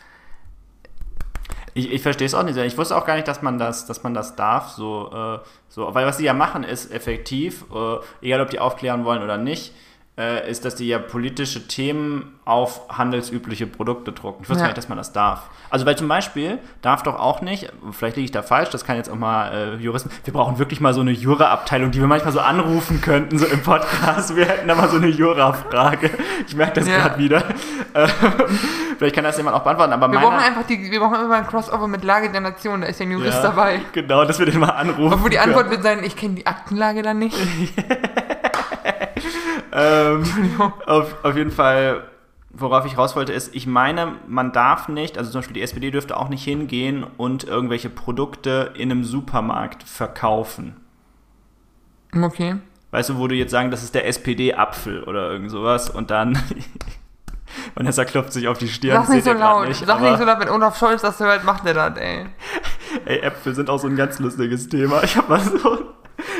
Ich, 1.77 1.91
ich 1.91 2.01
verstehe 2.01 2.25
es 2.25 2.33
auch 2.33 2.43
nicht. 2.43 2.57
Ich 2.57 2.77
wusste 2.77 2.95
auch 2.97 3.05
gar 3.05 3.15
nicht, 3.15 3.27
dass 3.27 3.41
man 3.41 3.59
das, 3.59 3.85
dass 3.85 4.01
man 4.01 4.13
das 4.13 4.35
darf. 4.35 4.69
So, 4.69 5.11
äh, 5.13 5.39
so, 5.69 5.93
weil 5.93 6.05
was 6.07 6.17
sie 6.17 6.23
ja 6.25 6.33
machen, 6.33 6.63
ist 6.63 6.91
effektiv, 6.91 7.65
äh, 7.73 8.25
egal 8.25 8.41
ob 8.41 8.49
die 8.49 8.59
aufklären 8.59 9.03
wollen 9.05 9.21
oder 9.21 9.37
nicht, 9.37 9.73
äh, 10.17 10.49
ist, 10.49 10.63
dass 10.63 10.75
die 10.75 10.87
ja 10.87 10.97
politische 10.99 11.67
Themen 11.67 12.39
auf 12.45 12.87
handelsübliche 12.87 13.67
Produkte 13.67 14.13
drucken. 14.13 14.43
Ich 14.43 14.49
wusste 14.49 14.61
Ja. 14.61 14.67
gar 14.67 14.69
nicht, 14.69 14.77
dass 14.77 14.87
man 14.87 14.97
das 14.97 15.11
darf. 15.11 15.49
Also 15.69 15.85
weil 15.85 15.97
zum 15.97 16.07
Beispiel 16.07 16.59
darf 16.81 17.03
doch 17.03 17.19
auch 17.19 17.41
nicht, 17.41 17.73
vielleicht 17.91 18.15
liege 18.15 18.23
ich 18.25 18.31
da 18.31 18.41
falsch, 18.41 18.69
das 18.69 18.85
kann 18.85 18.95
jetzt 18.95 19.09
auch 19.09 19.15
mal 19.17 19.51
äh, 19.51 19.75
Juristen, 19.75 20.09
wir 20.23 20.31
brauchen 20.33 20.57
wirklich 20.57 20.79
mal 20.79 20.93
so 20.93 21.01
eine 21.01 21.11
Jura-Abteilung, 21.11 21.91
die 21.91 21.99
wir 21.99 22.07
manchmal 22.07 22.31
so 22.31 22.39
anrufen 22.39 23.01
könnten, 23.01 23.37
so 23.37 23.45
im 23.45 23.61
Podcast. 23.61 24.37
Wir 24.37 24.45
hätten 24.45 24.69
da 24.69 24.75
mal 24.75 24.87
so 24.87 24.95
eine 24.95 25.07
Jura-Frage. 25.07 26.09
Ich 26.47 26.55
merke 26.55 26.79
das 26.79 26.87
Ja. 26.87 26.99
gerade 26.99 27.17
wieder. 27.19 27.43
Ähm, 27.95 28.09
vielleicht 28.97 29.15
kann 29.15 29.23
das 29.23 29.37
jemand 29.37 29.55
auch 29.55 29.63
beantworten, 29.63 29.93
aber 29.93 30.11
Wir 30.11 30.19
brauchen 30.19 30.35
einfach 30.35 30.63
die, 30.63 30.91
wir 30.91 30.99
brauchen 30.99 31.15
immer 31.23 31.35
ein 31.35 31.47
Crossover 31.47 31.87
mit 31.87 32.03
Lage 32.03 32.29
der 32.29 32.41
Nation, 32.41 32.81
da 32.81 32.87
ist 32.87 32.99
ja 32.99 33.05
ein 33.05 33.11
Jurist 33.11 33.37
Ja, 33.37 33.43
dabei. 33.43 33.79
Genau, 33.93 34.25
dass 34.25 34.37
wir 34.37 34.45
den 34.45 34.59
mal 34.59 34.69
anrufen. 34.69 35.13
Obwohl 35.13 35.29
die. 35.29 35.39
Antwort 35.39 35.69
wird 35.69 35.83
sein, 35.83 36.03
ich 36.03 36.15
kenne 36.15 36.35
die 36.35 36.45
Aktenlage 36.45 37.01
dann 37.01 37.19
nicht. 37.19 37.37
Ähm, 39.77 40.23
auf, 40.85 41.25
auf 41.25 41.35
jeden 41.35 41.51
Fall, 41.51 42.03
worauf 42.51 42.85
ich 42.85 42.97
raus 42.97 43.17
wollte, 43.17 43.33
ist, 43.33 43.53
ich 43.53 43.67
meine, 43.67 44.13
man 44.25 44.53
darf 44.53 44.87
nicht, 44.87 45.17
also 45.17 45.29
zum 45.31 45.39
Beispiel 45.39 45.55
die 45.55 45.61
SPD 45.61 45.91
dürfte 45.91 46.15
auch 46.15 46.29
nicht 46.29 46.45
hingehen 46.45 47.05
und 47.17 47.43
irgendwelche 47.43 47.89
Produkte 47.89 48.71
in 48.75 48.89
einem 48.89 49.03
Supermarkt 49.03 49.83
verkaufen. 49.83 50.77
Okay. 52.15 52.55
Weißt 52.91 53.09
du, 53.09 53.17
wo 53.17 53.27
du 53.27 53.35
jetzt 53.35 53.51
sagen, 53.51 53.69
das 53.69 53.83
ist 53.83 53.95
der 53.95 54.07
SPD-Apfel 54.07 55.03
oder 55.03 55.29
irgend 55.29 55.51
sowas 55.51 55.89
und 55.89 56.09
dann. 56.09 56.39
Vanessa 57.75 58.05
klopft 58.05 58.33
sich 58.33 58.47
auf 58.47 58.57
die 58.57 58.67
Stirn. 58.67 59.03
Sag 59.03 59.13
nicht 59.13 59.25
so 59.25 59.33
laut. 59.33 59.67
Nicht, 59.67 59.85
Sag 59.85 60.01
nicht 60.01 60.17
so 60.17 60.23
laut, 60.23 60.39
wenn 60.39 60.49
Olaf 60.49 60.77
Scholz 60.77 61.01
das 61.01 61.19
hört, 61.19 61.43
macht 61.43 61.65
er 61.65 61.73
das, 61.73 61.97
ey. 61.97 62.25
Ey, 63.05 63.19
Äpfel 63.19 63.53
sind 63.55 63.69
auch 63.69 63.79
so 63.79 63.87
ein 63.87 63.95
ganz 63.95 64.19
lustiges 64.19 64.69
Thema. 64.69 65.03
Ich 65.03 65.17
habe 65.17 65.29
mal 65.29 65.39
so. 65.39 65.95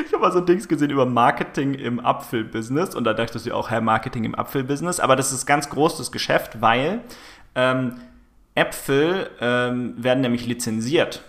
Ich 0.06 0.12
habe 0.12 0.22
mal 0.22 0.32
so 0.32 0.38
ein 0.38 0.46
Dings 0.46 0.68
gesehen 0.68 0.90
über 0.90 1.04
Marketing 1.04 1.74
im 1.74 2.00
Apfelbusiness 2.00 2.94
und 2.94 3.04
da 3.04 3.12
dachtest 3.12 3.44
du 3.46 3.54
auch, 3.54 3.70
Herr, 3.70 3.82
Marketing 3.82 4.24
im 4.24 4.34
Apfelbusiness. 4.34 5.00
Aber 5.00 5.16
das 5.16 5.32
ist 5.32 5.44
ganz 5.44 5.68
großes 5.68 6.12
Geschäft, 6.12 6.62
weil 6.62 7.00
ähm, 7.54 7.96
Äpfel 8.54 9.30
ähm, 9.40 9.94
werden 9.98 10.22
nämlich 10.22 10.46
lizenziert. 10.46 11.22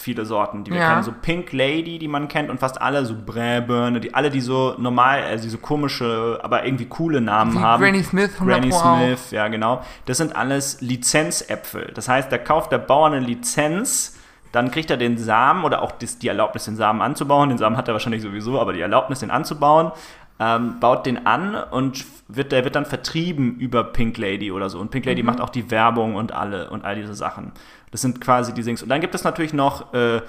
Viele 0.00 0.24
Sorten, 0.24 0.62
die 0.64 0.70
wir 0.70 0.78
Ja. 0.80 0.88
kennen. 0.90 1.02
So 1.02 1.12
Pink 1.12 1.52
Lady, 1.52 1.98
die 1.98 2.06
man 2.08 2.28
kennt 2.28 2.50
und 2.50 2.60
fast 2.60 2.80
alle, 2.80 3.04
so 3.04 3.14
Bräbirne, 3.26 3.98
die 4.00 4.14
alle, 4.14 4.30
die 4.30 4.40
so 4.40 4.74
normal, 4.78 5.22
also 5.24 5.42
die 5.44 5.50
so 5.50 5.58
komische, 5.58 6.38
aber 6.42 6.64
irgendwie 6.64 6.86
coole 6.86 7.20
Namen 7.20 7.54
Wie 7.54 7.58
haben. 7.58 7.82
Granny 7.82 8.02
Smith, 8.04 8.30
100 8.34 8.54
Granny 8.60 8.68
Pro 8.70 8.76
auch. 8.78 8.96
Smith, 8.96 9.30
ja 9.32 9.48
genau. 9.48 9.82
Das 10.06 10.18
sind 10.18 10.36
alles 10.36 10.80
Lizenzäpfel. 10.80 11.90
Das 11.94 12.08
heißt, 12.08 12.30
da 12.30 12.38
kauft 12.38 12.72
der 12.72 12.78
Bauer 12.78 13.06
eine 13.08 13.20
Lizenz, 13.20 14.16
dann 14.52 14.70
kriegt 14.70 14.90
er 14.90 14.96
den 14.96 15.18
Samen 15.18 15.64
oder 15.64 15.82
auch 15.82 15.92
die 15.92 16.28
Erlaubnis, 16.28 16.64
den 16.64 16.76
Samen 16.76 17.02
anzubauen. 17.02 17.48
Den 17.50 17.58
Samen 17.58 17.76
hat 17.76 17.88
er 17.88 17.94
wahrscheinlich 17.94 18.22
sowieso, 18.22 18.58
aber 18.60 18.72
die 18.72 18.80
Erlaubnis, 18.80 19.20
den 19.20 19.30
anzubauen. 19.30 19.92
Ähm, 20.40 20.78
baut 20.78 21.04
den 21.04 21.26
an 21.26 21.56
und 21.56 22.04
wird, 22.28 22.52
der 22.52 22.62
wird 22.62 22.76
dann 22.76 22.86
vertrieben 22.86 23.56
über 23.56 23.82
Pink 23.82 24.16
Lady 24.18 24.52
oder 24.52 24.70
so. 24.70 24.78
Und 24.78 24.92
Pink 24.92 25.04
Mhm. 25.04 25.10
Lady 25.10 25.22
macht 25.24 25.40
auch 25.40 25.50
die 25.50 25.68
Werbung 25.72 26.14
und 26.14 26.30
alle 26.32 26.70
und 26.70 26.84
all 26.84 26.94
diese 26.94 27.14
Sachen. 27.14 27.50
Das 27.90 28.00
sind 28.00 28.20
quasi 28.20 28.52
die 28.52 28.62
Dings. 28.62 28.82
Und 28.82 28.88
dann 28.88 29.00
gibt 29.00 29.14
es 29.14 29.24
natürlich 29.24 29.52
noch, 29.52 29.92
äh, 29.94 30.20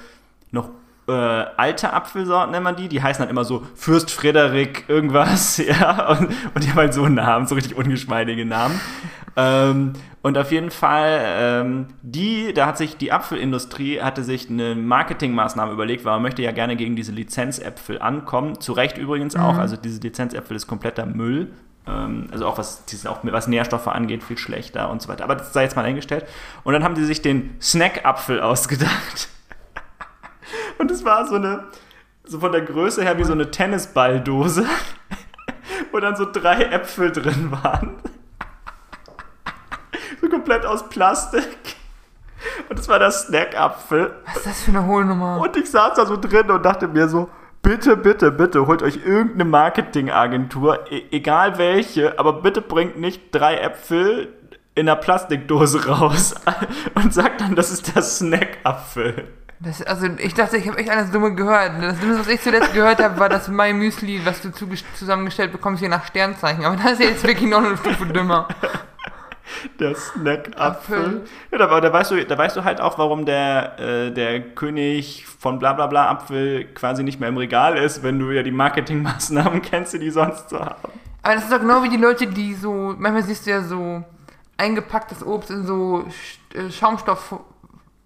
noch 0.52 0.70
äh, 1.10 1.12
alte 1.12 1.92
Apfelsorten, 1.92 2.52
nennt 2.52 2.64
man 2.64 2.76
die. 2.76 2.88
Die 2.88 3.02
heißen 3.02 3.24
dann 3.24 3.30
immer 3.30 3.44
so 3.44 3.64
Fürst 3.76 4.12
Frederik 4.12 4.86
irgendwas, 4.88 5.58
ja. 5.66 6.10
Und, 6.10 6.30
und 6.54 6.64
die 6.64 6.70
haben 6.70 6.78
halt 6.78 6.94
so 6.94 7.04
einen 7.04 7.16
Namen, 7.16 7.48
so 7.48 7.56
richtig 7.56 7.76
ungeschmeidige 7.76 8.46
Namen. 8.46 8.80
ähm, 9.36 9.94
und 10.22 10.38
auf 10.38 10.52
jeden 10.52 10.70
Fall, 10.70 11.22
ähm, 11.24 11.88
die, 12.02 12.54
da 12.54 12.68
hat 12.68 12.78
sich 12.78 12.98
die 12.98 13.12
Apfelindustrie, 13.12 14.02
hatte 14.02 14.24
sich 14.24 14.50
eine 14.50 14.76
Marketingmaßnahme 14.76 15.72
überlegt, 15.72 16.06
weil 16.06 16.14
man 16.14 16.24
möchte 16.24 16.42
ja 16.42 16.52
gerne 16.52 16.76
gegen 16.76 16.96
diese 16.96 17.12
Lizenzäpfel 17.12 18.02
ankommen. 18.02 18.60
Zu 18.60 18.74
Recht 18.74 18.98
übrigens 18.98 19.36
auch, 19.36 19.58
also 19.58 19.78
diese 19.78 20.02
Lizenzäpfel 20.02 20.56
ist 20.56 20.68
kompletter 20.68 21.06
Müll. 21.06 21.52
Ähm, 21.90 22.28
also 22.32 22.46
auch 22.46 22.58
was, 22.58 22.84
auch 23.06 23.20
was 23.24 23.48
Nährstoffe 23.48 23.88
angeht, 23.88 24.24
viel 24.24 24.38
schlechter 24.38 24.90
und 24.90 25.02
so 25.02 25.10
weiter. 25.10 25.24
Aber 25.24 25.36
das 25.36 25.54
sei 25.54 25.64
jetzt 25.64 25.76
mal 25.76 25.86
eingestellt. 25.86 26.26
Und 26.64 26.74
dann 26.74 26.84
haben 26.84 26.96
die 26.96 27.04
sich 27.04 27.22
den 27.22 27.56
Snackapfel 27.62 28.42
ausgedacht. 28.42 29.30
Und 30.78 30.92
es 30.92 31.04
war 31.04 31.26
so 31.28 31.36
eine, 31.36 31.66
so 32.24 32.40
von 32.40 32.52
der 32.52 32.62
Größe 32.62 33.04
her 33.04 33.18
wie 33.18 33.24
so 33.24 33.34
eine 33.34 33.52
Tennisballdose, 33.52 34.66
wo 35.92 36.00
dann 36.00 36.16
so 36.16 36.26
drei 36.32 36.64
Äpfel 36.64 37.12
drin 37.12 37.52
waren. 37.52 37.96
So 40.22 40.28
komplett 40.28 40.66
aus 40.66 40.90
Plastik. 40.90 41.78
Und 42.68 42.78
es 42.78 42.90
war 42.90 43.00
der 43.00 43.10
Snackapfel. 43.10 44.14
Was 44.26 44.36
ist 44.36 44.46
das 44.46 44.62
für 44.64 44.72
eine 44.72 44.86
Hohlnummer? 44.86 45.40
Und 45.40 45.56
ich 45.56 45.72
saß 45.72 45.94
da 45.94 46.06
so 46.06 46.18
drin 46.18 46.52
und 46.52 46.62
dachte 46.66 46.90
mir 46.90 47.08
so, 47.08 47.30
bitte, 47.62 47.98
bitte, 47.98 48.32
bitte, 48.32 48.68
holt 48.68 48.82
euch 48.82 49.00
irgendeine 49.06 49.46
Marketingagentur, 49.46 50.92
e 50.92 51.04
egal 51.12 51.58
welche, 51.58 52.18
aber 52.20 52.42
bitte 52.42 52.62
bringt 52.62 53.00
nicht 53.00 53.22
drei 53.32 53.58
Äpfel 53.58 54.34
in 54.76 54.88
einer 54.88 54.96
Plastikdose 54.96 55.88
raus 55.88 56.36
und 56.96 57.14
sagt 57.14 57.42
dann, 57.42 57.56
das 57.56 57.72
ist 57.72 57.96
der 57.96 58.02
Snackapfel. 58.02 59.28
Das, 59.62 59.82
also 59.82 60.08
ich 60.20 60.34
dachte, 60.34 60.56
ich 60.56 60.70
habe 60.70 60.78
echt 60.78 60.90
alles 60.90 61.12
Dumme 61.12 61.36
gehört. 61.36 61.74
Das 61.82 62.00
Dumme, 62.00 62.18
was 62.18 62.28
ich 62.30 62.40
zuletzt 62.40 62.74
gehört 62.74 63.04
habe, 63.04 63.20
war 63.20 63.28
das 63.28 63.50
My 63.50 63.74
Müsli, 63.74 64.26
was 64.26 64.42
du 64.42 64.52
zusammengestellt 64.96 65.52
bekommst, 65.52 65.82
hier 65.82 65.90
nach 65.90 66.06
Sternzeichen. 66.06 66.64
Aber 66.64 66.78
das 66.78 66.94
ist 66.94 67.02
jetzt 67.02 67.28
wirklich 67.28 67.50
noch 67.50 67.62
eine 67.64 67.76
Stufe 67.76 68.06
dümmer. 68.06 68.48
Der 69.80 69.96
Snackapfel. 69.96 70.98
Apfel. 70.98 71.22
Ja, 71.52 71.58
da, 71.58 71.80
da, 71.80 71.94
weißt 71.94 72.12
du, 72.12 72.26
da 72.26 72.38
weißt 72.38 72.56
du 72.58 72.64
halt 72.64 72.82
auch, 72.82 72.98
warum 72.98 73.26
der, 73.26 73.80
äh, 73.80 74.12
der 74.12 74.42
König 74.42 75.26
von 75.26 75.60
blablabla 75.60 76.10
Apfel 76.10 76.66
quasi 76.74 77.04
nicht 77.04 77.20
mehr 77.20 77.30
im 77.30 77.38
Regal 77.38 77.78
ist, 77.78 78.04
wenn 78.04 78.20
du 78.20 78.32
ja 78.32 78.44
die 78.44 78.52
Marketingmaßnahmen 78.52 79.62
kennst, 79.64 79.94
die 79.94 80.00
die 80.00 80.12
sonst 80.12 80.50
so 80.50 80.60
haben. 80.60 80.92
Aber 81.22 81.36
das 81.36 81.44
ist 81.44 81.52
doch 81.52 81.60
genau 81.60 81.84
wie 81.84 81.90
die 81.90 81.98
Leute, 81.98 82.28
die 82.28 82.54
so, 82.54 82.96
manchmal 82.98 83.24
siehst 83.24 83.46
du 83.46 83.52
ja 83.52 83.62
so 83.62 84.04
eingepacktes 84.58 85.26
Obst 85.26 85.50
in 85.52 85.66
so 85.66 86.06
äh, 86.54 86.70
Schaumstoff, 86.70 87.40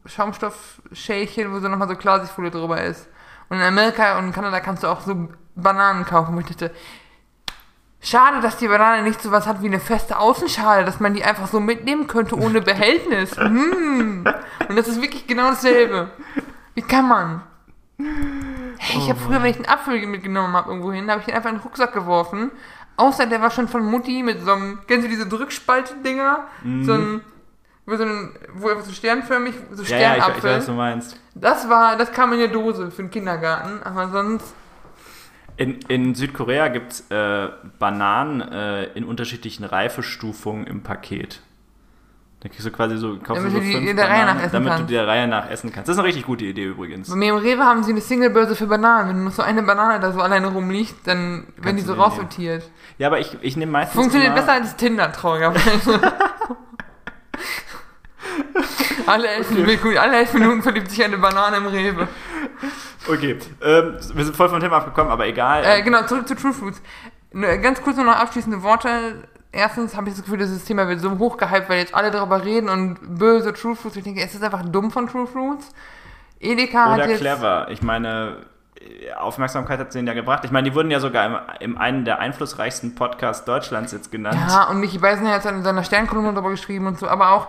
Schaumstoffschälchen, 0.06 1.52
wo 1.52 1.60
so 1.60 1.68
nochmal 1.68 1.88
so 1.88 1.96
Klarsichtfolie 1.96 2.52
drüber 2.52 2.82
ist. 2.82 3.08
Und 3.50 3.58
in 3.58 3.64
Amerika 3.64 4.18
und 4.18 4.26
in 4.26 4.32
Kanada 4.32 4.60
kannst 4.60 4.84
du 4.84 4.88
auch 4.88 5.02
so 5.02 5.30
Bananen 5.56 6.06
kaufen, 6.06 6.36
wo 6.36 6.40
ich 6.40 6.48
dachte, 6.48 6.72
schade, 8.04 8.42
dass 8.42 8.58
die 8.58 8.68
Banane 8.68 9.02
nicht 9.04 9.22
so 9.22 9.32
was 9.32 9.48
hat 9.48 9.62
wie 9.62 9.68
eine 9.68 9.80
feste 9.80 10.18
Außenschale, 10.20 10.86
dass 10.86 11.00
man 11.00 11.14
die 11.14 11.24
einfach 11.24 11.48
so 11.48 11.60
mitnehmen 11.60 12.08
könnte 12.08 12.38
ohne 12.38 12.62
Behältnis. 12.62 13.36
Hm. 13.38 14.26
Und 14.70 14.76
das 14.76 14.88
ist 14.88 15.02
wirklich 15.02 15.26
genau 15.28 15.50
dasselbe. 15.50 16.10
Wie 16.76 16.82
kann 16.82 17.08
man? 17.08 17.42
Hey, 17.98 19.00
ich 19.00 19.10
habe 19.10 19.20
früher, 19.20 19.42
wenn 19.42 19.52
ich 19.52 19.58
einen 19.58 19.68
Apfel 19.68 20.06
mitgenommen 20.08 20.54
habe 20.56 20.70
irgendwo 20.70 20.92
hin, 20.92 21.10
habe 21.10 21.20
ich 21.22 21.26
den 21.26 21.36
einfach 21.36 21.50
in 21.50 21.56
den 21.58 21.64
Rucksack 21.64 21.94
geworfen. 21.94 22.52
Außer 22.98 23.26
der 23.26 23.42
war 23.42 23.50
schon 23.50 23.68
von 23.68 23.84
Mutti 23.86 24.22
mit 24.24 24.44
so 24.44 24.52
einem, 24.52 24.80
kennst 24.88 25.06
du 25.06 25.10
diese 25.10 25.28
Drückspalte-Dinger? 25.28 26.48
So 26.84 26.94
ein, 26.94 27.22
wo 27.86 27.96
so 27.96 28.04
ein, 28.04 28.36
wo 28.54 28.70
so 28.82 28.92
sternförmig, 28.92 29.56
so 29.72 29.84
Mhm. 29.84 29.88
Ja, 29.90 29.98
ja, 29.98 30.12
ich, 30.12 30.18
ich 30.18 30.24
Sternapfel. 30.24 30.50
weiß, 30.50 30.58
was 30.58 30.66
du 30.66 30.72
meinst. 30.74 31.20
das 31.36 31.70
war, 31.70 31.96
das 31.98 32.12
kam 32.12 32.34
in 32.34 32.40
der 32.40 32.48
Dose 32.50 32.92
für 32.92 33.04
den 33.04 33.12
Kindergarten, 33.12 33.82
aber 33.84 34.10
sonst, 34.10 34.54
In, 35.58 35.80
in 35.88 36.16
Südkorea 36.16 36.68
gibt 36.70 36.94
es 36.94 37.12
äh, 37.12 37.50
Bananen 37.80 38.42
äh, 38.42 38.86
in 38.94 39.04
unterschiedlichen 39.04 39.64
Reifestufungen 39.64 40.66
im 40.66 40.82
Paket. 40.82 41.42
Da 42.40 42.50
kriegst 42.50 42.66
du 42.66 42.72
quasi 42.72 42.98
so, 42.98 43.18
kaufst 43.20 43.30
Damit 43.42 43.46
du 43.46 43.50
so 43.52 43.60
die 43.60 43.72
fünf 43.72 43.90
in 43.90 43.96
der 43.96 44.06
Reihe 44.10 44.20
Bananen, 44.22 44.36
nach 44.38 44.44
essen 44.44 44.54
damit 44.54 44.70
kannst. 44.70 44.90
du 44.90 44.94
der 44.94 45.08
Reihe 45.08 45.28
nach 45.28 45.50
essen 45.50 45.72
kannst. 45.72 45.88
Das 45.88 45.96
ist 45.96 46.00
eine 46.00 46.08
richtig 46.08 46.26
gute 46.26 46.44
Idee 46.44 46.66
übrigens. 46.66 47.10
bei 47.10 47.16
mir 47.16 47.30
im 47.30 47.38
Rewe 47.38 47.64
haben 47.64 47.84
sie 47.84 47.92
eine 47.92 48.02
Singlebörse 48.02 48.56
für 48.56 48.68
Bananen. 48.68 49.10
Wenn 49.10 49.24
nur 49.24 49.32
so 49.32 49.44
eine 49.44 49.64
Banane 49.64 50.00
da 50.02 50.12
so 50.12 50.20
alleine 50.20 50.48
rumliegt, 50.48 51.08
dann 51.08 51.44
werden 51.56 51.62
Kannst 51.64 51.84
die 51.84 51.88
so 51.88 51.94
raussortiert. 51.94 52.70
Ja, 52.98 53.08
aber 53.08 53.20
ich, 53.20 53.38
ich 53.42 53.56
nehme 53.56 53.72
meistens 53.72 53.96
Funktioniert 54.00 54.36
besser 54.36 54.54
als 54.54 54.76
Tinder, 54.76 55.12
traurigerweise. 55.14 56.02
alle, 59.06 59.28
elf, 59.30 59.50
Minuten- 59.52 59.98
alle 59.98 60.18
elf 60.18 60.34
Minuten 60.34 60.62
verliebt 60.64 60.90
sich 60.90 61.04
eine 61.04 61.18
Banane 61.18 61.58
im 61.58 61.68
Rewe. 61.68 62.08
Okay, 63.08 63.38
ähm, 63.62 63.98
wir 64.14 64.26
sind 64.26 64.36
voll 64.36 64.50
vom 64.50 64.60
Thema 64.60 64.78
abgekommen, 64.78 65.12
aber 65.12 65.26
egal. 65.28 65.64
Äh, 65.66 65.82
genau, 65.82 66.04
zurück 66.06 66.28
zu 66.28 66.36
True 66.36 66.54
Fruits. 66.54 66.82
Nur 67.32 67.58
Ganz 67.58 67.82
kurz 67.82 67.98
nur 67.98 68.06
noch 68.06 68.16
abschließende 68.16 68.64
Worte. 68.64 69.28
Erstens 69.52 69.96
habe 69.96 70.10
ich 70.10 70.16
das 70.16 70.24
Gefühl, 70.24 70.40
dieses 70.40 70.66
Thema 70.66 70.88
wird 70.88 71.00
so 71.00 71.18
hochgehypt, 71.18 71.70
weil 71.70 71.80
jetzt 71.80 71.94
alle 71.94 72.12
darüber 72.12 72.44
reden 72.44 72.70
und 72.70 72.98
böse 73.20 73.54
True 73.54 73.76
Fruits. 73.76 73.96
Ich 73.98 74.04
denke, 74.04 74.22
es 74.22 74.34
ist 74.34 74.44
einfach 74.44 74.64
dumm 74.64 74.92
von 74.92 75.08
True 75.08 75.28
Fruits. 75.28 75.70
Edeka 76.40 76.94
Oder 76.94 77.04
hat 77.04 77.10
jetzt... 77.10 77.20
clever. 77.20 77.68
Ich 77.70 77.82
meine, 77.82 78.38
Aufmerksamkeit 79.18 79.80
hat 79.80 79.92
sie 79.92 80.00
ihnen 80.00 80.08
ja 80.08 80.14
gebracht. 80.14 80.44
Ich 80.46 80.52
meine, 80.52 80.70
die 80.70 80.76
wurden 80.76 80.92
ja 80.92 81.00
sogar 81.00 81.26
im, 81.26 81.38
im 81.60 81.78
einen 81.78 82.06
der 82.06 82.20
einflussreichsten 82.20 82.96
Podcasts 82.96 83.46
Deutschlands 83.46 83.92
jetzt 83.92 84.12
genannt. 84.12 84.40
Ja, 84.50 84.70
und 84.70 84.80
Michi 84.80 84.98
Beisenherr 84.98 85.36
hat 85.36 85.46
in 85.46 85.64
seiner 85.64 85.84
Sternkolumne 85.84 86.34
darüber 86.34 86.50
geschrieben 86.50 86.88
und 86.88 87.00
so, 87.00 87.08
aber 87.08 87.32
auch 87.32 87.48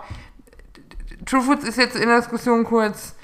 True 1.27 1.41
Foods 1.41 1.65
ist 1.65 1.79
jetzt 1.79 1.97
in 1.97 2.09
der 2.09 2.19
Diskussion 2.19 2.65
kurz. 2.65 3.17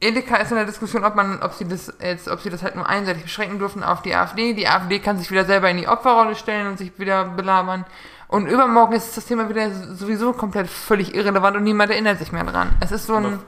Edeka 0.00 0.36
ist 0.36 0.50
in 0.50 0.56
der 0.56 0.66
Diskussion, 0.66 1.04
ob 1.04 1.14
man, 1.14 1.40
ob 1.42 1.52
sie 1.52 1.66
das 1.66 1.92
jetzt, 2.00 2.28
ob 2.28 2.40
sie 2.40 2.50
das 2.50 2.62
halt 2.62 2.76
nur 2.76 2.88
einseitig 2.88 3.22
beschränken 3.22 3.58
dürfen 3.58 3.82
auf 3.82 4.02
die 4.02 4.14
AfD. 4.14 4.52
Die 4.52 4.68
AfD 4.68 4.98
kann 4.98 5.18
sich 5.18 5.30
wieder 5.30 5.44
selber 5.44 5.70
in 5.70 5.78
die 5.78 5.88
Opferrolle 5.88 6.34
stellen 6.34 6.66
und 6.66 6.78
sich 6.78 6.98
wieder 6.98 7.24
belabern. 7.24 7.86
Und 8.28 8.46
übermorgen 8.46 8.94
ist 8.94 9.16
das 9.16 9.26
Thema 9.26 9.48
wieder 9.48 9.70
sowieso 9.70 10.32
komplett 10.32 10.68
völlig 10.68 11.14
irrelevant 11.14 11.56
und 11.56 11.62
niemand 11.62 11.90
erinnert 11.90 12.18
sich 12.18 12.32
mehr 12.32 12.44
dran. 12.44 12.74
Es 12.80 12.92
ist 12.92 13.06
so 13.06 13.14
ein. 13.14 13.38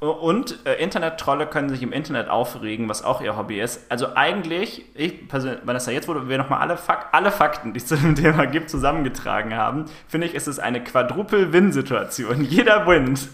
Und 0.00 0.64
äh, 0.64 0.74
Internet-Trolle 0.74 1.46
können 1.48 1.68
sich 1.68 1.82
im 1.82 1.92
Internet 1.92 2.28
aufregen, 2.28 2.88
was 2.88 3.04
auch 3.04 3.20
ihr 3.20 3.36
Hobby 3.36 3.60
ist. 3.60 3.90
Also 3.90 4.14
eigentlich, 4.14 4.84
ich 4.94 5.28
persönlich, 5.28 5.66
Vanessa, 5.66 5.90
jetzt 5.90 6.06
wo 6.08 6.28
wir 6.28 6.38
nochmal 6.38 6.60
alle, 6.60 6.76
Fak 6.76 7.08
alle 7.12 7.32
Fakten, 7.32 7.72
die 7.72 7.78
es 7.78 7.86
zu 7.86 7.96
dem 7.96 8.14
Thema 8.16 8.46
gibt, 8.46 8.70
zusammengetragen 8.70 9.54
haben, 9.56 9.86
finde 10.06 10.28
ich, 10.28 10.34
ist 10.34 10.46
es 10.46 10.60
eine 10.60 10.82
Quadruple-Win-Situation. 10.82 12.44
Jeder 12.44 12.86
wins. 12.86 13.30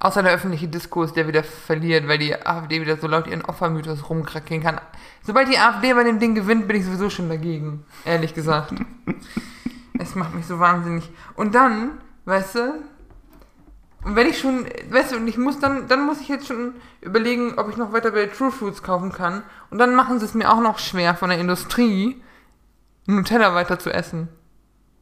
Außer 0.00 0.22
der 0.22 0.32
öffentliche 0.32 0.68
Diskurs, 0.68 1.12
der 1.12 1.26
wieder 1.26 1.42
verliert, 1.42 2.06
weil 2.06 2.18
die 2.18 2.34
AfD 2.34 2.80
wieder 2.80 2.96
so 2.96 3.08
laut 3.08 3.26
ihren 3.26 3.44
Opfermythos 3.44 4.08
rumkrakeln 4.08 4.62
kann. 4.62 4.80
Sobald 5.22 5.48
die 5.48 5.58
AfD 5.58 5.92
bei 5.92 6.04
dem 6.04 6.20
Ding 6.20 6.34
gewinnt, 6.34 6.68
bin 6.68 6.76
ich 6.76 6.84
sowieso 6.84 7.10
schon 7.10 7.28
dagegen. 7.28 7.84
Ehrlich 8.04 8.32
gesagt. 8.32 8.74
es 9.98 10.14
macht 10.14 10.34
mich 10.34 10.46
so 10.46 10.60
wahnsinnig. 10.60 11.10
Und 11.34 11.54
dann, 11.54 11.98
weißt 12.26 12.54
du, 12.54 12.74
und 14.04 14.14
wenn 14.14 14.28
ich 14.28 14.38
schon, 14.38 14.66
weißt 14.90 15.12
du, 15.12 15.16
und 15.16 15.26
ich 15.26 15.36
muss 15.36 15.58
dann, 15.58 15.88
dann 15.88 16.06
muss 16.06 16.20
ich 16.20 16.28
jetzt 16.28 16.46
schon 16.46 16.74
überlegen, 17.00 17.54
ob 17.58 17.68
ich 17.68 17.76
noch 17.76 17.92
weiter 17.92 18.12
bei 18.12 18.26
True 18.26 18.52
Foods 18.52 18.82
kaufen 18.84 19.10
kann. 19.12 19.42
Und 19.70 19.78
dann 19.78 19.94
machen 19.96 20.20
sie 20.20 20.24
es 20.24 20.34
mir 20.34 20.52
auch 20.52 20.60
noch 20.60 20.78
schwer 20.78 21.14
von 21.14 21.30
der 21.30 21.40
Industrie, 21.40 22.22
Nutella 23.06 23.54
weiter 23.54 23.78
zu 23.78 23.90
essen. 23.92 24.28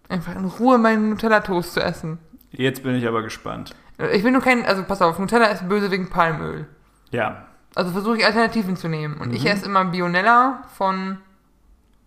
Einfach 0.09 0.35
in 0.35 0.45
Ruhe 0.47 0.79
meinen 0.79 1.11
Nutella-Toast 1.11 1.75
zu 1.75 1.81
essen. 1.81 2.19
Jetzt 2.51 2.83
bin 2.83 2.95
ich 2.95 3.07
aber 3.07 3.23
gespannt. 3.23 3.75
Ich 3.99 4.25
will 4.25 4.33
nur 4.33 4.43
keinen, 4.43 4.67
also 4.67 4.83
pass 4.83 5.01
auf, 5.01 5.19
Nutella 5.19 5.47
ist 5.47 5.69
böse 5.69 5.91
wegen 5.91 6.11
Palmöl. 6.11 6.67
Ja. 7.11 7.47
Also 7.75 7.93
versuche 7.93 8.19
ich 8.19 8.27
Alternativen 8.27 8.77
zu 8.77 8.89
nehmen. 8.89 9.17
Und 9.19 9.35
ich 9.35 9.47
esse 9.47 9.67
immer 9.67 9.85
Bionella 9.85 10.65
von, 10.77 11.19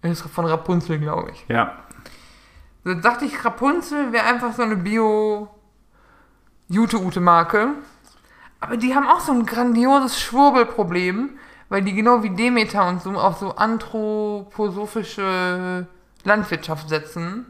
ist 0.01 0.21
von 0.21 0.45
Rapunzel, 0.45 0.99
glaube 0.99 1.31
ich. 1.31 1.45
Ja. 1.47 1.77
Dann 2.83 3.01
dachte 3.01 3.25
ich, 3.25 3.43
Rapunzel 3.43 4.11
wäre 4.11 4.25
einfach 4.25 4.53
so 4.53 4.63
eine 4.63 4.75
Bio 4.75 5.49
Jute-Ute-Marke. 6.69 7.73
Aber 8.59 8.77
die 8.77 8.95
haben 8.95 9.07
auch 9.07 9.19
so 9.19 9.31
ein 9.31 9.45
grandioses 9.45 10.19
Schwurbelproblem, 10.21 11.37
weil 11.69 11.83
die 11.83 11.93
genau 11.93 12.23
wie 12.23 12.31
Demeter 12.31 12.87
und 12.87 13.01
so 13.01 13.11
auf 13.11 13.37
so 13.37 13.55
anthroposophische 13.55 15.87
Landwirtschaft 16.23 16.89
setzen. 16.89 17.45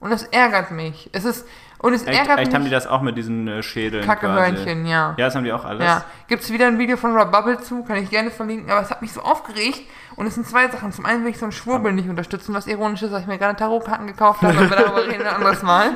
Und 0.00 0.10
das 0.10 0.24
ärgert 0.24 0.70
mich. 0.70 1.08
Es 1.12 1.24
ist, 1.24 1.46
und 1.84 1.92
es 1.92 2.06
Echt, 2.06 2.18
ärgert 2.18 2.38
echt 2.38 2.46
mich. 2.46 2.54
haben 2.54 2.64
die 2.64 2.70
das 2.70 2.86
auch 2.86 3.02
mit 3.02 3.14
diesen 3.14 3.46
äh, 3.46 3.62
Schädeln 3.62 4.06
Kackehörnchen, 4.06 4.86
ja. 4.86 5.14
Ja, 5.18 5.26
das 5.26 5.34
haben 5.34 5.44
die 5.44 5.52
auch 5.52 5.66
alles. 5.66 5.84
Ja, 5.84 6.02
gibt 6.28 6.42
es 6.42 6.50
wieder 6.50 6.66
ein 6.66 6.78
Video 6.78 6.96
von 6.96 7.14
Rob 7.14 7.30
Bubble 7.30 7.60
zu, 7.60 7.84
kann 7.84 7.98
ich 7.98 8.08
gerne 8.08 8.30
verlinken, 8.30 8.70
aber 8.70 8.80
es 8.80 8.90
hat 8.90 9.02
mich 9.02 9.12
so 9.12 9.20
aufgeregt 9.20 9.82
und 10.16 10.26
es 10.26 10.34
sind 10.34 10.46
zwei 10.46 10.66
Sachen. 10.68 10.92
Zum 10.92 11.04
einen 11.04 11.24
will 11.24 11.30
ich 11.30 11.38
so 11.38 11.44
einen 11.44 11.52
Schwurbel 11.52 11.92
nicht 11.92 12.08
unterstützen, 12.08 12.54
was 12.54 12.66
ironisch 12.68 13.02
ist, 13.02 13.12
weil 13.12 13.20
ich 13.20 13.26
mir 13.26 13.36
gerade 13.36 13.56
Tarotkarten 13.56 14.06
gekauft 14.06 14.40
habe, 14.40 14.56
aber 14.56 14.74
darüber 14.74 14.96
reden 15.06 15.24
wir 15.24 15.28
ein 15.28 15.36
anderes 15.36 15.62
Mal. 15.62 15.90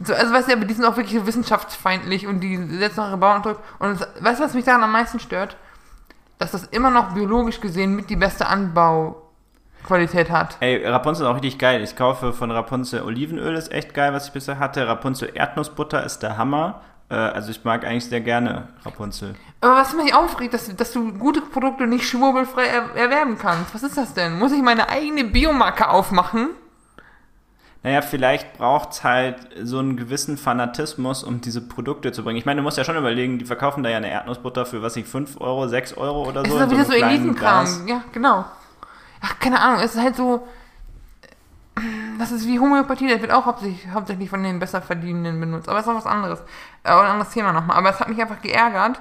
So, 0.00 0.14
also 0.14 0.32
weißt 0.32 0.48
du, 0.48 0.52
aber 0.52 0.64
die 0.64 0.74
sind 0.74 0.84
auch 0.84 0.96
wirklich 0.96 1.26
wissenschaftsfeindlich 1.26 2.28
und 2.28 2.38
die 2.38 2.56
setzen 2.78 3.00
auch 3.00 3.08
ihre 3.08 3.16
Bauern 3.16 3.42
Druck. 3.42 3.58
Und 3.80 4.00
es, 4.00 4.06
weißt 4.22 4.38
du, 4.38 4.44
was 4.44 4.54
mich 4.54 4.64
daran 4.64 4.84
am 4.84 4.92
meisten 4.92 5.18
stört? 5.18 5.56
Dass 6.38 6.52
das 6.52 6.66
immer 6.66 6.90
noch 6.90 7.14
biologisch 7.14 7.60
gesehen 7.60 7.96
mit 7.96 8.08
die 8.10 8.14
beste 8.14 8.46
Anbauqualität 9.88 10.30
hat. 10.30 10.56
Ey, 10.60 10.86
Rapunzel 10.86 11.24
ist 11.24 11.30
auch 11.30 11.34
richtig 11.34 11.58
geil. 11.58 11.82
Ich 11.82 11.96
kaufe 11.96 12.32
von 12.32 12.50
Rapunzel 12.50 13.02
Olivenöl, 13.02 13.54
ist 13.54 13.72
echt 13.72 13.94
geil, 13.94 14.12
was 14.12 14.26
ich 14.26 14.32
bisher 14.32 14.58
hatte. 14.58 14.86
Rapunzel 14.86 15.30
Erdnussbutter 15.34 16.04
ist 16.04 16.22
der 16.22 16.36
Hammer. 16.36 16.82
Äh, 17.10 17.14
also 17.14 17.50
ich 17.50 17.64
mag 17.64 17.84
eigentlich 17.84 18.06
sehr 18.06 18.20
gerne 18.20 18.68
Rapunzel. 18.84 19.34
Aber 19.60 19.76
was 19.76 19.94
mich 19.94 20.14
aufregt, 20.14 20.54
dass, 20.54 20.74
dass 20.76 20.92
du 20.92 21.12
gute 21.14 21.40
Produkte 21.40 21.86
nicht 21.86 22.06
schwurbelfrei 22.06 22.66
er, 22.66 22.94
erwerben 22.94 23.38
kannst. 23.38 23.74
Was 23.74 23.82
ist 23.82 23.96
das 23.96 24.14
denn? 24.14 24.38
Muss 24.38 24.52
ich 24.52 24.62
meine 24.62 24.88
eigene 24.88 25.24
Biomarke 25.24 25.88
aufmachen? 25.88 26.50
Naja, 27.84 28.02
vielleicht 28.02 28.58
braucht 28.58 28.90
es 28.90 29.04
halt 29.04 29.36
so 29.62 29.78
einen 29.78 29.96
gewissen 29.96 30.36
Fanatismus, 30.36 31.22
um 31.22 31.40
diese 31.40 31.60
Produkte 31.60 32.10
zu 32.10 32.24
bringen. 32.24 32.36
Ich 32.36 32.44
meine, 32.44 32.60
du 32.60 32.64
musst 32.64 32.76
ja 32.76 32.82
schon 32.82 32.96
überlegen, 32.96 33.38
die 33.38 33.44
verkaufen 33.44 33.84
da 33.84 33.88
ja 33.88 33.98
eine 33.98 34.10
Erdnussbutter 34.10 34.66
für, 34.66 34.82
was 34.82 34.96
ich, 34.96 35.06
5 35.06 35.40
Euro, 35.40 35.68
6 35.68 35.96
Euro 35.96 36.28
oder 36.28 36.44
so. 36.44 36.48
ist 36.48 36.54
doch 36.54 36.62
in 36.62 36.70
wieder 36.72 36.84
so 36.84 36.92
kleinen 36.92 37.10
Elitenkram. 37.10 37.86
Ja, 37.86 38.02
genau. 38.12 38.44
Ach, 39.20 39.38
keine 39.38 39.60
Ahnung, 39.60 39.80
es 39.80 39.94
ist 39.94 40.02
halt 40.02 40.16
so. 40.16 40.46
Das 42.18 42.32
ist 42.32 42.46
wie 42.46 42.58
Homöopathie, 42.58 43.08
das 43.08 43.20
wird 43.20 43.32
auch 43.32 43.46
hauptsächlich, 43.46 44.30
von 44.30 44.42
den 44.42 44.58
Besserverdienenden 44.58 45.38
benutzt. 45.38 45.68
Aber 45.68 45.78
es 45.78 45.86
ist 45.86 45.92
auch 45.92 45.96
was 45.96 46.06
anderes. 46.06 46.40
Äh, 46.82 46.90
ein 46.90 47.06
anderes 47.06 47.32
Thema 47.32 47.52
nochmal. 47.52 47.76
Aber 47.76 47.90
es 47.90 48.00
hat 48.00 48.08
mich 48.08 48.20
einfach 48.20 48.42
geärgert, 48.42 49.00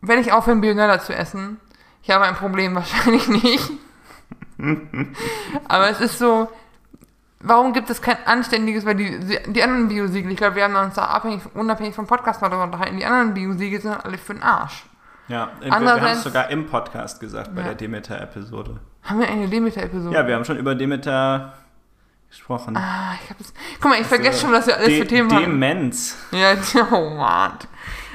wenn 0.00 0.18
ich 0.18 0.32
aufhöre, 0.32 0.56
Bionella 0.56 0.98
zu 0.98 1.14
essen. 1.14 1.60
Ich 2.02 2.10
habe 2.10 2.24
ein 2.24 2.34
Problem, 2.34 2.74
wahrscheinlich 2.74 3.28
nicht. 3.28 3.70
Aber 5.68 5.88
es 5.88 6.00
ist 6.00 6.18
so, 6.18 6.48
warum 7.40 7.72
gibt 7.72 7.90
es 7.90 8.02
kein 8.02 8.16
anständiges, 8.26 8.84
weil 8.84 8.96
die, 8.96 9.38
die 9.46 9.62
anderen 9.62 9.88
Biosiegel, 9.88 10.32
ich 10.32 10.36
glaube, 10.36 10.56
wir 10.56 10.64
haben 10.64 10.74
uns 10.74 10.94
da 10.94 11.06
abhängig, 11.06 11.42
unabhängig 11.54 11.94
vom 11.94 12.06
Podcast 12.06 12.40
mal 12.40 12.48
darüber 12.48 12.64
unterhalten, 12.64 12.96
die 12.96 13.04
anderen 13.04 13.34
Biosiegel 13.34 13.80
sind 13.80 14.04
alle 14.04 14.18
für 14.18 14.34
den 14.34 14.42
Arsch. 14.42 14.84
Ja, 15.28 15.50
wir, 15.60 15.66
wir 15.66 15.72
haben 15.72 15.86
Andererseits- 15.88 16.18
es 16.18 16.24
sogar 16.24 16.50
im 16.50 16.66
Podcast 16.66 17.20
gesagt 17.20 17.54
bei 17.54 17.60
Ja. 17.62 17.68
der 17.68 17.74
Demeter-Episode. 17.76 18.80
Haben 19.02 19.20
wir 19.20 19.28
eine 19.28 19.48
Demeter-Episode? 19.48 20.14
Ja, 20.14 20.26
wir 20.26 20.34
haben 20.34 20.44
schon 20.44 20.58
über 20.58 20.74
Demeter 20.74 21.54
gesprochen. 22.28 22.76
Ah, 22.76 23.14
ich 23.22 23.30
hab 23.30 23.38
das. 23.38 23.52
Guck 23.80 23.90
mal, 23.90 24.00
ich 24.00 24.06
vergesse 24.06 24.40
schon, 24.40 24.52
was 24.52 24.66
wir 24.66 24.76
alles 24.76 24.88
De 24.88 25.00
für 25.02 25.06
Themen 25.06 25.32
haben. 25.32 25.44
Demenz. 25.44 26.16
Ja, 26.32 26.54
oh 26.92 27.10
Mann. 27.10 27.52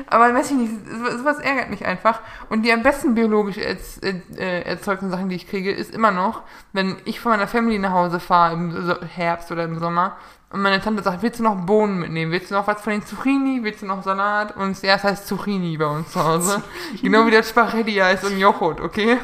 Aber 0.07 0.34
weiß 0.34 0.51
ich 0.51 0.57
nicht, 0.57 0.72
so- 0.89 1.18
sowas 1.18 1.39
ärgert 1.39 1.70
mich 1.70 1.86
einfach. 1.86 2.20
Und 2.49 2.64
die 2.64 2.72
am 2.72 2.84
besten 2.84 3.16
biologisch 3.16 3.57
erz, 3.57 3.99
äh, 4.03 4.22
äh, 4.38 4.62
erzeugten 4.64 5.10
Sachen, 5.10 5.30
die 5.30 5.36
ich 5.36 5.49
kriege, 5.49 5.72
ist 5.72 5.93
immer 5.93 6.12
noch, 6.12 6.41
wenn 6.74 6.97
ich 7.05 7.20
von 7.20 7.32
meiner 7.32 7.47
Family 7.47 7.80
nach 7.80 7.91
Hause 7.91 8.20
fahre 8.20 8.53
im 8.53 8.95
Herbst 9.07 9.51
oder 9.51 9.64
im 9.64 9.80
Sommer 9.80 10.16
und 10.51 10.61
meine 10.61 10.81
Tante 10.81 11.03
sagt, 11.03 11.21
willst 11.21 11.39
du 11.39 11.43
noch 11.43 11.55
Bohnen 11.55 11.99
mitnehmen? 11.99 12.31
Willst 12.31 12.49
du 12.49 12.55
noch 12.55 12.65
was 12.65 12.81
von 12.81 12.91
den 12.91 13.05
Zucchini? 13.05 13.59
Willst 13.63 13.83
du 13.83 13.85
noch 13.85 14.01
Salat? 14.03 14.55
Und 14.57 14.81
ja, 14.81 14.95
es 14.95 15.03
heißt 15.03 15.27
Zucchini 15.27 15.77
bei 15.77 15.85
uns 15.85 16.11
zu 16.11 16.23
Hause. 16.23 16.63
Genau 17.01 17.25
wie 17.27 17.31
das 17.31 17.49
Spaghetti 17.49 17.93
heißt 17.93 18.25
und 18.25 18.39
Joghurt, 18.39 18.81
okay? 18.81 19.17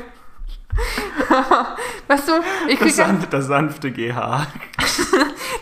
weißt 2.08 2.28
du, 2.28 2.34
ich 2.68 2.78
krieg 2.78 2.90
Das, 2.90 2.96
sanf 2.98 3.30
das 3.30 3.48
sanfte 3.48 3.92
GH. 3.92 4.48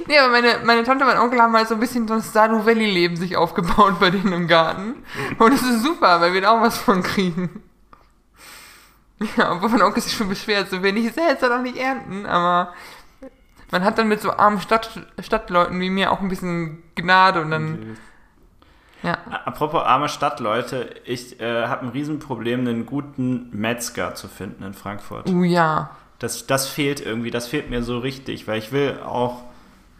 Nee, 0.05 0.17
aber 0.17 0.31
meine, 0.33 0.59
meine 0.65 0.83
Tante 0.83 1.05
und 1.05 1.11
mein 1.11 1.19
Onkel 1.19 1.41
haben 1.41 1.55
halt 1.55 1.69
so 1.69 1.75
ein 1.75 1.79
bisschen 1.79 2.07
so 2.07 2.15
ein 2.15 2.21
Stardew 2.21 2.65
Valley-Leben 2.65 3.15
sich 3.15 3.37
aufgebaut 3.37 4.01
bei 4.01 4.09
denen 4.09 4.33
im 4.33 4.47
Garten. 4.49 4.95
Und 5.39 5.53
das 5.53 5.61
ist 5.61 5.81
super, 5.81 6.19
weil 6.19 6.33
wir 6.33 6.41
da 6.41 6.51
auch 6.51 6.61
was 6.61 6.77
von 6.77 7.01
kriegen. 7.03 7.63
Ja, 9.37 9.53
obwohl 9.53 9.69
mein 9.69 9.81
Onkel 9.81 10.03
sich 10.03 10.13
schon 10.13 10.27
beschwert, 10.27 10.69
so 10.69 10.83
wenig 10.83 11.05
ist 11.05 11.17
er 11.17 11.29
jetzt 11.29 11.43
doch 11.43 11.61
nicht 11.61 11.77
ernten, 11.77 12.25
aber 12.25 12.73
man 13.73 13.83
hat 13.83 13.97
dann 13.97 14.07
mit 14.07 14.21
so 14.21 14.31
armen 14.31 14.61
Stadt, 14.61 14.87
Stadtleuten 15.19 15.79
wie 15.81 15.89
mir 15.89 16.11
auch 16.11 16.21
ein 16.21 16.29
bisschen 16.29 16.83
Gnade 16.93 17.41
und 17.41 17.49
dann, 17.49 17.97
ja. 19.01 19.17
Apropos 19.45 19.83
arme 19.83 20.07
Stadtleute, 20.09 20.95
ich 21.05 21.41
äh, 21.41 21.65
habe 21.65 21.87
ein 21.87 21.89
Riesenproblem, 21.89 22.59
einen 22.61 22.85
guten 22.85 23.49
Metzger 23.51 24.13
zu 24.13 24.27
finden 24.27 24.63
in 24.63 24.75
Frankfurt. 24.75 25.27
Uh, 25.27 25.43
ja. 25.43 25.89
Das, 26.19 26.45
das 26.45 26.69
fehlt 26.69 27.01
irgendwie, 27.01 27.31
das 27.31 27.47
fehlt 27.47 27.71
mir 27.71 27.81
so 27.81 27.97
richtig, 27.97 28.47
weil 28.47 28.59
ich 28.59 28.71
will 28.71 28.99
auch 29.03 29.41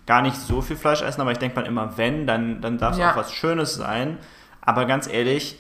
gar 0.06 0.22
nicht 0.22 0.36
so 0.38 0.62
viel 0.62 0.76
Fleisch 0.78 1.02
essen, 1.02 1.22
aber 1.22 1.32
ich 1.32 1.40
denke 1.40 1.60
mal 1.60 1.66
immer, 1.66 1.98
wenn, 1.98 2.28
dann, 2.28 2.62
dann 2.62 2.78
darf 2.78 2.94
es 2.94 3.00
Ja. 3.00 3.12
auch 3.12 3.16
was 3.18 3.34
Schönes 3.34 3.74
sein. 3.74 4.20
Aber 4.62 4.86
ganz 4.86 5.08
ehrlich, 5.08 5.58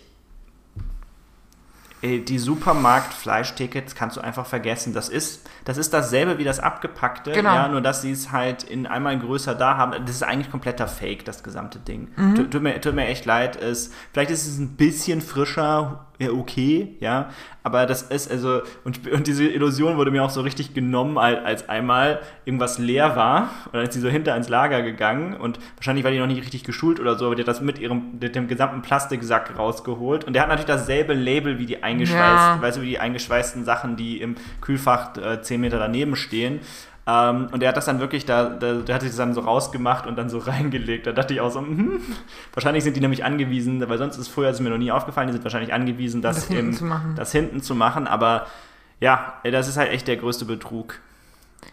die 2.03 2.37
Supermarkt-Fleischtickets 2.37 3.95
kannst 3.95 4.17
du 4.17 4.21
einfach 4.21 4.45
vergessen. 4.45 4.93
Das 4.93 5.07
ist, 5.09 5.47
das 5.65 5.77
ist 5.77 5.93
dasselbe 5.93 6.37
wie 6.37 6.43
das 6.43 6.59
abgepackte, 6.59 7.31
Genau. 7.31 7.53
ja, 7.55 7.67
nur 7.69 7.81
dass 7.81 8.01
sie 8.01 8.11
es 8.11 8.31
halt 8.31 8.63
in 8.63 8.85
einmal 8.87 9.17
größer 9.17 9.55
da 9.55 9.77
haben. 9.77 9.93
Das 10.05 10.15
ist 10.15 10.23
eigentlich 10.23 10.51
kompletter 10.51 10.87
Fake, 10.87 11.23
das 11.25 11.43
gesamte 11.43 11.79
Ding. 11.79 12.09
Mhm. 12.15 12.35
Tut, 12.35 12.51
tut, 12.51 12.61
mir, 12.61 12.79
tut 12.81 12.93
mir 12.95 13.05
echt 13.07 13.25
leid. 13.25 13.55
Es, 13.55 13.91
vielleicht 14.11 14.31
ist 14.31 14.45
es 14.47 14.57
ein 14.57 14.75
bisschen 14.75 15.21
frischer, 15.21 16.07
ja, 16.19 16.31
okay, 16.31 16.95
ja, 16.99 17.29
aber 17.63 17.85
das 17.85 18.03
ist 18.03 18.29
also, 18.29 18.61
und, 18.83 19.11
und 19.11 19.25
diese 19.27 19.45
Illusion 19.45 19.97
wurde 19.97 20.11
mir 20.11 20.23
auch 20.23 20.29
so 20.29 20.41
richtig 20.41 20.73
genommen, 20.73 21.17
als, 21.17 21.43
als 21.43 21.69
einmal 21.69 22.19
irgendwas 22.45 22.77
leer 22.77 23.15
war, 23.15 23.49
und 23.65 23.73
dann 23.73 23.83
ist 23.83 23.93
sie 23.93 23.99
so 23.99 24.09
hinter 24.09 24.35
ins 24.35 24.47
Lager 24.47 24.81
gegangen 24.83 25.33
und 25.35 25.59
wahrscheinlich 25.75 26.03
war 26.03 26.11
die 26.11 26.19
noch 26.19 26.27
nicht 26.27 26.41
richtig 26.43 26.63
geschult 26.63 26.99
oder 26.99 27.17
so, 27.17 27.25
aber 27.25 27.35
die 27.35 27.41
hat 27.41 27.47
das 27.47 27.61
mit 27.61 27.79
ihrem, 27.79 28.19
mit 28.21 28.35
dem 28.35 28.47
gesamten 28.47 28.81
Plastiksack 28.81 29.57
rausgeholt 29.57 30.23
und 30.25 30.33
der 30.33 30.43
hat 30.43 30.49
natürlich 30.49 30.67
dasselbe 30.67 31.13
Label 31.13 31.57
wie 31.57 31.65
die 31.65 31.81
eingeschweißt, 31.83 32.19
Ja. 32.19 32.61
weißt 32.61 32.77
du, 32.77 32.81
wie 32.81 32.89
die 32.89 32.99
eingeschweißten 32.99 33.65
Sachen, 33.65 33.95
die 33.95 34.21
im 34.21 34.35
Kühlfach 34.61 35.17
äh, 35.17 35.41
10 35.41 35.59
Meter 35.61 35.79
daneben 35.79 36.15
stehen. 36.15 36.59
Ähm, 37.05 37.49
und 37.51 37.59
der 37.61 37.69
hat 37.69 37.77
das 37.77 37.85
dann 37.85 37.99
wirklich 37.99 38.25
da, 38.25 38.45
da, 38.45 38.75
der 38.75 38.95
hat 38.95 39.01
sich 39.01 39.11
das 39.11 39.17
dann 39.17 39.33
so 39.33 39.41
rausgemacht 39.41 40.07
und 40.07 40.15
dann 40.17 40.29
so 40.29 40.37
reingelegt. 40.39 41.05
Da 41.07 41.11
dachte 41.11 41.33
ich 41.33 41.41
auch 41.41 41.51
so, 41.51 41.59
hm, 41.59 41.99
wahrscheinlich 42.53 42.83
sind 42.83 42.95
die 42.95 43.01
nämlich 43.01 43.25
angewiesen, 43.25 43.87
weil 43.89 43.97
sonst 43.97 44.17
ist 44.17 44.29
vorher 44.29 44.51
ist 44.51 44.59
mir 44.61 44.69
noch 44.69 44.77
nie 44.77 44.91
aufgefallen, 44.91 45.27
die 45.27 45.33
sind 45.33 45.43
wahrscheinlich 45.43 45.73
angewiesen, 45.73 46.21
das, 46.21 46.37
Das 46.37 46.47
hinten 46.47 46.67
im, 46.69 46.73
zu 46.73 46.85
machen. 46.85 47.15
das 47.15 47.31
hinten 47.31 47.61
zu 47.61 47.75
machen. 47.75 48.07
Aber 48.07 48.47
ja, 48.99 49.33
das 49.43 49.67
ist 49.67 49.77
halt 49.77 49.91
echt 49.91 50.07
der 50.07 50.17
größte 50.17 50.45
Betrug. 50.45 50.99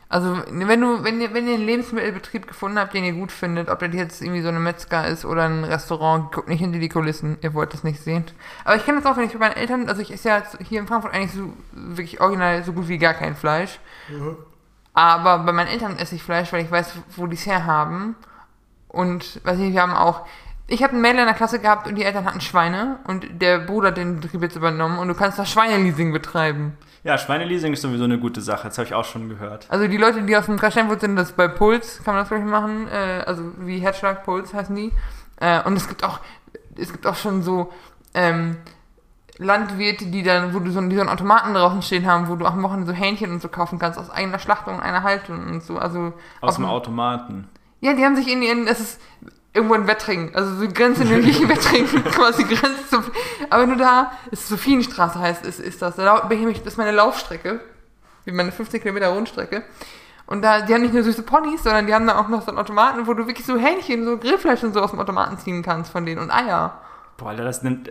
Also, 0.08 0.42
wenn 0.48 0.80
du, 0.80 1.04
wenn 1.04 1.20
ihr, 1.20 1.32
wenn 1.34 1.46
ihr 1.46 1.54
einen 1.54 1.66
Lebensmittelbetrieb 1.66 2.48
gefunden 2.48 2.80
habt, 2.80 2.94
den 2.94 3.04
ihr 3.04 3.12
gut 3.12 3.30
findet, 3.30 3.68
ob 3.68 3.78
das 3.78 3.94
jetzt 3.94 4.20
irgendwie 4.20 4.42
so 4.42 4.48
eine 4.48 4.58
Metzger 4.58 5.06
ist 5.06 5.24
oder 5.24 5.44
ein 5.44 5.62
Restaurant, 5.62 6.32
guckt 6.32 6.48
nicht 6.48 6.58
hinter 6.58 6.80
die 6.80 6.88
Kulissen, 6.88 7.38
ihr 7.42 7.54
wollt 7.54 7.72
das 7.72 7.84
nicht 7.84 8.00
sehen. 8.02 8.24
Aber 8.64 8.74
ich 8.74 8.84
kenne 8.84 9.00
das 9.00 9.06
auch, 9.06 9.16
wenn 9.16 9.24
ich 9.26 9.32
mit 9.32 9.40
meinen 9.40 9.56
Eltern, 9.56 9.88
also 9.88 10.02
ich 10.02 10.12
esse 10.12 10.28
ja 10.28 10.42
hier 10.68 10.80
in 10.80 10.88
Frankfurt 10.88 11.14
eigentlich 11.14 11.32
so, 11.32 11.52
wirklich 11.72 12.20
original 12.20 12.64
so 12.64 12.72
gut 12.72 12.88
wie 12.88 12.98
gar 12.98 13.14
kein 13.14 13.36
Fleisch. 13.36 13.78
Aber 14.92 15.38
bei 15.40 15.52
meinen 15.52 15.68
Eltern 15.68 15.96
esse 15.96 16.16
ich 16.16 16.22
Fleisch, 16.22 16.52
weil 16.52 16.64
ich 16.64 16.70
weiß, 16.70 16.94
wo 17.16 17.26
die 17.26 17.36
es 17.36 17.46
herhaben. 17.46 18.16
Und, 18.88 19.44
weiß 19.44 19.58
nicht, 19.58 19.72
wir 19.72 19.82
haben 19.82 19.94
auch, 19.94 20.26
ich 20.66 20.82
habe 20.82 20.94
ein 20.94 21.00
Mädel 21.00 21.20
in 21.20 21.26
der 21.26 21.34
Klasse 21.34 21.60
gehabt 21.60 21.86
und 21.86 21.96
die 21.96 22.04
Eltern 22.04 22.24
hatten 22.24 22.40
Schweine 22.40 22.98
und 23.04 23.26
der 23.40 23.58
Bruder 23.58 23.88
hat 23.88 23.96
den 23.96 24.20
Betrieb 24.20 24.42
jetzt 24.42 24.56
übernommen 24.56 24.98
und 24.98 25.08
du 25.08 25.14
kannst 25.14 25.38
da 25.38 25.44
Schweineleasing 25.44 26.12
betreiben. 26.12 26.76
Ja, 27.02 27.18
Schweineleasing 27.18 27.72
ist 27.72 27.82
sowieso 27.82 28.04
eine 28.04 28.18
gute 28.18 28.40
Sache, 28.40 28.68
das 28.68 28.78
habe 28.78 28.86
ich 28.86 28.94
auch 28.94 29.04
schon 29.04 29.28
gehört. 29.28 29.66
Also 29.68 29.88
die 29.88 29.96
Leute, 29.96 30.22
die 30.22 30.36
aus 30.36 30.46
dem 30.46 30.58
Kreissteinwurz 30.58 31.00
sind, 31.00 31.16
das 31.16 31.32
bei 31.32 31.48
Puls, 31.48 32.02
kann 32.04 32.14
man 32.14 32.22
das 32.22 32.28
glaube 32.28 32.44
ich 32.44 32.50
machen, 32.50 32.88
äh, 32.88 33.22
also 33.26 33.42
wie 33.58 33.78
Herzschlag, 33.78 34.24
Puls 34.24 34.52
heißen 34.52 34.74
die. 34.74 34.92
Äh, 35.40 35.62
und 35.62 35.76
es 35.76 35.88
gibt 35.88 36.04
auch, 36.04 36.20
es 36.76 36.92
gibt 36.92 37.06
auch 37.06 37.16
schon 37.16 37.42
so, 37.42 37.72
ähm, 38.14 38.56
Landwirte, 39.40 40.06
die 40.06 40.22
dann, 40.22 40.54
wo 40.54 40.58
du 40.58 40.70
so, 40.70 40.80
die 40.82 40.94
so 40.94 41.00
einen 41.00 41.08
Automaten 41.08 41.54
draußen 41.54 41.80
stehen 41.80 42.06
haben, 42.06 42.28
wo 42.28 42.36
du 42.36 42.44
auch 42.44 42.52
am 42.52 42.62
Wochenende 42.62 42.92
so 42.92 42.92
Hähnchen 42.92 43.32
und 43.32 43.40
so 43.40 43.48
kaufen 43.48 43.78
kannst, 43.78 43.98
aus 43.98 44.10
eigener 44.10 44.38
Schlachtung, 44.38 44.80
einer 44.80 45.02
Haltung 45.02 45.46
und 45.46 45.62
so, 45.62 45.78
also. 45.78 46.12
Aus 46.42 46.56
dem 46.56 46.66
Automaten. 46.66 47.48
Ja, 47.80 47.94
die 47.94 48.04
haben 48.04 48.16
sich 48.16 48.30
in 48.30 48.42
ihren, 48.42 48.66
es 48.66 48.80
ist 48.80 49.00
irgendwo 49.54 49.74
in 49.74 49.86
Wettringen, 49.86 50.34
also 50.34 50.54
so 50.56 50.68
Grenze 50.68 51.04
in 51.04 51.08
den 51.08 51.24
Wettringen, 51.48 52.04
quasi 52.04 52.44
Grenze 52.44 52.86
zu, 52.88 53.02
aber 53.48 53.66
nur 53.66 53.76
da, 53.76 54.12
ist 54.30 54.46
Sophienstraße 54.46 55.18
heißt, 55.18 55.46
ist, 55.46 55.58
ist 55.58 55.80
das, 55.80 55.96
da 55.96 56.28
das 56.28 56.66
ist 56.66 56.76
meine 56.76 56.92
Laufstrecke, 56.92 57.60
wie 58.26 58.32
meine 58.32 58.52
15 58.52 58.82
Kilometer 58.82 59.08
Rundstrecke. 59.08 59.64
Und 60.26 60.42
da, 60.42 60.60
die 60.60 60.72
haben 60.72 60.82
nicht 60.82 60.94
nur 60.94 61.02
süße 61.02 61.24
Ponys, 61.24 61.64
sondern 61.64 61.88
die 61.88 61.94
haben 61.94 62.06
da 62.06 62.20
auch 62.20 62.28
noch 62.28 62.42
so 62.42 62.48
einen 62.48 62.58
Automaten, 62.58 63.06
wo 63.08 63.14
du 63.14 63.26
wirklich 63.26 63.44
so 63.44 63.56
Hähnchen, 63.56 64.04
so 64.04 64.16
Grillfleisch 64.16 64.62
und 64.62 64.74
so 64.74 64.80
aus 64.80 64.90
dem 64.90 65.00
Automaten 65.00 65.38
ziehen 65.38 65.62
kannst 65.62 65.90
von 65.90 66.06
denen 66.06 66.20
und 66.20 66.30
Eier. 66.30 66.80
Boah, 67.16 67.30
Alter, 67.30 67.42
das 67.42 67.64
nimmt. 67.64 67.90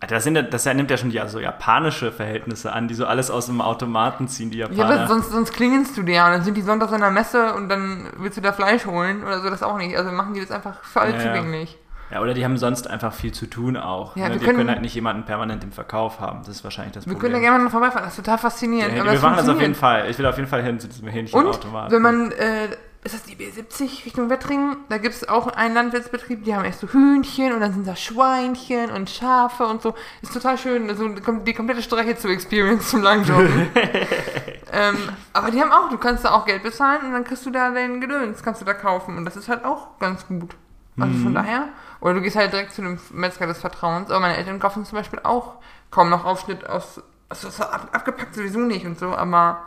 Das, 0.00 0.22
sind, 0.24 0.34
ja- 0.36 0.42
das 0.42 0.66
nimmt 0.66 0.90
ja 0.90 0.96
schon 0.98 1.08
die 1.10 1.20
so 1.28 1.40
japanische 1.40 2.12
Verhältnisse 2.12 2.72
an, 2.72 2.88
die 2.88 2.94
so 2.94 3.06
alles 3.06 3.30
aus 3.30 3.46
dem 3.46 3.60
Automaten 3.62 4.28
ziehen, 4.28 4.50
die 4.50 4.58
Ja, 4.58 4.68
Japaner. 4.68 5.00
aber 5.00 5.06
sonst, 5.08 5.30
sonst 5.30 5.52
klingelst 5.54 5.96
du 5.96 6.02
dir 6.02 6.16
ja 6.16 6.26
und 6.26 6.32
dann 6.32 6.42
sind 6.42 6.56
die 6.56 6.62
sonntags 6.62 6.92
in 6.92 7.00
der 7.00 7.10
Messe 7.10 7.54
und 7.54 7.68
dann 7.70 8.08
willst 8.18 8.36
du 8.36 8.42
da 8.42 8.52
Fleisch 8.52 8.84
holen 8.86 9.22
oder 9.24 9.40
so, 9.40 9.48
das 9.48 9.62
auch 9.62 9.78
nicht. 9.78 9.96
Also 9.96 10.10
machen 10.12 10.34
die 10.34 10.40
das 10.40 10.50
einfach 10.50 10.82
für 10.84 11.00
alle 11.00 11.12
Ja, 11.12 11.18
ja. 11.22 11.34
zugänglich. 11.34 11.78
Ja, 12.10 12.20
oder 12.20 12.34
die 12.34 12.44
haben 12.44 12.58
sonst 12.58 12.88
einfach 12.88 13.14
viel 13.14 13.32
zu 13.32 13.46
tun 13.46 13.78
auch. 13.78 14.14
Ja, 14.14 14.24
ne? 14.28 14.34
wir 14.34 14.38
Die 14.40 14.44
können- 14.44 14.58
können 14.58 14.68
halt 14.70 14.82
nicht 14.82 14.94
jemanden 14.94 15.24
permanent 15.24 15.64
im 15.64 15.72
Verkauf 15.72 16.20
haben. 16.20 16.40
Das 16.40 16.48
ist 16.48 16.62
wahrscheinlich 16.64 16.92
das 16.92 17.06
Wir 17.06 17.14
Problem. 17.14 17.32
können 17.32 17.42
da 17.42 17.48
gerne 17.48 17.64
mal 17.64 17.70
vorbeifahren, 17.70 18.04
das 18.04 18.12
ist 18.18 18.24
total 18.24 18.36
faszinierend. 18.38 18.94
ja, 18.96 19.04
wir 19.10 19.18
machen 19.20 19.36
das 19.38 19.48
auf 19.48 19.58
jeden. 19.60 19.74
Fall. 19.74 20.10
Ich 20.10 20.18
will 20.18 20.26
auf 20.26 20.36
jeden 20.36 20.48
Fall 20.48 20.62
hin 20.62 20.78
zu 20.78 20.86
diesem 20.86 21.06
Und 21.06 21.12
Hähnchenautomaten. 21.14 21.92
wenn 21.92 22.02
man, 22.02 22.30
äh, 22.32 22.68
ist 23.04 23.14
das 23.14 23.22
die 23.22 23.36
B70 23.36 24.06
Richtung 24.06 24.30
Wettringen? 24.30 24.78
Da 24.88 24.98
gibt 24.98 25.14
es 25.14 25.28
auch 25.28 25.46
einen 25.48 25.74
Landwirtsbetrieb, 25.74 26.44
die 26.44 26.54
haben 26.54 26.64
erst 26.64 26.80
so 26.80 26.88
Hühnchen 26.88 27.52
und 27.52 27.60
dann 27.60 27.72
sind 27.74 27.86
da 27.86 27.94
Schweinchen 27.96 28.90
und 28.90 29.10
Schafe 29.10 29.66
und 29.66 29.82
so. 29.82 29.94
Ist 30.22 30.32
total 30.32 30.56
schön, 30.56 30.88
also 30.88 31.08
die 31.08 31.52
komplette 31.52 31.82
Strecke 31.82 32.16
zu 32.16 32.28
Experience 32.28 32.88
zum 32.88 33.02
Langjoggen. 33.02 33.68
ähm, 34.72 34.96
aber 35.34 35.50
die 35.50 35.60
haben 35.60 35.70
auch, 35.70 35.90
du 35.90 35.98
kannst 35.98 36.24
da 36.24 36.32
auch 36.32 36.46
Geld 36.46 36.62
bezahlen 36.62 37.04
und 37.06 37.12
dann 37.12 37.24
kriegst 37.24 37.44
du 37.44 37.50
da 37.50 37.70
den 37.70 38.00
Gedöns, 38.00 38.42
kannst 38.42 38.62
du 38.62 38.64
da 38.64 38.74
kaufen 38.74 39.16
und 39.18 39.24
das 39.26 39.36
ist 39.36 39.48
halt 39.48 39.64
auch 39.64 39.98
ganz 39.98 40.26
gut. 40.26 40.56
Also 40.98 41.12
Mhm. 41.18 41.22
von 41.24 41.34
daher, 41.34 41.68
oder 42.00 42.14
du 42.14 42.20
gehst 42.22 42.36
halt 42.36 42.52
direkt 42.52 42.72
zu 42.72 42.80
dem 42.80 42.98
Metzger 43.12 43.46
des 43.46 43.58
Vertrauens, 43.58 44.10
aber 44.10 44.20
meine 44.20 44.36
Eltern 44.36 44.60
kaufen 44.60 44.84
zum 44.84 44.96
Beispiel 44.96 45.20
auch 45.24 45.56
kaum 45.90 46.08
noch 46.08 46.24
Aufschnitt 46.24 46.64
aus, 46.66 47.02
also 47.28 47.48
ab, 47.64 47.88
abgepackt 47.92 48.34
sowieso 48.34 48.60
nicht 48.60 48.86
und 48.86 48.98
so, 48.98 49.14
aber 49.14 49.62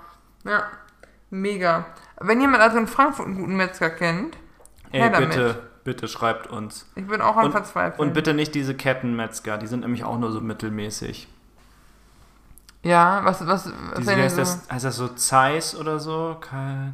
ja, 0.45 0.63
mega. 1.29 1.85
Wenn 2.19 2.41
jemand 2.41 2.61
also 2.63 2.77
in 2.77 2.87
Frankfurt 2.87 3.27
einen 3.27 3.37
guten 3.37 3.55
Metzger 3.55 3.89
kennt, 3.89 4.37
Ey, 4.91 5.09
bitte, 5.09 5.61
bitte 5.83 6.07
schreibt 6.07 6.47
uns. 6.47 6.89
Ich 6.95 7.05
bin 7.07 7.21
auch 7.21 7.37
am 7.37 7.45
Und- 7.45 7.51
Verzweifeln. 7.51 7.99
Und 8.07 8.13
bitte 8.13 8.33
nicht 8.33 8.55
diese 8.55 8.73
Kettenmetzger, 8.73 9.57
die 9.57 9.67
sind 9.67 9.81
nämlich 9.81 10.03
auch 10.03 10.17
nur 10.17 10.31
so 10.31 10.41
mittelmäßig. 10.41 11.27
Ja, 12.83 13.25
was, 13.25 13.45
was, 13.45 13.65
was 13.89 13.99
Diese, 13.99 14.15
heißt, 14.15 14.35
so? 14.35 14.41
das, 14.41 14.69
heißt 14.71 14.85
das 14.85 14.95
so 14.95 15.07
Zeiss 15.09 15.75
oder 15.75 15.99
so? 15.99 16.37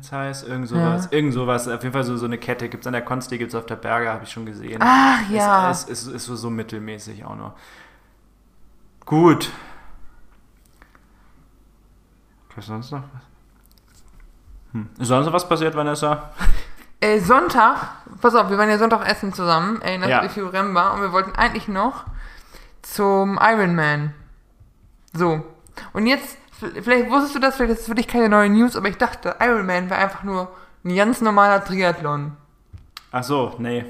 Zeiss, 0.02 0.42
irgend 0.44 0.68
sowas. 0.68 1.08
Irgend 1.12 1.34
sowas. 1.34 1.68
Auf 1.68 1.84
jeden 1.84 1.94
Fall 1.94 2.04
so, 2.04 2.18
so 2.18 2.26
eine 2.26 2.38
Kette 2.40 2.68
gibt 2.68 2.84
es 2.84 2.88
an 2.88 2.94
der 2.94 3.04
Konsti, 3.04 3.38
gibt 3.38 3.50
es 3.50 3.56
auf 3.56 3.66
der 3.68 3.76
Berge, 3.76 4.10
habe 4.10 4.24
ich 4.24 4.32
schon 4.32 4.46
gesehen. 4.46 4.80
Ach 4.82 5.30
ja. 5.30 5.70
Es, 5.70 5.84
es, 5.84 6.08
ist, 6.08 6.14
ist 6.16 6.26
so, 6.26 6.36
so 6.36 6.50
mittelmäßig 6.50 7.24
auch 7.26 7.36
nur. 7.36 7.54
Gut. 9.06 9.52
Was 12.56 12.66
sonst 12.66 12.92
noch 12.92 13.04
was? 13.14 13.22
Hm. 14.74 14.90
Ist 15.00 15.08
sonst 15.08 15.32
was 15.32 15.48
passiert, 15.48 15.76
Vanessa? 15.76 16.32
Äh, 17.00 17.20
Sonntag, 17.20 17.76
pass 18.22 18.34
auf, 18.34 18.50
wir 18.50 18.58
waren 18.58 18.70
ja 18.70 18.78
Sonntag 18.78 19.06
essen 19.06 19.34
zusammen, 19.34 19.82
erinnerst 19.82 20.10
Ja. 20.10 20.22
dich, 20.22 20.38
Remba, 20.38 20.92
und 20.92 21.02
wir 21.02 21.12
wollten 21.12 21.36
eigentlich 21.36 21.68
noch 21.68 22.06
zum 22.82 23.38
Ironman. 23.42 24.14
So. 25.12 25.44
Und 25.92 26.08
jetzt, 26.08 26.38
vielleicht 26.82 27.10
wusstest 27.10 27.36
du 27.36 27.40
das, 27.40 27.58
vielleicht 27.58 27.74
ist 27.74 27.80
es 27.82 27.88
für 27.88 27.96
dich 27.96 28.08
keine 28.08 28.30
neue 28.30 28.50
News, 28.50 28.78
aber 28.78 28.88
ich 28.88 28.98
dachte, 28.98 29.36
Ironman 29.42 29.90
wäre 29.90 30.00
einfach 30.00 30.24
nur 30.24 30.48
ein 30.86 30.96
ganz 30.96 31.20
normaler 31.20 31.62
Triathlon. 31.66 32.38
Ach 33.16 33.24
so, 33.24 33.54
nee. 33.60 33.86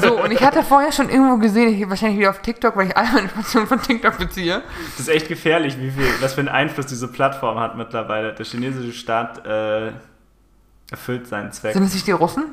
So, 0.00 0.20
und 0.20 0.32
ich 0.32 0.42
hatte 0.42 0.64
vorher 0.64 0.90
schon 0.90 1.08
irgendwo 1.08 1.36
gesehen, 1.36 1.80
ich 1.80 1.88
wahrscheinlich 1.88 2.18
wieder 2.18 2.30
auf 2.30 2.42
TikTok, 2.42 2.76
weil 2.76 2.88
ich 2.88 2.96
alle 2.96 3.06
meine 3.06 3.20
Informationen 3.20 3.68
von 3.68 3.80
TikTok 3.80 4.18
beziehe. 4.18 4.62
Das 4.96 5.06
ist 5.06 5.08
echt 5.08 5.28
gefährlich, 5.28 5.78
wie 5.78 5.92
viel, 5.92 6.04
was 6.20 6.34
für 6.34 6.40
einen 6.40 6.48
Einfluss 6.48 6.86
diese 6.86 7.06
Plattform 7.06 7.60
hat 7.60 7.76
mittlerweile. 7.76 8.34
Der 8.34 8.44
chinesische 8.44 8.92
Staat 8.94 9.46
äh, 9.46 9.92
erfüllt 10.90 11.28
seinen 11.28 11.52
Zweck. 11.52 11.74
Sind 11.74 11.84
es 11.84 11.94
nicht 11.94 12.08
die 12.08 12.10
Russen? 12.10 12.46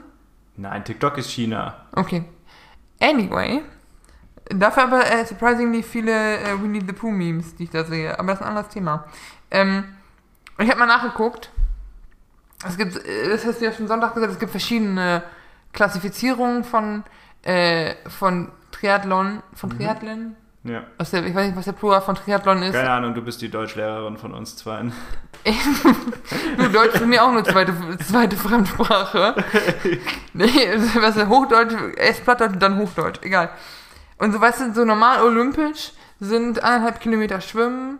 Nein, 0.57 0.83
TikTok 0.83 1.17
ist 1.17 1.31
China. 1.31 1.73
Okay. 1.93 2.23
Anyway. 3.01 3.63
Dafür 4.45 4.83
aber 4.83 5.11
äh, 5.11 5.25
surprisingly 5.25 5.81
viele 5.81 6.37
äh, 6.37 6.61
Winnie 6.61 6.83
the 6.85 6.93
Pooh 6.93 7.09
Memes, 7.09 7.55
die 7.55 7.63
ich 7.63 7.71
da 7.71 7.83
sehe. 7.83 8.17
Aber 8.19 8.27
das 8.27 8.41
ist 8.41 8.45
ein 8.45 8.49
anderes 8.49 8.69
Thema. 8.71 9.05
Ähm, 9.49 9.85
und 10.55 10.65
ich 10.65 10.69
habe 10.69 10.79
mal 10.79 10.85
nachgeguckt. 10.85 11.49
Es 12.67 12.77
gibt, 12.77 12.95
äh, 12.95 13.29
das 13.29 13.43
hast 13.43 13.59
du 13.59 13.65
ja 13.65 13.71
schon 13.71 13.87
Sonntag 13.87 14.13
gesagt, 14.13 14.33
es 14.33 14.37
gibt 14.39 14.51
verschiedene 14.51 15.23
Klassifizierungen 15.73 16.63
von, 16.63 17.03
äh, 17.43 17.95
von 18.07 18.51
Triathlon, 18.71 19.43
von 19.53 19.69
Triathlon. 19.69 20.35
Ja. 20.63 20.83
Was 20.97 21.11
der, 21.11 21.25
ich 21.25 21.33
weiß 21.33 21.47
nicht, 21.47 21.57
was 21.57 21.65
der 21.65 21.71
Plural 21.71 22.01
von 22.01 22.15
Triathlon 22.15 22.61
ist. 22.63 22.73
Keine 22.73 22.91
Ahnung, 22.91 23.13
du 23.13 23.21
bist 23.21 23.41
die 23.41 23.49
Deutschlehrerin 23.49 24.17
von 24.17 24.33
uns 24.33 24.55
zwei. 24.55 24.83
Du, 26.57 26.67
Deutsch 26.67 26.95
ist 26.95 27.05
mir 27.05 27.23
auch 27.23 27.29
eine 27.29 27.43
zweite, 27.43 27.73
zweite 28.05 28.35
Fremdsprache. 28.35 29.35
Nee, 30.33 30.49
was 30.99 31.15
ist 31.15 31.27
Hochdeutsch, 31.27 31.73
erst 31.95 32.23
Plattdeutsch, 32.23 32.55
dann 32.59 32.77
Hochdeutsch, 32.77 33.19
egal. 33.23 33.49
Und 34.17 34.33
so, 34.33 34.41
weißt 34.41 34.61
du, 34.61 34.73
so 34.73 34.85
normal 34.85 35.23
olympisch 35.23 35.93
sind 36.19 36.61
anderthalb 36.61 36.99
Kilometer 36.99 37.39
Schwimmen, 37.39 37.99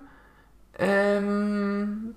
ähm, 0.78 2.16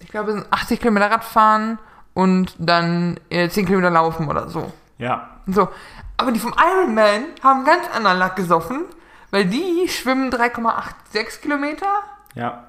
ich 0.00 0.08
glaube, 0.08 0.32
sind 0.32 0.46
80 0.50 0.80
Kilometer 0.80 1.10
Radfahren 1.10 1.78
und 2.16 2.54
dann 2.58 3.20
äh, 3.28 3.50
10 3.50 3.66
Kilometer 3.66 3.90
Laufen 3.90 4.26
oder 4.28 4.48
so. 4.48 4.72
Ja. 4.96 5.28
So. 5.46 5.68
Aber 6.16 6.32
die 6.32 6.40
vom 6.40 6.54
Ironman 6.58 7.26
haben 7.42 7.66
ganz 7.66 7.82
anderen 7.94 8.18
Lack 8.18 8.36
gesoffen, 8.36 8.86
weil 9.30 9.44
die 9.44 9.86
schwimmen 9.86 10.30
3,86 10.30 11.42
Kilometer 11.42 11.86
Ja. 12.34 12.64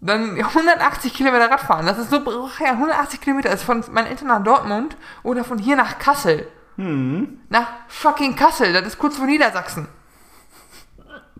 dann 0.00 0.36
180 0.36 1.14
Kilometer 1.14 1.48
Radfahren. 1.48 1.86
Das 1.86 1.98
ist 1.98 2.10
so, 2.10 2.16
ja, 2.58 2.72
180 2.72 3.20
Kilometer 3.20 3.50
ist 3.50 3.62
von 3.62 3.84
meinen 3.92 4.08
Eltern 4.08 4.26
nach 4.26 4.42
Dortmund 4.42 4.96
oder 5.22 5.44
von 5.44 5.58
hier 5.58 5.76
nach 5.76 6.00
Kassel. 6.00 6.48
Hm. 6.76 7.38
Nach 7.50 7.68
fucking 7.86 8.34
Kassel, 8.34 8.72
das 8.72 8.82
ist 8.88 8.98
kurz 8.98 9.16
vor 9.16 9.26
Niedersachsen. 9.26 9.86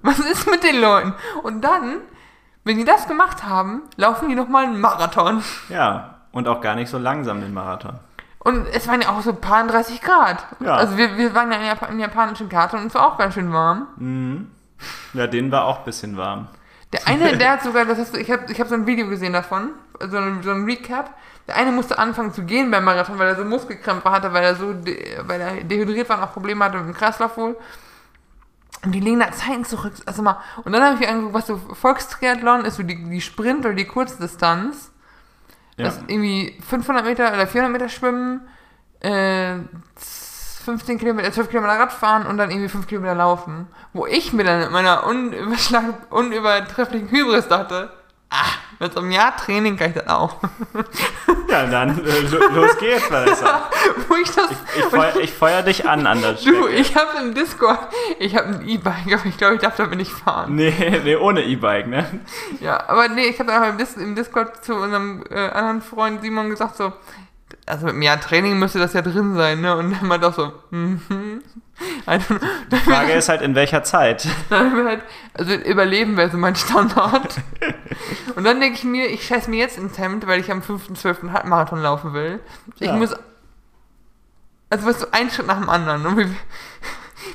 Was 0.02 0.20
ist 0.20 0.48
mit 0.48 0.62
den 0.62 0.80
Leuten? 0.80 1.14
Und 1.42 1.62
dann, 1.62 1.96
wenn 2.62 2.76
die 2.76 2.84
das 2.84 3.08
gemacht 3.08 3.42
haben, 3.42 3.82
laufen 3.96 4.28
die 4.28 4.36
nochmal 4.36 4.66
einen 4.66 4.80
Marathon. 4.80 5.42
Ja. 5.68 6.13
Und 6.34 6.48
auch 6.48 6.60
gar 6.60 6.74
nicht 6.74 6.90
so 6.90 6.98
langsam 6.98 7.40
den 7.40 7.54
Marathon. 7.54 7.98
Und 8.40 8.66
es 8.72 8.86
waren 8.86 9.00
ja 9.00 9.08
auch 9.08 9.22
so 9.22 9.30
ein 9.30 9.40
paar 9.40 9.66
30 9.66 10.02
Grad. 10.02 10.44
Ja. 10.60 10.74
Also 10.74 10.98
wir, 10.98 11.16
wir 11.16 11.34
waren 11.34 11.50
ja 11.50 11.58
in 11.58 11.64
Jap 11.64 11.90
im 11.90 11.98
japanischen 11.98 12.48
Garten 12.50 12.76
und 12.76 12.86
es 12.88 12.94
war 12.94 13.06
auch 13.06 13.16
ganz 13.16 13.34
schön 13.34 13.52
warm. 13.52 13.86
Mhm. 13.96 14.50
Ja, 15.14 15.26
denen 15.26 15.50
war 15.50 15.64
auch 15.64 15.78
ein 15.78 15.84
bisschen 15.84 16.16
warm. 16.18 16.48
Der 16.92 17.08
eine, 17.08 17.36
der 17.38 17.52
hat 17.52 17.62
sogar, 17.62 17.86
das 17.86 17.98
hast 17.98 18.14
du, 18.14 18.20
ich 18.20 18.30
habe 18.30 18.44
ich 18.52 18.60
hab 18.60 18.68
so 18.68 18.74
ein 18.74 18.86
Video 18.86 19.08
gesehen 19.08 19.32
davon, 19.32 19.70
so 19.98 20.18
ein, 20.18 20.42
so 20.42 20.50
ein 20.50 20.64
Recap. 20.64 21.14
Der 21.46 21.56
eine 21.56 21.72
musste 21.72 21.98
anfangen 21.98 22.32
zu 22.32 22.44
gehen 22.44 22.70
beim 22.70 22.84
Marathon, 22.84 23.18
weil 23.18 23.28
er 23.28 23.36
so 23.36 23.44
Muskelkrämpfe 23.44 24.10
hatte, 24.10 24.32
weil 24.32 24.44
er 24.44 24.56
so, 24.56 24.74
weil 25.22 25.40
er 25.40 25.64
dehydriert 25.64 26.08
war 26.08 26.18
und 26.18 26.24
auch 26.24 26.32
Probleme 26.32 26.64
hatte 26.64 26.78
mit 26.78 26.86
dem 26.88 26.94
Kreislauf 26.94 27.36
wohl. 27.36 27.56
Und 28.84 28.92
die 28.92 29.00
legen 29.00 29.20
da 29.20 29.32
Zeiten 29.32 29.64
zurück. 29.64 29.94
Also 30.04 30.22
mal, 30.22 30.40
und 30.64 30.72
dann 30.72 30.82
habe 30.82 30.94
ich 30.94 31.00
mir 31.00 31.08
angeguckt, 31.08 31.34
was 31.34 31.46
so 31.46 31.56
Volkstriathlon 31.56 32.64
ist, 32.64 32.76
so 32.76 32.82
die, 32.82 33.02
die 33.08 33.20
Sprint 33.20 33.64
oder 33.64 33.74
die 33.74 33.86
Kurzdistanz. 33.86 34.90
Ja. 35.76 35.86
Das 35.86 36.00
irgendwie 36.06 36.56
500 36.68 37.04
Meter 37.04 37.32
oder 37.32 37.46
400 37.46 37.72
Meter 37.72 37.88
schwimmen, 37.88 38.42
äh, 39.00 39.56
15 40.64 40.98
Kilometer, 40.98 41.30
12 41.30 41.50
Kilometer 41.50 41.78
Radfahren 41.78 42.26
und 42.26 42.38
dann 42.38 42.50
irgendwie 42.50 42.68
5 42.68 42.86
Kilometer 42.86 43.14
laufen. 43.14 43.66
Wo 43.92 44.06
ich 44.06 44.32
mir 44.32 44.44
dann 44.44 44.60
mit 44.60 44.70
meiner 44.70 45.04
unübertrefflichen 46.10 47.10
Hybris 47.10 47.48
dachte, 47.48 47.90
ah, 48.34 48.50
mit 48.80 48.92
so 48.92 49.00
einem 49.00 49.10
Jahr 49.12 49.36
Training 49.36 49.76
kann 49.76 49.90
ich 49.90 49.94
das 49.96 50.08
auch. 50.08 50.36
Ja, 51.48 51.66
dann 51.66 52.04
äh, 52.04 52.20
lo- 52.20 52.48
los 52.62 52.76
geht's, 52.78 53.08
Vanessa. 53.10 53.70
Wo 54.08 54.14
ich 54.16 54.28
das, 54.30 54.50
Ich, 54.76 54.84
feuer, 54.86 55.12
ich 55.20 55.32
feuer 55.32 55.62
dich 55.62 55.88
an 55.88 56.04
an 56.06 56.20
der 56.20 56.32
du, 56.32 56.38
Strecke. 56.40 56.68
ich 56.70 56.96
habe 56.96 57.10
im 57.20 57.32
Discord, 57.34 57.78
ich 58.18 58.34
habe 58.36 58.48
ein 58.48 58.66
E-Bike, 58.68 59.12
aber 59.12 59.26
ich 59.26 59.36
glaube, 59.36 59.54
ich 59.54 59.60
darf 59.60 59.76
damit 59.76 59.98
nicht 59.98 60.10
fahren. 60.10 60.56
Nee, 60.56 61.00
nee, 61.04 61.14
ohne 61.14 61.44
E-Bike, 61.44 61.86
ne? 61.86 62.22
Ja, 62.60 62.88
aber 62.88 63.08
nee, 63.08 63.26
ich 63.26 63.38
habe 63.38 63.52
dann 63.52 63.62
auch 63.62 63.68
im, 63.68 63.78
Dis 63.78 63.94
im 63.96 64.16
Discord 64.16 64.64
zu 64.64 64.74
unserem 64.74 65.22
äh, 65.30 65.48
anderen 65.50 65.80
Freund 65.82 66.22
Simon 66.22 66.50
gesagt 66.50 66.76
so, 66.76 66.92
also 67.66 67.86
mit 67.86 67.96
mehr 67.96 68.20
Training 68.20 68.58
müsste 68.58 68.78
das 68.78 68.92
ja 68.92 69.02
drin 69.02 69.34
sein, 69.34 69.60
ne? 69.60 69.76
Und 69.76 69.92
dann 69.92 70.06
meint 70.08 70.24
auch 70.24 70.34
so, 70.34 70.52
mhm. 70.70 71.00
Also, 72.06 72.36
Die 72.70 72.76
Frage 72.76 73.12
ist 73.14 73.28
halt, 73.28 73.42
in 73.42 73.54
welcher 73.56 73.82
Zeit? 73.82 74.28
dann 74.50 74.86
halt, 74.86 75.02
also 75.32 75.54
Überleben 75.54 76.16
wäre 76.16 76.30
so 76.30 76.36
mein 76.38 76.54
Standard. 76.54 77.34
Und 78.36 78.44
dann 78.44 78.60
denke 78.60 78.78
ich 78.78 78.84
mir, 78.84 79.06
ich 79.08 79.26
scheiß 79.26 79.48
mir 79.48 79.56
jetzt 79.58 79.76
ins 79.78 79.98
Hemd, 79.98 80.26
weil 80.28 80.38
ich 80.38 80.52
am 80.52 80.60
5.12. 80.60 81.32
Halbmarathon 81.32 81.82
laufen 81.82 82.12
will. 82.12 82.38
Ich 82.78 82.86
Ja. 82.86 82.94
muss, 82.94 83.14
also 84.70 84.86
weißt 84.86 85.02
du, 85.02 85.06
ein 85.12 85.30
Schritt 85.30 85.46
nach 85.48 85.58
dem 85.58 85.68
anderen. 85.68 86.06
Und 86.06 86.18
wie- 86.18 86.36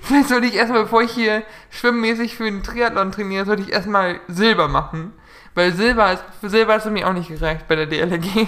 vielleicht 0.03 0.29
sollte 0.29 0.47
ich 0.47 0.55
erstmal, 0.55 0.83
bevor 0.83 1.01
ich 1.01 1.11
hier 1.11 1.43
schwimmmäßig 1.69 2.37
für 2.37 2.45
den 2.45 2.63
Triathlon 2.63 3.11
trainiere, 3.11 3.45
sollte 3.45 3.63
ich 3.63 3.71
erstmal 3.73 4.19
Silber 4.29 4.67
machen. 4.69 5.13
Weil 5.55 5.73
Silber 5.73 6.13
ist, 6.13 6.23
für 6.39 6.49
Silber 6.49 6.75
ist 6.77 6.85
mir 6.85 7.07
auch 7.09 7.13
nicht 7.13 7.27
gereicht 7.29 7.67
bei 7.67 7.75
der 7.75 7.87
DLRG. 7.87 8.47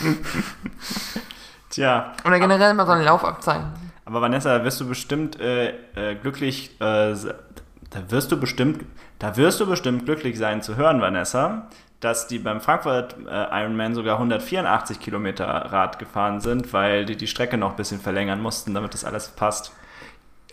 Tja, 1.70 2.12
Oder 2.24 2.38
generell 2.38 2.74
mal 2.74 2.86
so 2.86 2.92
ein 2.92 3.04
Laufabzeichen. 3.04 3.66
aber 4.04 4.20
Vanessa, 4.20 4.58
da 4.58 4.64
wirst 4.64 4.80
du 4.80 4.88
bestimmt 4.88 5.38
äh, 5.40 5.68
äh, 5.94 6.14
glücklich, 6.14 6.80
äh, 6.80 7.14
da 7.14 8.10
wirst 8.10 8.30
du 8.32 8.38
bestimmt, 8.38 8.84
da 9.18 9.36
wirst 9.36 9.60
du 9.60 9.66
bestimmt 9.66 10.04
glücklich 10.04 10.38
sein 10.38 10.62
zu 10.62 10.76
hören, 10.76 11.00
Vanessa, 11.00 11.68
dass 12.00 12.28
die 12.28 12.38
beim 12.38 12.60
Frankfurt 12.60 13.16
äh, 13.28 13.62
Ironman 13.62 13.94
sogar 13.94 14.14
184 14.16 15.00
Kilometer 15.00 15.46
Rad 15.46 15.98
gefahren 15.98 16.40
sind, 16.40 16.72
weil 16.72 17.04
die 17.04 17.16
die 17.16 17.26
Strecke 17.26 17.58
noch 17.58 17.70
ein 17.70 17.76
bisschen 17.76 18.00
verlängern 18.00 18.40
mussten, 18.40 18.74
damit 18.74 18.94
das 18.94 19.04
alles 19.04 19.28
passt. 19.28 19.72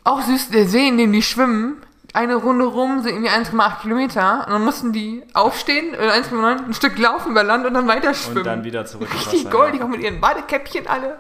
Auch 0.04 0.22
süß, 0.22 0.50
der 0.50 0.68
See, 0.68 0.88
in 0.88 0.98
dem 0.98 1.12
die 1.14 1.22
schwimmen, 1.22 1.82
eine 2.14 2.36
Runde 2.36 2.66
rum 2.66 3.02
sind 3.02 3.14
irgendwie 3.14 3.32
1,8 3.32 3.82
Kilometer 3.82 4.46
und 4.46 4.54
dann 4.54 4.64
mussten 4.64 4.94
die 4.94 5.24
aufstehen, 5.34 5.96
oder 5.96 6.14
1,9, 6.14 6.66
ein 6.66 6.74
Stück 6.74 6.98
laufen 7.00 7.32
über 7.32 7.44
Land 7.44 7.66
und 7.66 7.74
dann 7.74 7.88
weiter 7.88 8.14
schwimmen. 8.14 8.38
Und 8.38 8.46
dann 8.46 8.64
wieder 8.64 8.86
zurück 8.86 9.14
Richtig 9.14 9.50
goldig, 9.50 9.80
ja. 9.80 9.86
auch 9.86 9.90
mit 9.90 10.02
ihren 10.02 10.22
Badekäppchen 10.22 10.88
alle. 10.88 11.18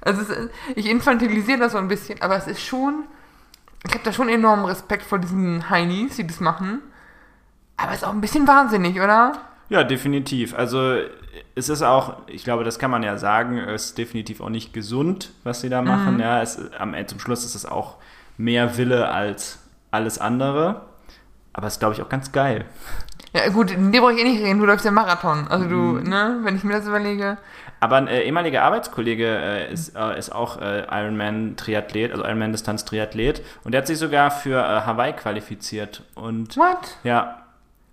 Also 0.00 0.22
es 0.22 0.50
ich 0.76 0.86
infantilisiere 0.86 1.58
das 1.58 1.72
so 1.72 1.78
ein 1.78 1.88
bisschen, 1.88 2.22
aber 2.22 2.36
es 2.36 2.46
ist 2.46 2.62
schon, 2.62 3.04
ich 3.84 3.92
habe 3.92 4.04
da 4.04 4.12
schon 4.12 4.28
enormen 4.28 4.64
Respekt 4.64 5.02
vor 5.02 5.18
diesen 5.18 5.68
Heinis, 5.68 6.16
die 6.16 6.26
das 6.26 6.40
machen. 6.40 6.80
Aber 7.76 7.90
es 7.90 7.98
ist 7.98 8.04
auch 8.04 8.12
ein 8.12 8.20
bisschen 8.20 8.46
wahnsinnig, 8.46 9.00
oder? 9.00 9.32
Ja, 9.68 9.84
definitiv. 9.84 10.54
Also 10.54 10.96
es 11.54 11.68
ist 11.68 11.82
auch, 11.82 12.18
ich 12.28 12.44
glaube, 12.44 12.62
das 12.62 12.78
kann 12.78 12.90
man 12.90 13.02
ja 13.02 13.16
sagen, 13.18 13.58
es 13.58 13.86
ist 13.86 13.98
definitiv 13.98 14.40
auch 14.40 14.48
nicht 14.48 14.72
gesund, 14.72 15.32
was 15.44 15.60
sie 15.60 15.68
da 15.68 15.82
machen. 15.82 16.14
Mhm. 16.14 16.20
Ja, 16.20 16.40
es, 16.40 16.60
am 16.78 16.94
zum 17.06 17.18
Schluss 17.18 17.44
ist 17.44 17.54
es 17.54 17.66
auch 17.66 17.96
mehr 18.36 18.76
Wille 18.76 19.08
als 19.08 19.59
alles 19.90 20.18
andere. 20.18 20.82
Aber 21.52 21.66
es 21.66 21.74
ist, 21.74 21.80
glaube 21.80 21.94
ich, 21.94 22.02
auch 22.02 22.08
ganz 22.08 22.32
geil. 22.32 22.64
Ja 23.32 23.48
gut, 23.48 23.70
in 23.70 23.92
dir 23.92 24.00
brauche 24.00 24.12
ich 24.12 24.20
eh 24.20 24.24
nicht 24.24 24.42
reden, 24.42 24.58
du 24.60 24.66
läufst 24.66 24.84
ja 24.84 24.90
Marathon. 24.90 25.46
Also 25.48 25.66
du, 25.66 25.76
Mhm. 25.76 26.02
ne, 26.08 26.38
wenn 26.42 26.56
ich 26.56 26.64
mir 26.64 26.74
das 26.74 26.86
überlege. 26.86 27.38
Aber 27.80 27.96
ein 27.96 28.08
äh, 28.08 28.22
ehemaliger 28.22 28.62
Arbeitskollege 28.62 29.26
äh, 29.26 29.72
ist, 29.72 29.96
äh, 29.96 30.18
ist 30.18 30.30
auch 30.34 30.60
äh, 30.60 30.84
Ironman-Triathlet, 30.90 32.10
also 32.12 32.24
Ironman-Distanz-Triathlet. 32.24 33.42
Und 33.64 33.72
der 33.72 33.80
hat 33.80 33.86
sich 33.86 33.98
sogar 33.98 34.30
für 34.30 34.58
äh, 34.60 34.80
Hawaii 34.86 35.12
qualifiziert. 35.12 36.02
Und 36.14 36.56
What? 36.56 36.98
ja, 37.04 37.42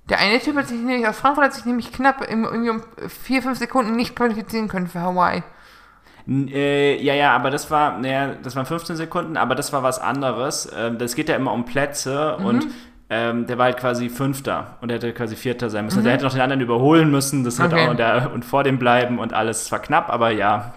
Der 0.10 0.20
eine 0.20 0.40
Typ 0.40 0.56
hat 0.58 0.68
sich 0.68 0.78
nämlich 0.80 1.08
aus 1.08 1.18
Frankfurt 1.20 1.46
hat 1.46 1.54
sich 1.54 1.66
nämlich 1.66 1.92
knapp 1.94 2.22
irgendwie 2.28 2.70
um 2.70 2.82
4, 3.08 3.44
5 3.44 3.58
Sekunden 3.60 3.96
nicht 3.96 4.16
qualifizieren 4.16 4.68
können 4.68 4.88
für 4.88 5.02
Hawaii. 5.02 5.44
Äh, 6.30 7.02
ja, 7.02 7.14
ja, 7.14 7.34
aber 7.36 7.50
das 7.50 7.72
war, 7.72 7.98
naja, 8.00 8.32
das 8.44 8.56
waren 8.56 8.66
15 8.66 8.96
Sekunden, 8.98 9.38
aber 9.38 9.56
das 9.56 9.72
war 9.72 9.84
was 9.84 10.00
anderes. 10.00 10.70
Ähm, 10.78 10.98
das 10.98 11.16
geht 11.16 11.30
ja 11.30 11.36
immer 11.36 11.54
um 11.54 11.66
Plätze 11.66 12.36
und 12.38 12.68
ähm, 13.10 13.46
der 13.48 13.58
war 13.58 13.66
halt 13.66 13.78
quasi 13.78 14.10
Fünfter 14.10 14.76
und 14.82 14.90
er 14.92 14.96
hätte 14.96 15.14
quasi 15.14 15.38
Vierter 15.38 15.70
sein 15.70 15.86
müssen. 15.86 16.00
Also 16.00 16.10
er 16.10 16.14
hätte 16.16 16.26
noch 16.26 16.34
den 16.34 16.42
anderen 16.42 16.62
überholen 16.62 17.10
müssen, 17.10 17.46
das 17.46 17.60
Okay. 17.60 17.86
auch 17.86 17.92
und, 17.92 18.00
der, 18.00 18.32
und 18.34 18.44
vor 18.44 18.64
dem 18.66 18.78
bleiben 18.80 19.20
und 19.20 19.34
alles. 19.34 19.62
Es 19.64 19.72
war 19.72 19.80
knapp, 19.80 20.10
aber 20.10 20.32
ja. 20.32 20.74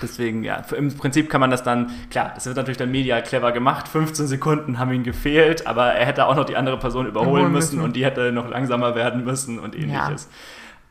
Deswegen, 0.00 0.44
ja, 0.44 0.62
im 0.76 0.96
Prinzip 0.96 1.28
kann 1.28 1.40
man 1.40 1.50
das 1.50 1.62
dann, 1.62 1.90
klar, 2.10 2.32
das 2.34 2.46
wird 2.46 2.56
natürlich 2.56 2.76
dann 2.78 2.90
medial 2.90 3.22
clever 3.22 3.50
gemacht. 3.52 3.88
15 3.88 4.26
Sekunden 4.28 4.78
haben 4.78 4.92
ihm 4.92 5.02
gefehlt, 5.02 5.66
aber 5.66 5.86
er 5.92 6.06
hätte 6.06 6.26
auch 6.26 6.36
noch 6.36 6.44
die 6.44 6.56
andere 6.56 6.78
Person 6.78 7.06
überholen 7.06 7.50
müssen 7.50 7.76
müssen. 7.76 7.80
und 7.84 7.96
die 7.96 8.04
hätte 8.04 8.30
noch 8.32 8.48
langsamer 8.48 8.94
werden 8.94 9.24
müssen 9.24 9.58
und 9.58 9.74
ähnliches. 9.74 10.28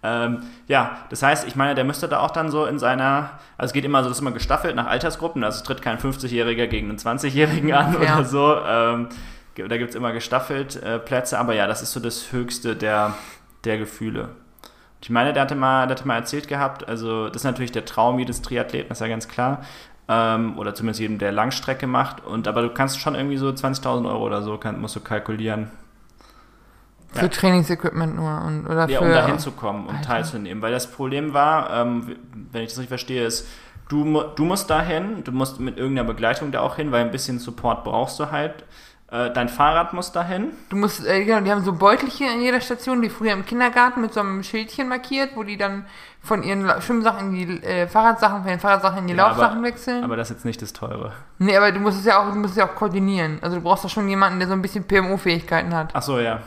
Ähm, 0.06 0.44
ja, 0.68 0.98
das 1.10 1.24
heißt, 1.24 1.48
ich 1.48 1.56
meine, 1.56 1.74
der 1.74 1.84
müsste 1.84 2.08
da 2.08 2.20
auch 2.20 2.30
dann 2.30 2.52
so 2.52 2.66
in 2.66 2.78
seiner, 2.78 3.32
also 3.58 3.70
es 3.70 3.74
geht 3.74 3.86
immer 3.86 4.04
so, 4.04 4.10
das 4.10 4.18
ist 4.18 4.22
immer 4.22 4.32
gestaffelt 4.32 4.76
nach 4.76 4.86
Altersgruppen, 4.86 5.44
also 5.44 5.58
es 5.58 5.64
tritt 5.64 5.82
kein 5.82 5.98
50-Jähriger 5.98 6.68
gegen 6.68 6.90
einen 6.90 7.00
20-Jährigen 7.00 7.74
an 7.74 7.94
Ja. 7.94 8.18
oder 8.18 8.26
so. 8.26 8.56
Ähm, 8.68 9.10
da 9.56 9.78
gibt 9.78 9.90
es 9.90 9.96
immer 9.96 10.12
gestaffelt 10.12 10.76
äh, 10.84 11.00
Plätze, 11.00 11.40
aber 11.40 11.56
ja, 11.56 11.66
das 11.66 11.82
ist 11.82 11.94
so 11.94 12.00
das 12.00 12.32
Höchste 12.32 12.76
der, 12.76 13.14
der 13.64 13.78
Gefühle. 13.80 14.30
Ich 15.02 15.10
meine, 15.10 15.34
der 15.34 15.44
hatte, 15.44 15.56
mal, 15.56 15.88
der 15.88 15.96
hatte 15.98 16.08
mal 16.08 16.16
erzählt 16.18 16.48
gehabt, 16.48 16.88
also 16.88 17.28
das 17.28 17.38
ist 17.38 17.44
natürlich 17.46 17.72
der 17.72 17.86
Traum 17.86 18.20
jedes 18.20 18.42
Triathleten, 18.42 18.92
ist 18.92 19.02
ja 19.02 19.08
ganz 19.08 19.28
klar. 19.28 19.62
Ähm, 20.08 20.58
oder 20.60 20.76
zumindest 20.76 21.00
jedem, 21.00 21.18
der 21.18 21.32
Langstrecke 21.32 21.88
macht. 21.88 22.24
Und 22.24 22.48
aber 22.48 22.62
du 22.62 22.70
kannst 22.70 23.00
schon 23.00 23.16
irgendwie 23.16 23.38
so 23.38 23.48
20.000 23.50 24.08
Euro 24.08 24.24
oder 24.24 24.42
so 24.44 24.58
kann, 24.58 24.80
musst 24.80 24.96
du 24.96 25.00
kalkulieren. 25.00 25.72
Für 27.16 27.24
Ja. 27.24 27.28
Trainingsequipment 27.30 28.16
nur. 28.16 28.42
Und, 28.46 28.66
oder 28.68 28.88
Ja, 28.88 29.00
für, 29.00 29.06
um 29.06 29.12
da 29.12 29.26
hinzukommen, 29.26 29.88
um 29.88 29.96
Alter. 29.96 30.08
teilzunehmen. 30.08 30.62
Weil 30.62 30.72
das 30.72 30.88
Problem 30.92 31.34
war, 31.34 31.70
ähm, 31.72 32.16
wenn 32.52 32.62
ich 32.64 32.70
das 32.70 32.78
richtig 32.78 32.90
verstehe, 32.90 33.26
ist, 33.26 33.48
du, 33.90 34.22
du 34.36 34.44
musst 34.46 34.70
dahin, 34.70 35.24
du 35.24 35.32
musst 35.32 35.60
mit 35.60 35.78
irgendeiner 35.78 36.08
Begleitung 36.08 36.52
da 36.52 36.60
auch 36.62 36.76
hin, 36.76 36.92
weil 36.92 37.04
ein 37.06 37.12
bisschen 37.12 37.40
Support 37.40 37.84
brauchst 37.84 38.20
du 38.20 38.32
halt. 38.32 38.64
Äh, 39.12 39.30
dein 39.32 39.50
Fahrrad 39.50 39.94
muss 39.94 40.12
dahin. 40.12 40.48
Du 40.70 40.76
musst, 40.78 41.06
äh, 41.06 41.24
genau, 41.24 41.40
die 41.42 41.52
haben 41.52 41.64
so 41.64 41.74
Beutelchen 41.74 42.28
an 42.28 42.42
jeder 42.42 42.60
Station, 42.60 43.04
die 43.04 43.10
früher 43.10 43.34
im 43.34 43.46
Kindergarten 43.46 44.02
mit 44.02 44.12
so 44.14 44.20
einem 44.20 44.42
Schildchen 44.42 44.90
markiert, 44.90 45.36
wo 45.36 45.44
die 45.44 45.58
dann 45.58 45.86
von 46.24 46.42
ihren 46.42 46.68
Schwimmsachen 46.82 47.32
in 47.32 47.48
die 47.60 47.64
äh, 47.64 47.88
Fahrradsachen, 47.88 48.42
von 48.42 48.48
den 48.50 48.60
Fahrradsachen 48.60 48.98
in 49.02 49.08
die 49.08 49.14
Ja, 49.14 49.28
Laufsachen 49.28 49.60
aber- 49.60 49.68
wechseln. 49.68 50.04
Aber 50.04 50.16
das 50.18 50.32
ist 50.32 50.38
jetzt 50.38 50.46
nicht 50.46 50.60
das 50.64 50.74
Teure. 50.74 51.12
nee, 51.38 51.56
aber 51.56 51.72
du 51.72 51.80
musst 51.80 52.00
es 52.00 52.06
ja 52.06 52.20
auch, 52.20 52.32
du 52.32 52.40
musst 52.40 52.54
es 52.54 52.58
ja 52.58 52.66
auch 52.68 52.74
koordinieren. 52.74 53.38
Also 53.44 53.58
du 53.58 53.62
brauchst 53.62 53.86
doch 53.86 53.92
schon 53.92 54.10
jemanden, 54.10 54.40
der 54.40 54.48
so 54.48 54.56
ein 54.56 54.62
bisschen 54.64 54.84
PMO-Fähigkeiten 54.86 55.76
hat. 55.76 55.92
Ach 55.94 56.02
so, 56.02 56.20
ja. 56.20 56.40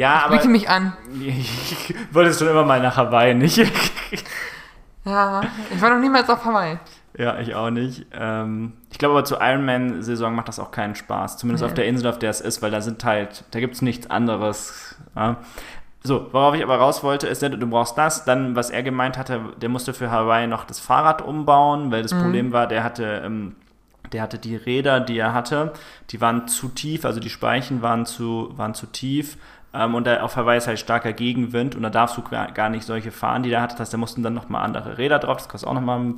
Ja, 0.00 0.24
aber 0.24 0.36
Biete 0.36 0.48
mich 0.48 0.66
an. 0.70 0.94
ich 1.20 1.94
wollte 2.10 2.32
schon 2.32 2.48
immer 2.48 2.64
mal 2.64 2.80
nach 2.80 2.96
Hawaii, 2.96 3.34
nicht? 3.34 3.58
Ja, 5.04 5.40
ich 5.74 5.80
war 5.80 5.90
noch 5.90 5.98
niemals 6.00 6.28
auf 6.28 6.44
Hawaii. 6.44 6.78
ja, 7.16 7.38
ich 7.38 7.54
auch 7.54 7.70
nicht. 7.70 8.06
Ähm, 8.12 8.74
ich 8.90 8.98
glaube 8.98 9.12
aber 9.14 9.24
zur 9.24 9.40
Ironman-Saison 9.40 10.34
macht 10.34 10.48
das 10.48 10.58
auch 10.58 10.70
keinen 10.70 10.94
Spaß. 10.94 11.38
Zumindest 11.38 11.62
Nee. 11.62 11.68
auf 11.68 11.74
der 11.74 11.86
Insel, 11.86 12.06
auf 12.08 12.18
der 12.18 12.30
es 12.30 12.40
ist, 12.42 12.60
weil 12.60 12.70
da 12.70 12.80
sind 12.82 13.02
halt, 13.04 13.44
da 13.50 13.60
gibt 13.60 13.74
es 13.74 13.82
nichts 13.82 14.10
anderes. 14.10 14.96
Ja. 15.16 15.36
So, 16.02 16.28
worauf 16.32 16.54
ich 16.54 16.62
aber 16.62 16.76
raus 16.76 17.02
wollte, 17.02 17.26
ist, 17.28 17.42
du 17.42 17.66
brauchst 17.66 17.96
das. 17.96 18.24
Dann, 18.26 18.56
was 18.56 18.68
er 18.70 18.82
gemeint 18.82 19.16
hatte, 19.18 19.40
der 19.60 19.68
musste 19.70 19.92
für 19.94 20.10
Hawaii 20.10 20.46
noch 20.46 20.64
das 20.64 20.80
Fahrrad 20.80 21.22
umbauen, 21.22 21.90
weil 21.90 22.02
das 22.02 22.12
Problem 22.12 22.52
war, 22.52 22.66
der 22.66 22.84
hatte, 22.84 23.22
ähm, 23.24 23.56
der 24.12 24.20
hatte 24.22 24.38
die 24.38 24.56
Räder, 24.56 25.00
die 25.00 25.18
er 25.18 25.32
hatte, 25.32 25.72
die 26.10 26.20
waren 26.20 26.46
zu 26.46 26.68
tief, 26.68 27.04
also 27.06 27.20
die 27.20 27.30
Speichen 27.30 27.80
waren 27.80 28.04
zu, 28.06 28.50
waren 28.56 28.74
zu 28.74 28.86
tief. 28.86 29.38
Ähm, 29.72 29.94
und 29.94 30.06
da 30.06 30.22
auf 30.22 30.36
Hawaii 30.36 30.58
ist 30.58 30.66
halt 30.66 30.78
starker 30.78 31.12
Gegenwind 31.12 31.76
und 31.76 31.82
da 31.82 31.90
darfst 31.90 32.16
du 32.16 32.22
gar, 32.22 32.68
nicht 32.70 32.84
solche 32.84 33.12
fahren, 33.12 33.42
die 33.42 33.50
da 33.50 33.60
hatte. 33.60 33.74
Das 33.74 33.80
heißt, 33.80 33.94
da 33.94 33.98
mussten 33.98 34.22
dann 34.22 34.34
nochmal 34.34 34.64
andere 34.64 34.98
Räder 34.98 35.18
drauf. 35.18 35.36
Das 35.38 35.48
kostet 35.48 35.68
auch 35.68 35.74
nochmal, 35.74 36.14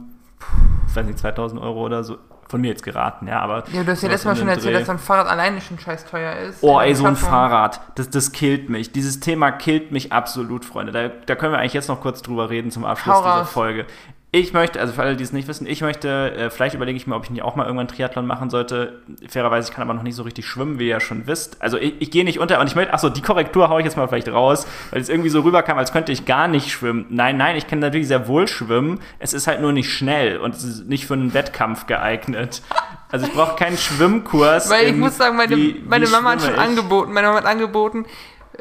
ich 0.89 0.97
weiß 0.97 1.07
nicht, 1.07 1.19
2000 1.19 1.61
Euro 1.61 1.85
oder 1.85 2.05
so. 2.05 2.19
Von 2.49 2.61
mir 2.61 2.69
jetzt 2.69 2.83
geraten, 2.83 3.29
ja, 3.29 3.41
aber. 3.41 3.65
Ja, 3.73 3.83
du 3.83 3.93
hast 3.93 4.03
ja 4.03 4.11
letztes 4.11 4.27
Mal 4.27 4.37
schon 4.37 4.49
erzählt, 4.49 4.75
Dreh. 4.75 4.79
dass 4.81 4.87
so 4.87 4.93
ein 4.93 4.99
Fahrrad 4.99 5.27
alleine 5.27 5.59
schon 5.63 5.79
scheiß 5.79 6.05
teuer 6.05 6.35
ist. 6.35 6.63
Oh, 6.63 6.79
ey, 6.79 6.95
so 6.95 7.07
ein. 7.07 7.17
Fahrrad, 7.17 7.81
das, 7.95 8.11
das 8.11 8.33
killt 8.33 8.69
mich. 8.69 8.93
Dieses 8.93 9.21
Thema 9.21 9.53
killt 9.53 9.91
mich 9.91 10.13
absolut, 10.13 10.67
Freunde. 10.67 10.93
Da, 10.93 11.09
da 11.09 11.35
können 11.35 11.53
wir 11.53 11.61
eigentlich 11.61 11.73
jetzt 11.73 11.89
noch 11.89 12.03
kurz 12.03 12.21
drüber 12.21 12.51
reden 12.51 12.71
zum 12.71 12.85
Abschluss 12.85 13.17
Hau 13.17 13.23
dieser 13.23 13.35
raus. 13.37 13.51
Folge. 13.51 13.87
Ich 14.35 14.55
möchte, 14.55 14.81
also 14.81 14.95
für 14.95 15.03
alle, 15.03 15.15
die 15.15 15.25
es 15.25 15.35
nicht 15.35 15.47
wissen, 15.47 15.67
ich 15.67 15.83
möchte, 15.83 16.09
äh, 16.35 16.49
vielleicht 16.51 16.75
überlege 16.75 16.97
ich 16.97 17.07
mir, 17.07 17.15
ob 17.17 17.25
ich 17.25 17.31
nicht 17.31 17.43
auch 17.43 17.55
mal 17.55 17.65
irgendwann 17.67 17.87
Triathlon 17.87 18.27
machen 18.27 18.49
sollte. 18.49 19.03
Fairerweise, 19.29 19.69
ich 19.69 19.75
kann 19.75 19.83
aber 19.83 19.93
noch 19.93 20.03
nicht 20.03 20.15
so 20.15 20.23
richtig 20.23 20.47
schwimmen, 20.47 20.79
wie 20.79 20.85
ihr 20.85 20.89
ja 20.93 21.01
schon 21.01 21.27
wisst. 21.27 21.61
Also 21.61 21.77
ich, 21.77 22.01
ich 22.01 22.11
gehe 22.11 22.25
nicht 22.25 22.39
unter 22.39 22.59
und 22.59 22.67
ich 22.67 22.75
möchte, 22.75 22.95
achso, 22.95 23.11
die 23.11 23.21
Korrektur 23.21 23.69
haue 23.69 23.81
ich 23.81 23.85
jetzt 23.85 23.99
mal 23.99 24.09
vielleicht 24.09 24.31
raus, 24.31 24.67
weil 24.91 25.03
es 25.03 25.11
irgendwie 25.11 25.29
so 25.29 25.41
rüberkam, 25.43 25.77
als 25.77 25.93
könnte 25.93 26.13
ich 26.13 26.25
gar 26.25 26.49
nicht 26.49 26.71
schwimmen. 26.71 27.05
Nein, 27.11 27.37
nein, 27.37 27.57
ich 27.57 27.67
kann 27.67 27.81
natürlich 27.81 28.09
sehr 28.09 28.27
wohl 28.27 28.49
schwimmen. 28.49 29.01
Es 29.19 29.35
ist 29.35 29.47
halt 29.49 29.61
nur 29.61 29.73
nicht 29.73 29.91
schnell 29.93 30.39
und 30.39 30.55
es 30.55 30.65
ist 30.65 30.89
nicht 30.89 31.07
für 31.07 31.13
einen 31.13 31.35
Wettkampf 31.35 31.87
geeignet. 31.87 32.63
Also 33.11 33.27
ich 33.27 33.33
brauche 33.35 33.57
keinen 33.57 33.77
Schwimmkurs. 33.77 34.71
Weil 34.71 34.87
ich 34.89 34.97
muss 34.97 35.19
sagen, 35.19 35.37
meine, 35.37 35.55
wie- 35.55 35.85
meine 35.87 36.07
wie 36.07 36.11
Mama 36.11 36.31
hat 36.31 36.41
schon 36.41 36.55
ich. 36.55 36.59
angeboten, 36.59 37.13
meine 37.13 37.27
Mama 37.27 37.41
hat 37.41 37.47
angeboten, 37.47 38.07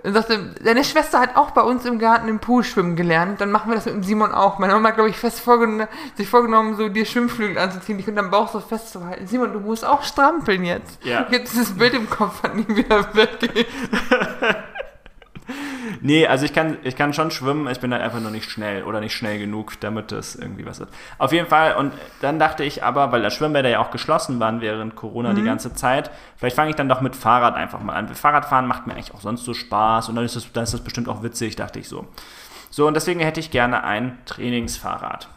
und 0.03 0.13
sagte, 0.13 0.55
deine 0.63 0.83
Schwester 0.83 1.19
hat 1.19 1.35
auch 1.35 1.51
bei 1.51 1.61
uns 1.61 1.85
im 1.85 1.99
Garten 1.99 2.27
im 2.27 2.39
Pool 2.39 2.63
schwimmen 2.63 2.95
gelernt, 2.95 3.41
dann 3.41 3.51
machen 3.51 3.69
wir 3.69 3.75
das 3.75 3.85
mit 3.85 3.95
dem 3.95 4.03
Simon 4.03 4.31
auch. 4.31 4.57
Meine 4.57 4.73
Mama 4.73 4.89
hat, 4.89 4.95
glaube 4.95 5.09
ich, 5.09 5.17
fest 5.17 5.41
vorgenommen, 5.41 5.87
sich 6.15 6.27
vorgenommen, 6.27 6.75
so 6.75 6.89
dir 6.89 7.05
Schwimmflügel 7.05 7.57
anzuziehen, 7.57 7.97
dich 7.97 8.07
unter 8.07 8.21
dem 8.21 8.31
Bauch 8.31 8.49
so 8.49 8.59
festzuhalten. 8.59 9.27
Simon, 9.27 9.53
du 9.53 9.59
musst 9.59 9.85
auch 9.85 10.03
strampeln 10.03 10.63
jetzt. 10.63 11.03
Ja. 11.03 11.27
Jetzt 11.29 11.53
dieses 11.53 11.77
Bild 11.77 11.93
im 11.93 12.09
Kopf 12.09 12.43
hat 12.43 12.55
nie 12.55 12.67
wieder 12.67 13.13
weggeht. 13.13 13.67
Nee, 15.99 16.27
also 16.27 16.45
ich 16.45 16.53
kann, 16.53 16.77
ich 16.83 16.95
kann 16.95 17.13
schon 17.13 17.31
schwimmen, 17.31 17.67
ich 17.67 17.79
bin 17.79 17.91
halt 17.91 18.01
einfach 18.01 18.19
nur 18.19 18.31
nicht 18.31 18.49
schnell 18.49 18.83
oder 18.83 18.99
nicht 18.99 19.13
schnell 19.13 19.39
genug, 19.39 19.79
damit 19.81 20.11
das 20.11 20.35
irgendwie 20.35 20.65
was 20.65 20.79
wird. 20.79 20.89
Auf 21.17 21.33
jeden 21.33 21.47
Fall, 21.47 21.75
und 21.75 21.93
dann 22.21 22.39
dachte 22.39 22.63
ich 22.63 22.83
aber, 22.83 23.11
weil 23.11 23.21
das 23.21 23.33
Schwimmbäder 23.33 23.69
ja 23.69 23.79
auch 23.79 23.91
geschlossen 23.91 24.39
waren 24.39 24.61
während 24.61 24.95
Corona 24.95 25.33
die 25.33 25.43
ganze 25.43 25.73
Zeit, 25.73 26.11
vielleicht 26.37 26.55
fange 26.55 26.69
ich 26.69 26.75
dann 26.75 26.89
doch 26.89 27.01
mit 27.01 27.15
Fahrrad 27.15 27.55
einfach 27.55 27.81
mal 27.81 27.93
an. 27.93 28.07
Fahrradfahren 28.07 28.67
macht 28.67 28.87
mir 28.87 28.93
eigentlich 28.93 29.13
auch 29.13 29.21
sonst 29.21 29.43
so 29.43 29.53
Spaß 29.53 30.09
und 30.09 30.15
dann 30.15 30.25
ist 30.25 30.35
das, 30.35 30.51
dann 30.53 30.63
ist 30.63 30.73
das 30.73 30.81
bestimmt 30.81 31.09
auch 31.09 31.23
witzig, 31.23 31.55
dachte 31.55 31.79
ich 31.79 31.87
so. 31.87 32.07
So, 32.69 32.87
und 32.87 32.93
deswegen 32.93 33.19
hätte 33.19 33.41
ich 33.41 33.51
gerne 33.51 33.83
ein 33.83 34.17
Trainingsfahrrad. 34.25 35.27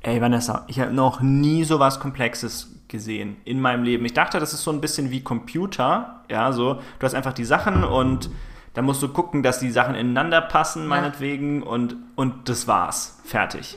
Ey, 0.00 0.20
Vanessa, 0.20 0.64
ich 0.66 0.80
habe 0.80 0.92
noch 0.92 1.20
nie 1.20 1.64
so 1.64 1.78
was 1.78 2.00
Komplexes 2.00 2.73
gesehen 2.94 3.38
in 3.44 3.60
meinem 3.60 3.82
Leben. 3.82 4.04
Ich 4.04 4.14
dachte, 4.14 4.38
das 4.38 4.52
ist 4.52 4.62
so 4.62 4.70
ein 4.70 4.80
bisschen 4.80 5.10
wie 5.10 5.20
Computer. 5.20 6.22
Ja, 6.30 6.52
so, 6.52 6.74
du 6.74 7.04
hast 7.04 7.14
einfach 7.14 7.32
die 7.32 7.44
Sachen 7.44 7.82
und 7.82 8.30
dann 8.72 8.84
musst 8.84 9.02
du 9.02 9.08
gucken, 9.08 9.42
dass 9.42 9.58
die 9.58 9.72
Sachen 9.72 9.96
ineinander 9.96 10.40
passen, 10.40 10.86
meinetwegen, 10.86 11.64
und, 11.64 11.96
und 12.14 12.48
das 12.48 12.68
war's. 12.68 13.18
Fertig. 13.24 13.76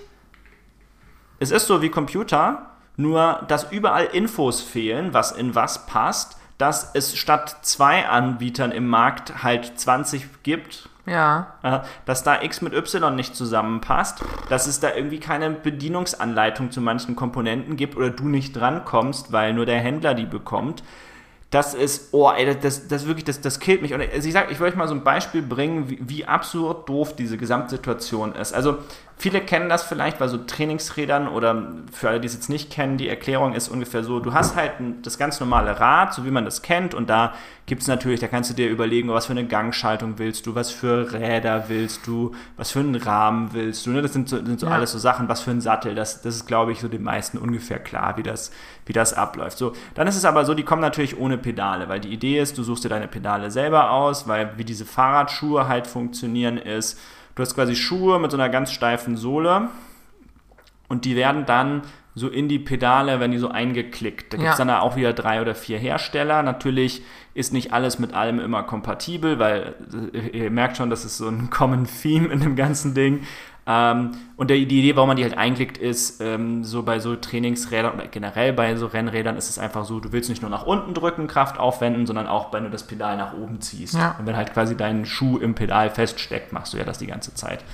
Es 1.40 1.50
ist 1.50 1.66
so 1.66 1.82
wie 1.82 1.90
Computer, 1.90 2.68
nur 2.96 3.44
dass 3.48 3.72
überall 3.72 4.06
Infos 4.06 4.62
fehlen, 4.62 5.16
was 5.16 5.32
in 5.32 5.56
was 5.56 5.88
passt, 5.88 6.38
dass 6.60 6.92
es 6.94 7.18
statt 7.18 7.58
zwei 7.64 8.08
Anbietern 8.08 8.72
im 8.72 8.88
Markt 8.88 9.44
halt 9.44 9.80
20 9.80 10.44
gibt 10.44 10.90
Ja. 11.08 11.86
dass 12.06 12.24
da 12.24 12.42
X 12.42 12.62
mit 12.62 12.74
Y 12.74 13.16
nicht 13.16 13.34
zusammenpasst, 13.34 14.22
dass 14.50 14.68
es 14.68 14.82
da 14.82 14.94
irgendwie 14.94 15.20
keine 15.20 15.50
Bedienungsanleitung 15.50 16.70
zu 16.70 16.82
manchen 16.82 17.16
Komponenten 17.16 17.78
gibt 17.78 17.96
oder 17.96 18.10
du 18.10 18.28
nicht 18.28 18.54
drankommst, 18.54 19.32
weil 19.32 19.54
nur 19.54 19.66
der 19.66 19.80
Händler 19.80 20.14
die 20.14 20.26
bekommt. 20.26 20.84
Das 21.50 21.74
ist, 21.74 22.10
oh, 22.14 22.30
ey, 22.30 22.60
das, 22.60 22.90
das 22.90 23.08
wirklich, 23.08 23.24
das, 23.24 23.40
das 23.40 23.62
killt 23.62 23.82
mich. 23.82 23.94
Und 23.94 24.02
also 24.02 24.28
ich 24.28 24.34
sag, 24.34 24.52
ich 24.52 24.60
wollte 24.60 24.74
euch 24.74 24.78
mal 24.78 24.88
so 24.90 24.96
ein 24.96 25.06
Beispiel 25.06 25.42
bringen, 25.42 25.90
wie, 25.90 25.98
wie 26.02 26.26
absurd 26.26 26.90
doof 26.90 27.16
diese 27.16 27.38
Gesamtsituation 27.38 28.36
ist. 28.36 28.54
Also, 28.54 28.80
viele 29.20 29.42
kennen 29.42 29.68
das 29.68 29.84
vielleicht 29.84 30.20
bei 30.20 30.28
so 30.28 30.38
Trainingsrädern 30.38 31.28
oder 31.28 31.74
für 31.92 32.10
alle, 32.10 32.20
die 32.20 32.28
es 32.28 32.34
jetzt 32.34 32.50
nicht 32.50 32.72
kennen, 32.72 32.98
die 32.98 33.10
Erklärung 33.10 33.54
ist 33.54 33.68
ungefähr 33.68 34.04
so, 34.04 34.20
du 34.20 34.34
hast 34.34 34.56
halt 34.56 34.74
das 35.02 35.18
ganz 35.18 35.40
normale 35.40 35.80
Rad, 35.80 36.14
so 36.14 36.24
wie 36.24 36.32
man 36.32 36.46
das 36.46 36.62
kennt, 36.62 36.94
und 36.94 37.10
da 37.10 37.34
gibt 37.66 37.82
es 37.82 37.88
natürlich, 37.88 38.20
da 38.20 38.28
kannst 38.28 38.50
du 38.52 38.54
dir 38.54 38.70
überlegen, 38.70 39.10
was 39.10 39.26
für 39.26 39.32
eine 39.32 39.46
Gangschaltung 39.48 40.20
willst 40.20 40.46
du, 40.46 40.54
was 40.56 40.72
für 40.72 41.12
Räder 41.14 41.66
willst 41.68 42.06
du, 42.06 42.34
was 42.58 42.72
für 42.72 42.80
einen 42.80 42.96
Rahmen 42.96 43.54
willst 43.54 43.86
du, 43.88 43.90
ne? 43.90 44.02
das 44.04 44.14
sind 44.14 44.30
so, 44.30 44.38
sind 44.38 44.60
so 44.60 44.68
Ja. 44.68 44.74
alles 44.74 44.92
so 44.92 45.00
Sachen, 45.00 45.28
was 45.28 45.42
für 45.42 45.52
ein 45.52 45.62
Sattel, 45.62 45.96
das, 45.96 46.22
das 46.22 46.36
ist, 46.36 46.46
glaube 46.46 46.72
ich, 46.72 46.80
so 46.80 46.88
den 46.88 47.04
meisten 47.04 47.40
ungefähr 47.40 47.80
klar, 47.80 48.18
wie 48.18 48.24
das, 48.24 48.52
wie 48.86 48.94
das 48.94 49.14
abläuft. 49.16 49.58
So, 49.58 49.74
dann 49.96 50.08
ist 50.08 50.16
es 50.16 50.26
aber 50.26 50.46
so, 50.46 50.54
die 50.54 50.64
kommen 50.64 50.82
natürlich 50.82 51.18
ohne 51.18 51.38
Pedale, 51.40 51.90
weil 51.90 52.00
die 52.00 52.14
Idee 52.14 52.40
ist, 52.40 52.58
du 52.58 52.64
suchst 52.64 52.84
dir 52.84 52.90
deine 52.90 53.08
Pedale 53.08 53.50
selber 53.50 53.90
aus, 53.92 54.28
weil 54.28 54.52
wie 54.58 54.64
diese 54.64 54.86
Fahrradschuhe 54.86 55.68
halt 55.68 55.88
funktionieren 55.88 56.58
ist, 56.58 57.00
du 57.38 57.42
hast 57.42 57.56
quasi 57.56 57.76
Schuhe 57.76 58.20
mit 58.20 58.32
so 58.32 58.38
einer 58.38 58.50
ganz 58.50 58.72
steifen 58.74 59.16
Sohle 59.16 59.70
und 60.90 61.06
die 61.06 61.16
werden 61.16 61.46
dann 61.46 61.84
so 62.16 62.28
in 62.30 62.50
die 62.50 62.58
Pedale, 62.58 63.20
wenn 63.20 63.30
die 63.32 63.38
so 63.38 63.50
eingeklickt. 63.50 64.34
Da 64.34 64.38
gibt 64.38 64.50
es 64.50 64.58
Ja. 64.58 64.66
dann 64.66 64.76
auch 64.76 64.96
wieder 64.96 65.14
drei 65.14 65.40
oder 65.40 65.54
vier 65.54 65.78
Hersteller. 65.78 66.42
Natürlich 66.42 67.04
ist 67.36 67.54
nicht 67.54 67.74
alles 67.74 68.00
mit 68.00 68.16
allem 68.16 68.40
immer 68.40 68.64
kompatibel, 68.64 69.38
weil 69.38 69.76
äh, 70.14 70.30
ihr 70.46 70.50
merkt 70.52 70.78
schon, 70.78 70.90
das 70.90 71.06
ist 71.06 71.18
so 71.20 71.28
ein 71.28 71.52
Common 71.52 71.86
Theme 71.86 72.28
in 72.30 72.40
dem 72.40 72.56
ganzen 72.56 72.96
Ding. 72.96 73.22
Ähm, 73.70 74.12
und 74.38 74.50
der, 74.50 74.58
die 74.58 74.80
Idee, 74.80 74.96
warum 74.96 75.10
man 75.10 75.18
die 75.18 75.24
halt 75.24 75.38
einklickt, 75.38 75.78
ist, 75.78 76.22
ähm, 76.22 76.64
so 76.64 76.84
bei 76.84 77.00
so 77.00 77.18
Trainingsrädern 77.18 77.96
oder 77.96 78.08
generell 78.08 78.54
bei 78.54 78.76
so 78.78 78.88
Rennrädern 78.88 79.36
ist 79.36 79.50
es 79.50 79.60
einfach 79.60 79.84
so, 79.84 80.00
du 80.00 80.14
willst 80.14 80.30
nicht 80.30 80.42
nur 80.42 80.50
nach 80.50 80.66
unten 80.66 80.94
drücken, 80.94 81.28
Kraft 81.28 81.60
aufwenden, 81.60 82.06
sondern 82.06 82.28
auch, 82.28 82.54
wenn 82.54 82.64
du 82.64 82.70
das 82.70 82.84
Pedal 82.84 83.18
nach 83.18 83.34
oben 83.34 83.60
ziehst. 83.60 83.96
Ja. 83.96 84.16
Und 84.18 84.26
wenn 84.26 84.38
halt 84.38 84.54
quasi 84.54 84.78
dein 84.78 85.06
Schuh 85.06 85.38
im 85.38 85.54
Pedal 85.54 85.90
feststeckt, 85.90 86.54
machst 86.54 86.74
du 86.74 86.78
ja 86.78 86.86
das 86.86 86.98
die 86.98 87.08
ganze 87.08 87.34
Zeit. 87.34 87.66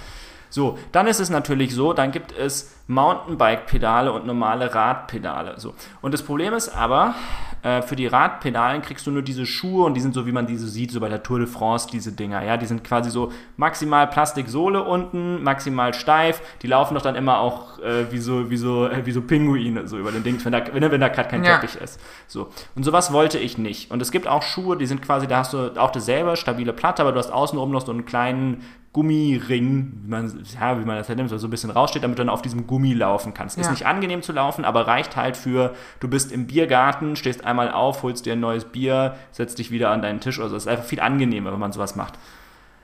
So, 0.50 0.78
dann 0.92 1.08
ist 1.08 1.20
es 1.20 1.30
natürlich 1.30 1.74
so, 1.74 1.94
dann 1.94 2.12
gibt 2.12 2.32
es 2.32 2.76
Mountainbike-Pedale 2.88 4.12
und 4.12 4.26
normale 4.26 4.74
Radpedale. 4.74 5.60
So. 5.60 5.74
Und 6.02 6.14
das 6.14 6.22
Problem 6.22 6.54
ist 6.54 6.70
aber, 6.70 7.16
äh, 7.64 7.82
für 7.82 7.96
die 7.96 8.08
Radpedalen 8.08 8.82
kriegst 8.82 9.08
du 9.08 9.12
nur 9.12 9.22
diese 9.22 9.46
Schuhe 9.46 9.86
und 9.86 9.94
die 9.94 10.02
sind 10.02 10.14
so, 10.14 10.26
wie 10.26 10.34
man 10.34 10.48
diese 10.48 10.68
sieht, 10.68 10.92
so 10.92 11.00
bei 11.00 11.08
der 11.08 11.24
Tour 11.24 11.40
de 11.40 11.48
France, 11.48 11.88
diese 11.90 12.12
Dinger. 12.12 12.44
Ja, 12.44 12.58
die 12.58 12.66
sind 12.66 12.84
quasi 12.84 13.10
so 13.10 13.32
maximal 13.56 14.08
Plastiksohle 14.08 14.84
unten, 14.84 15.42
maximal 15.44 15.94
steif. 15.94 16.42
Die 16.62 16.68
laufen 16.68 16.94
doch 16.96 17.02
dann 17.02 17.16
immer 17.16 17.40
auch 17.40 17.80
äh, 17.80 18.12
wie, 18.12 18.20
so, 18.20 18.50
wie, 18.50 18.58
so, 18.58 18.88
äh, 18.88 19.06
wie 19.06 19.12
so 19.14 19.22
Pinguine 19.22 19.88
so 19.88 19.98
über 19.98 20.12
den 20.12 20.24
Dings, 20.24 20.44
wenn 20.44 20.52
da, 20.52 20.62
wenn, 20.74 20.92
wenn 20.92 21.02
da 21.02 21.08
gerade 21.08 21.30
kein 21.30 21.44
Ja. 21.44 21.56
Teppich 21.58 21.78
ist. 21.78 22.02
So. 22.28 22.50
Und 22.76 22.84
sowas 22.84 23.14
wollte 23.14 23.40
ich 23.40 23.58
nicht. 23.58 23.92
Und 23.92 24.02
es 24.02 24.12
gibt 24.12 24.28
auch 24.28 24.44
Schuhe, 24.44 24.76
die 24.76 24.86
sind 24.86 25.02
quasi, 25.02 25.26
da 25.28 25.38
hast 25.38 25.54
du 25.54 25.72
auch 25.78 25.92
dasselbe, 25.92 26.36
stabile 26.36 26.74
Platte, 26.74 27.02
aber 27.02 27.14
du 27.14 27.20
hast 27.20 27.32
außenrum 27.32 27.72
noch 27.72 27.86
so 27.86 27.94
einen 27.94 28.04
kleinen 28.06 28.62
Gummiring, 28.94 29.92
wie 30.04 30.08
man, 30.08 30.46
ja, 30.60 30.80
wie 30.80 30.86
man 30.86 30.98
das 30.98 31.10
halt 31.10 31.18
nimmt, 31.18 31.30
so 31.30 31.48
ein 31.48 31.50
bisschen 31.50 31.72
raussteht, 31.72 32.04
damit 32.04 32.20
du 32.20 32.22
dann 32.22 32.30
auf 32.30 32.44
diesem 32.44 32.68
Gummi 32.74 32.94
laufen 32.96 33.36
kannst. 33.36 33.60
Ist 33.60 33.66
Ja. 33.68 33.72
nicht 33.72 33.86
angenehm 33.86 34.24
zu 34.24 34.32
laufen, 34.34 34.66
aber 34.66 34.88
reicht 34.88 35.16
halt 35.16 35.38
für, 35.38 35.76
du 36.00 36.08
bist 36.08 36.32
im 36.32 36.48
Biergarten, 36.48 37.16
stehst 37.16 37.46
einmal 37.46 37.70
auf, 37.72 38.02
holst 38.02 38.26
dir 38.26 38.34
ein 38.34 38.40
neues 38.40 38.66
Bier, 38.66 39.16
setzt 39.32 39.60
dich 39.60 39.70
wieder 39.70 39.92
an 39.92 40.02
deinen 40.02 40.22
Tisch. 40.22 40.40
Also 40.40 40.56
es 40.56 40.64
ist 40.64 40.68
einfach 40.68 40.84
viel 40.86 41.00
angenehmer, 41.00 41.52
wenn 41.52 41.60
man 41.60 41.72
sowas 41.72 41.96
macht. 41.96 42.16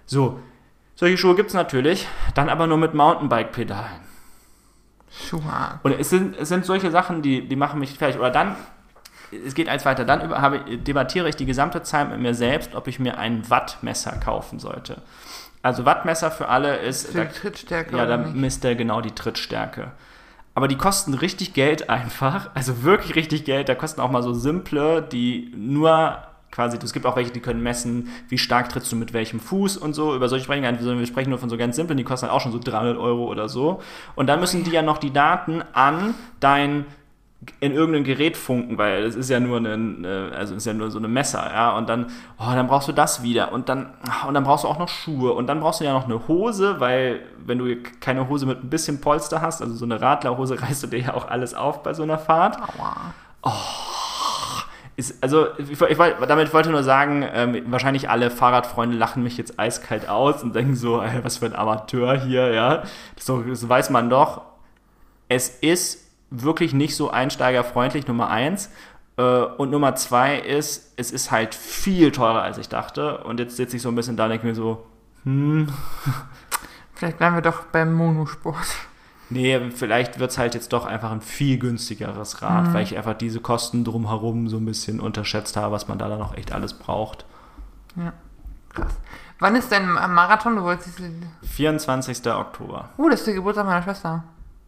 So, 0.06 0.40
solche 0.94 1.18
Schuhe 1.18 1.34
gibt 1.36 1.50
es 1.50 1.56
natürlich, 1.56 2.08
dann 2.36 2.50
aber 2.50 2.68
nur 2.68 2.78
mit 2.78 2.94
Mountainbike-Pedalen. 2.94 4.02
Schuhe. 5.10 5.42
Und 5.82 5.94
es 6.00 6.12
sind, 6.12 6.38
es 6.38 6.50
sind 6.50 6.66
solche 6.66 6.92
Sachen, 6.92 7.24
die, 7.24 7.48
die 7.48 7.56
machen 7.56 7.80
mich 7.80 7.98
fertig. 7.98 8.20
Oder 8.20 8.30
dann, 8.30 8.56
es 9.44 9.56
geht 9.56 9.70
eins 9.70 9.86
weiter, 9.86 10.06
dann 10.06 10.22
über, 10.22 10.40
habe, 10.40 10.60
debattiere 10.78 11.28
ich 11.30 11.36
die 11.36 11.48
gesamte 11.48 11.82
Zeit 11.82 12.12
mit 12.12 12.20
mir 12.20 12.36
selbst, 12.36 12.76
ob 12.76 12.88
ich 12.88 13.00
mir 13.00 13.18
ein 13.18 13.50
Wattmesser 13.50 14.12
kaufen 14.24 14.60
sollte. 14.60 15.02
Also 15.62 15.86
Wattmesser 15.86 16.32
für 16.32 16.47
alle 16.47 16.78
ist, 16.78 17.12
Für 17.12 17.26
die 17.26 17.34
Trittstärke 17.34 17.97
ja, 17.97 18.05
da 18.05 18.18
misst 18.18 18.64
er 18.64 18.76
genau 18.76 19.01
die 19.01 19.12
Trittstärke. 19.12 19.91
Aber 20.55 20.68
die 20.68 20.78
kosten 20.78 21.14
richtig 21.14 21.53
Geld 21.53 21.89
einfach, 21.89 22.49
also 22.53 22.84
wirklich 22.84 23.16
richtig 23.16 23.45
Geld. 23.45 23.70
Da 23.70 23.76
kosten 23.76 24.01
auch 24.01 24.12
mal 24.12 24.24
so 24.24 24.34
simple, 24.34 25.01
die 25.01 25.51
nur 25.55 26.18
quasi, 26.51 26.78
es 26.82 26.93
gibt 26.93 27.05
auch 27.05 27.16
welche, 27.16 27.32
die 27.32 27.41
können 27.41 27.62
messen, 27.62 28.10
wie 28.28 28.38
stark 28.38 28.70
trittst 28.70 28.91
du 28.91 28.95
mit 28.95 29.14
welchem 29.14 29.39
Fuß 29.39 29.78
und 29.78 29.93
so. 29.93 30.16
Über 30.16 30.30
solche 30.30 30.45
sprechen 30.45 30.64
wir 30.64 30.72
nicht, 30.72 30.82
sondern 30.82 30.99
wir 30.99 31.07
sprechen 31.07 31.30
nur 31.30 31.39
von 31.39 31.49
so 31.49 31.57
ganz 31.57 31.76
simplen, 31.76 31.97
die 31.97 32.03
kosten 32.03 32.28
dann 32.28 32.36
auch 32.36 32.41
schon 32.41 32.51
so 32.51 32.60
300 32.60 32.97
Euro 32.97 33.26
oder 33.26 33.49
so. 33.49 33.82
Und 34.16 34.28
dann 34.28 34.39
müssen 34.39 34.64
die 34.64 34.72
ja 34.72 34.82
noch 34.82 34.97
die 34.97 35.12
Daten 35.12 35.62
an 35.74 36.16
dein 36.39 36.86
in 37.62 37.72
irgendein 37.74 38.04
Gerät 38.04 38.36
funken, 38.36 38.78
weil 38.78 39.04
es 39.04 39.16
ist 39.16 39.30
ja 39.30 39.40
nur 39.40 39.60
ein, 39.60 40.04
äh, 40.04 40.30
also 40.36 40.56
ist 40.56 40.66
ja 40.66 40.74
nur 40.74 40.92
so 40.92 40.98
eine 40.98 41.08
Messer, 41.08 41.50
ja, 41.54 41.78
und 41.78 41.88
dann, 41.88 42.08
oh, 42.38 42.52
dann 42.54 42.68
brauchst 42.68 42.90
du 42.90 42.92
das 42.92 43.24
wieder 43.24 43.54
und 43.54 43.70
dann, 43.70 43.94
und 44.28 44.34
dann 44.34 44.44
brauchst 44.44 44.66
du 44.66 44.68
auch 44.68 44.78
noch 44.78 44.90
Schuhe 44.90 45.32
und 45.32 45.48
dann 45.48 45.62
brauchst 45.62 45.80
du 45.80 45.86
ja 45.86 45.94
noch 45.94 46.06
eine 46.06 46.28
Hose, 46.28 46.80
weil 46.80 47.22
wenn 47.46 47.58
du 47.58 47.76
keine 48.02 48.28
Hose 48.28 48.46
mit 48.46 48.64
ein 48.64 48.70
bisschen 48.70 49.00
Polster 49.00 49.42
hast, 49.42 49.62
also 49.62 49.74
so 49.74 49.86
eine 49.86 50.02
Radlerhose, 50.02 50.62
reißt 50.62 50.84
du 50.84 50.88
dir 50.88 51.00
ja 51.00 51.14
auch 51.14 51.30
alles 51.30 51.54
auf 51.54 51.82
bei 51.82 51.94
so 51.94 52.04
einer 52.04 52.18
Fahrt. 52.18 52.58
Aua. 52.62 53.14
Ist, 54.98 55.24
also, 55.24 55.48
ich, 55.58 55.82
ich, 55.82 55.98
damit 55.98 56.54
wollte 56.54 56.68
ich 56.68 56.74
nur 56.74 56.84
sagen, 56.84 57.26
ähm, 57.34 57.64
wahrscheinlich 57.68 58.10
alle 58.10 58.30
Fahrradfreunde 58.30 58.98
lachen 58.98 59.24
mich 59.24 59.38
jetzt 59.38 59.58
eiskalt 59.58 60.10
aus 60.10 60.44
und 60.44 60.54
denken 60.54 60.76
so, 60.76 61.02
ey, 61.02 61.24
was 61.24 61.38
für 61.38 61.46
ein 61.46 61.56
Amateur 61.56 62.18
hier, 62.18 62.52
ja. 62.52 62.84
Das, 63.16 63.26
das 63.26 63.70
weiß 63.70 63.92
man 63.92 64.10
doch. 64.10 64.42
Es 65.30 65.48
ist 65.62 66.09
wirklich 66.32 66.74
nicht 66.74 66.96
so 66.96 67.10
einsteigerfreundlich, 67.10 68.08
Nummer 68.08 68.30
eins. 68.30 68.70
Äh, 69.18 69.22
Und 69.22 69.72
Nummer 69.72 69.96
zwei 69.96 70.38
ist, 70.38 70.94
es 70.98 71.12
ist 71.12 71.32
halt 71.32 71.56
viel 71.56 72.12
teurer, 72.12 72.42
als 72.42 72.58
ich 72.58 72.70
dachte. 72.70 73.20
Und 73.24 73.40
jetzt 73.40 73.58
sitze 73.58 73.76
ich 73.76 73.82
so 73.82 73.90
ein 73.90 73.96
bisschen 73.96 74.18
da 74.18 74.26
und 74.26 74.32
denke 74.32 74.48
mir 74.48 74.56
so, 74.56 74.86
Vielleicht 76.96 77.18
bleiben 77.18 77.36
wir 77.36 77.42
doch 77.42 77.64
beim 77.66 77.94
Monosport. 77.94 78.56
Nee, 79.32 79.70
vielleicht 79.76 80.20
wird 80.20 80.32
es 80.32 80.40
halt 80.40 80.56
jetzt 80.56 80.74
doch 80.74 80.86
einfach 80.86 81.12
ein 81.12 81.22
viel 81.22 81.60
günstigeres 81.60 82.42
Rad, 82.42 82.74
weil 82.74 82.82
ich 82.82 82.98
einfach 82.98 83.14
diese 83.14 83.40
Kosten 83.40 83.84
drumherum 83.84 84.48
so 84.50 84.58
ein 84.58 84.66
bisschen 84.66 85.00
unterschätzt 85.00 85.56
habe, 85.56 85.72
was 85.72 85.88
man 85.88 86.00
da 86.00 86.10
dann 86.10 86.20
auch 86.22 86.34
echt 86.36 86.52
alles 86.52 86.74
braucht. 86.74 87.26
Krass. 88.74 88.94
Wann 89.38 89.56
ist 89.56 89.72
dein 89.72 89.88
Marathon? 89.88 90.56
Du 90.56 90.64
wolltest. 90.64 91.00
24. 91.44 92.26
Oktober. 92.32 92.90
Uh, 92.98 93.10
das 93.10 93.20
ist 93.20 93.28
der 93.28 93.36
Geburtstag 93.36 93.66
meiner 93.66 93.84
Schwester. 93.84 94.24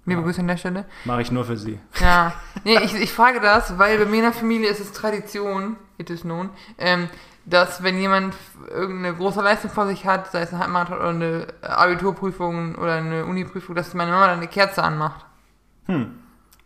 Liebe 0.05 0.23
Grüße 0.23 0.41
an 0.41 0.47
der 0.47 0.57
Stelle. 0.57 0.85
Mache 1.05 1.21
ich 1.21 1.31
nur 1.31 1.45
für 1.45 1.57
Sie. 1.57 1.79
Ja. 1.99 2.33
Nee, 2.63 2.77
ich, 2.83 2.93
ich 2.93 3.11
frage 3.11 3.39
das, 3.39 3.79
weil 3.79 3.97
bei 3.97 4.05
mir 4.05 4.17
in 4.17 4.23
der 4.23 4.33
Familie 4.33 4.69
ist 4.69 4.79
es 4.79 4.91
Tradition, 4.91 5.77
it 5.97 6.11
is 6.11 6.21
known, 6.21 6.51
ähm, 6.77 7.09
dass 7.45 7.81
wenn 7.81 7.99
jemand 7.99 8.35
irgendeine 8.69 9.15
große 9.15 9.41
Leistung 9.41 9.71
vor 9.71 9.87
sich 9.87 10.05
hat, 10.05 10.31
sei 10.31 10.41
es 10.41 10.51
eine 10.51 10.61
Halbmarathon 10.61 10.97
oder 10.97 11.09
eine 11.09 11.47
Abiturprüfung 11.61 12.75
oder 12.75 12.93
eine 12.93 13.25
Uniprüfung, 13.25 13.73
dass 13.73 13.95
meine 13.95 14.11
Mama 14.11 14.27
dann 14.27 14.37
eine 14.37 14.47
Kerze 14.47 14.83
anmacht. 14.83 15.25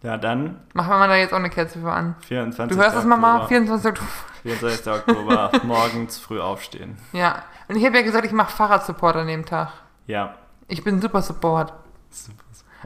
Ja, 0.03 0.17
dann 0.17 0.59
Mach 0.73 0.88
Mama 0.88 1.07
da 1.07 1.15
jetzt 1.15 1.33
auch 1.33 1.38
eine 1.38 1.49
Kerze 1.49 1.79
für 1.79 1.91
an. 1.91 2.15
24. 2.27 2.75
Du 2.75 2.83
hörst 2.83 2.95
das, 2.95 3.05
Mama? 3.05 3.36
Oktober. 3.43 3.47
24. 3.47 3.89
Oktober. 3.89 4.09
24. 4.43 4.88
Oktober, 4.93 5.51
morgens 5.63 6.19
früh 6.19 6.39
aufstehen. 6.39 6.97
Ja. 7.13 7.41
Und 7.67 7.77
ich 7.77 7.86
habe 7.86 7.97
ja 7.97 8.03
gesagt, 8.03 8.25
ich 8.25 8.31
mache 8.31 8.51
Fahrradsupport 8.51 9.15
an 9.15 9.27
dem 9.27 9.45
Tag. 9.45 9.69
Ja. 10.07 10.36
Ich 10.67 10.83
bin 10.83 11.01
super 11.01 11.21
Support. 11.21 11.73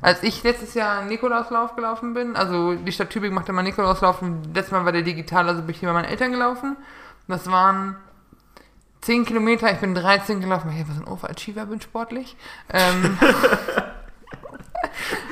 Als 0.01 0.23
ich 0.23 0.43
letztes 0.43 0.73
Jahr 0.73 0.99
einen 0.99 1.09
Nikolauslauf 1.09 1.75
gelaufen 1.75 2.13
bin, 2.13 2.35
also 2.35 2.75
die 2.75 2.91
Stadt 2.91 3.09
Tübingen 3.09 3.35
macht 3.35 3.49
immer 3.49 3.63
Nikolauslauf, 3.63 4.21
und 4.21 4.53
letztes 4.55 4.71
Mal 4.71 4.85
war 4.85 4.91
der 4.91 5.01
digital, 5.01 5.47
also 5.47 5.61
bin 5.61 5.71
ich 5.71 5.79
hier 5.79 5.89
bei 5.89 5.93
meinen 5.93 6.09
Eltern 6.09 6.31
gelaufen. 6.31 6.77
Das 7.27 7.49
waren 7.51 7.95
10 9.01 9.25
Kilometer, 9.25 9.71
ich 9.71 9.79
bin 9.79 9.95
13 9.95 10.41
gelaufen, 10.41 10.69
einfach 10.69 10.93
so 10.93 11.01
ein 11.01 11.07
Overachiever 11.07 11.65
bin 11.65 11.81
sportlich. 11.81 12.35
Ähm, 12.71 13.17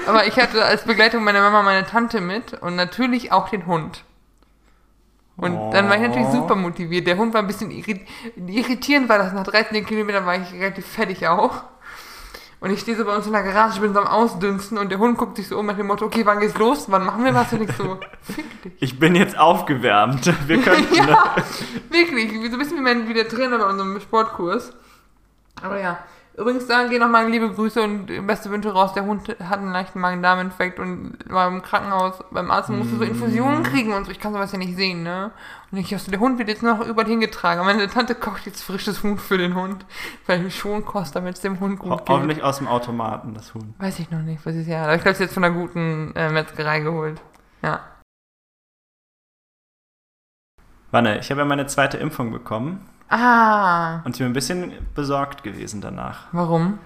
aber 0.07 0.26
ich 0.28 0.38
hatte 0.38 0.63
als 0.63 0.84
Begleitung 0.84 1.24
meine 1.24 1.41
Mama 1.41 1.61
meine 1.63 1.86
Tante 1.86 2.22
mit 2.22 2.53
und 2.53 2.76
natürlich 2.76 3.32
auch 3.32 3.49
den 3.49 3.65
Hund. 3.65 4.03
Und 5.38 5.72
dann 5.72 5.88
war 5.88 5.95
ich 5.95 6.01
natürlich 6.01 6.28
Oh. 6.30 6.41
super 6.41 6.55
motiviert. 6.55 7.05
Der 7.05 7.18
Hund 7.18 7.34
war 7.34 7.41
ein 7.41 7.47
bisschen 7.47 7.70
irrit 7.70 8.01
irritierend, 8.36 9.07
weil 9.07 9.20
das 9.20 9.34
nach 9.34 9.43
13 9.43 9.86
Kilometern 9.86 10.26
war 10.26 10.36
ich 10.36 10.51
relativ 10.53 10.88
fertig 10.88 11.28
auch. 11.28 11.63
Und 12.60 12.72
ich 12.72 12.80
stehe 12.80 12.97
so 12.97 13.05
bei 13.05 13.16
uns 13.16 13.28
in 13.28 13.34
der 13.34 13.43
Garage, 13.43 13.80
bin 13.80 13.93
so 13.93 13.99
am 13.99 14.08
Ausdünsten 14.08 14.80
und 14.80 14.89
der 14.89 14.97
Hund 14.97 15.18
guckt 15.18 15.38
sich 15.38 15.47
so 15.47 15.60
um 15.60 15.68
nach 15.68 15.78
dem 15.78 15.86
Motto, 15.86 16.05
okay, 16.05 16.26
wann 16.26 16.39
geht's 16.39 16.58
los? 16.58 16.86
Wann 16.89 17.05
machen 17.05 17.24
wir 17.24 17.34
was? 17.36 17.53
Und 17.53 17.62
ich 17.62 17.76
so, 17.76 17.99
fick 18.22 18.64
dich. 18.64 18.74
Ich 18.80 18.99
bin 18.99 19.16
jetzt 19.16 19.38
aufgewärmt. 19.38 20.34
Wir 20.47 20.62
könnten. 20.62 20.95
ja, 20.95 21.36
wirklich. 21.89 22.32
So 22.32 22.53
ein 22.53 22.60
bisschen 22.60 22.78
wie, 22.78 22.82
mein, 22.82 23.08
wie 23.08 23.14
der 23.14 23.28
Trainer 23.28 23.60
bei 23.60 23.66
unserem 23.66 23.99
Sportkurs. 23.99 24.74
Aber 25.62 25.80
ja. 25.80 25.99
Übrigens, 26.40 26.68
da 26.68 26.88
gehen 26.88 27.00
nochmal 27.00 27.28
liebe 27.32 27.52
Grüße 27.52 27.82
und 27.82 28.28
beste 28.28 28.52
Wünsche 28.52 28.72
raus. 28.72 28.94
Der 28.94 29.06
Hund 29.06 29.28
hat 29.28 29.58
einen 29.58 29.72
leichten 29.72 30.00
Magen-Darm-Infekt 30.00 30.80
und 30.80 31.18
war 31.26 31.48
im 31.48 31.64
Krankenhaus 31.64 32.24
beim 32.30 32.52
Arzt 32.52 32.70
und 32.70 32.78
musste 32.78 32.96
so 32.96 33.04
Infusionen 33.04 33.64
kriegen 33.64 33.92
und 33.92 34.06
so. 34.06 34.12
Ich 34.12 34.20
kann 34.20 34.34
sowas 34.34 34.52
ja 34.52 34.60
nicht 34.60 34.76
sehen, 34.76 35.02
ne? 35.02 35.32
Und 35.72 35.80
ich 35.80 35.90
dachte, 35.90 36.12
der 36.12 36.20
Hund 36.20 36.38
wird 36.38 36.50
jetzt 36.50 36.62
noch 36.62 36.86
überall 36.86 37.08
hingetragen. 37.08 37.66
Meine 37.66 37.88
Tante 37.88 38.14
kocht 38.14 38.46
jetzt 38.46 38.62
frisches 38.62 39.02
Huhn 39.02 39.18
für 39.18 39.40
den 39.40 39.56
Hund, 39.56 39.84
weil 40.28 40.52
schon 40.52 40.86
kostet, 40.86 41.16
damit 41.16 41.34
es 41.34 41.42
dem 41.42 41.60
Hund 41.60 41.80
gut 41.80 41.90
Ho 41.90 41.98
geht. 41.98 42.08
hoffentlich 42.08 42.44
aus 42.44 42.60
dem 42.60 42.68
Automaten, 42.68 43.34
das 43.34 43.56
Huhn. 43.56 43.74
Weiß 43.80 43.98
ich 43.98 44.12
noch 44.12 44.22
nicht, 44.22 44.46
was 44.46 44.54
ist 44.54 44.68
ja. 44.68 44.84
Aber 44.84 44.94
ich 44.94 45.02
glaube, 45.02 45.14
es 45.14 45.20
ist 45.20 45.26
jetzt 45.26 45.34
von 45.34 45.44
einer 45.44 45.56
guten 45.56 46.14
äh, 46.16 46.30
Metzgerei 46.30 46.82
geholt. 46.82 47.20
Ja. 47.64 47.80
Wanne, 50.92 51.18
ich 51.18 51.32
habe 51.32 51.42
ja 51.42 51.46
meine 51.46 51.66
zweite 51.66 51.98
Impfung 51.98 52.32
bekommen 52.32 52.88
Ah, 53.10 54.01
und 54.03 54.12
ich 54.16 54.18
bin 54.20 54.28
ein 54.28 54.34
bisschen 54.34 54.72
besorgt 54.95 55.43
gewesen 55.43 55.82
danach. 55.82 56.26
warum? 56.32 56.80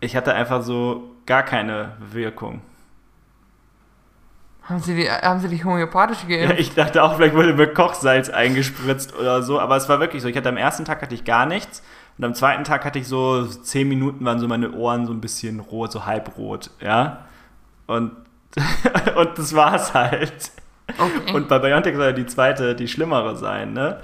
Ich 0.00 0.14
hatte 0.14 0.32
einfach 0.34 0.62
so 0.62 1.14
gar 1.26 1.42
keine 1.42 1.96
Wirkung. 2.12 2.60
Haben 4.62 4.80
sie, 4.80 4.94
die, 4.94 5.10
haben 5.10 5.40
sie 5.40 5.48
dich 5.48 5.64
homöopathisch 5.64 6.24
Ja, 6.28 6.36
geimpft? 6.46 6.60
ich 6.60 6.74
dachte 6.74 7.02
auch, 7.02 7.16
vielleicht 7.16 7.34
wurde 7.34 7.54
mir 7.54 7.68
Kochsalz 7.72 8.28
eingespritzt 8.28 9.16
oder 9.18 9.42
so, 9.42 9.58
aber 9.58 9.76
es 9.76 9.88
war 9.88 9.98
wirklich 9.98 10.22
so. 10.22 10.28
Ich 10.28 10.36
hatte 10.36 10.50
am 10.50 10.58
ersten 10.58 10.84
Tag 10.84 11.00
hatte 11.00 11.14
ich 11.14 11.24
gar 11.24 11.46
nichts 11.46 11.82
und 12.18 12.24
am 12.24 12.34
zweiten 12.34 12.64
Tag 12.64 12.84
hatte 12.84 12.98
ich 12.98 13.08
so 13.08 13.46
zehn 13.46 13.88
Minuten 13.88 14.24
waren 14.26 14.38
so 14.38 14.46
meine 14.46 14.72
Ohren 14.72 15.06
so 15.06 15.12
ein 15.12 15.22
bisschen 15.22 15.60
rot, 15.60 15.90
so 15.90 16.04
halbrot, 16.04 16.70
ja. 16.80 17.24
Und, 17.86 18.12
und 19.16 19.38
das 19.38 19.54
war's 19.54 19.94
halt. 19.94 20.52
Okay. 20.98 21.32
Und 21.34 21.48
bei 21.48 21.58
BioNTech 21.58 21.96
soll 21.96 22.04
ja 22.06 22.12
die 22.12 22.26
zweite, 22.26 22.74
die 22.74 22.88
schlimmere 22.88 23.36
sein, 23.36 23.72
ne? 23.72 24.00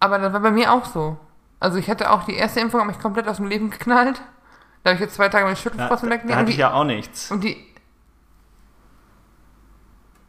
Aber 0.00 0.18
das 0.18 0.32
war 0.32 0.40
bei 0.40 0.50
mir 0.50 0.72
auch 0.72 0.84
so. 0.84 1.16
Also 1.60 1.78
ich 1.78 1.90
hatte 1.90 2.10
auch 2.10 2.24
die 2.24 2.34
erste 2.34 2.60
Impfung, 2.60 2.80
hat 2.80 2.86
mich 2.86 3.00
komplett 3.00 3.26
aus 3.28 3.36
dem 3.38 3.46
Leben 3.46 3.70
geknallt. 3.70 4.20
Da 4.84 4.90
habe 4.90 4.94
ich 4.94 5.00
jetzt 5.00 5.16
zwei 5.16 5.28
Tage 5.28 5.44
meine 5.44 5.56
Schüttelfrosten 5.56 6.08
da, 6.08 6.14
wegnehmen. 6.14 6.32
da 6.32 6.36
hatte 6.36 6.46
die, 6.46 6.52
ich 6.52 6.58
ja 6.58 6.72
auch 6.72 6.84
nichts. 6.84 7.30
und 7.32 7.42
die. 7.42 7.56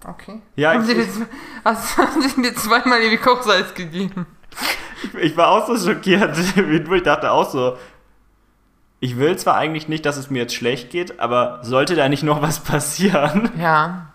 Okay. 0.08 0.42
Ja, 0.56 0.74
haben, 0.74 0.82
ich- 0.82 0.88
sie 0.88 0.96
dir, 0.96 1.12
z- 1.12 1.28
also, 1.64 1.98
haben 1.98 2.22
sie 2.22 2.42
dir 2.42 2.56
zweimal 2.56 3.00
irgendwie 3.00 3.18
Kochsalz 3.24 3.74
gegeben? 3.74 4.26
Ich 5.22 5.38
war 5.38 5.48
auch 5.52 5.66
so 5.66 5.78
schockiert, 5.78 6.36
wie 6.58 6.82
du. 6.82 6.94
Ich 6.94 7.04
dachte 7.04 7.32
auch 7.32 7.50
so, 7.50 7.78
ich 9.00 9.18
will 9.18 9.38
zwar 9.38 9.56
eigentlich 9.56 9.88
nicht, 9.88 10.06
dass 10.06 10.18
es 10.18 10.30
mir 10.30 10.40
jetzt 10.40 10.54
schlecht 10.54 10.90
geht, 10.90 11.22
aber 11.22 11.60
sollte 11.64 11.96
da 11.96 12.10
nicht 12.10 12.24
noch 12.24 12.42
was 12.42 12.60
passieren? 12.60 13.50
Ja. 13.58 14.09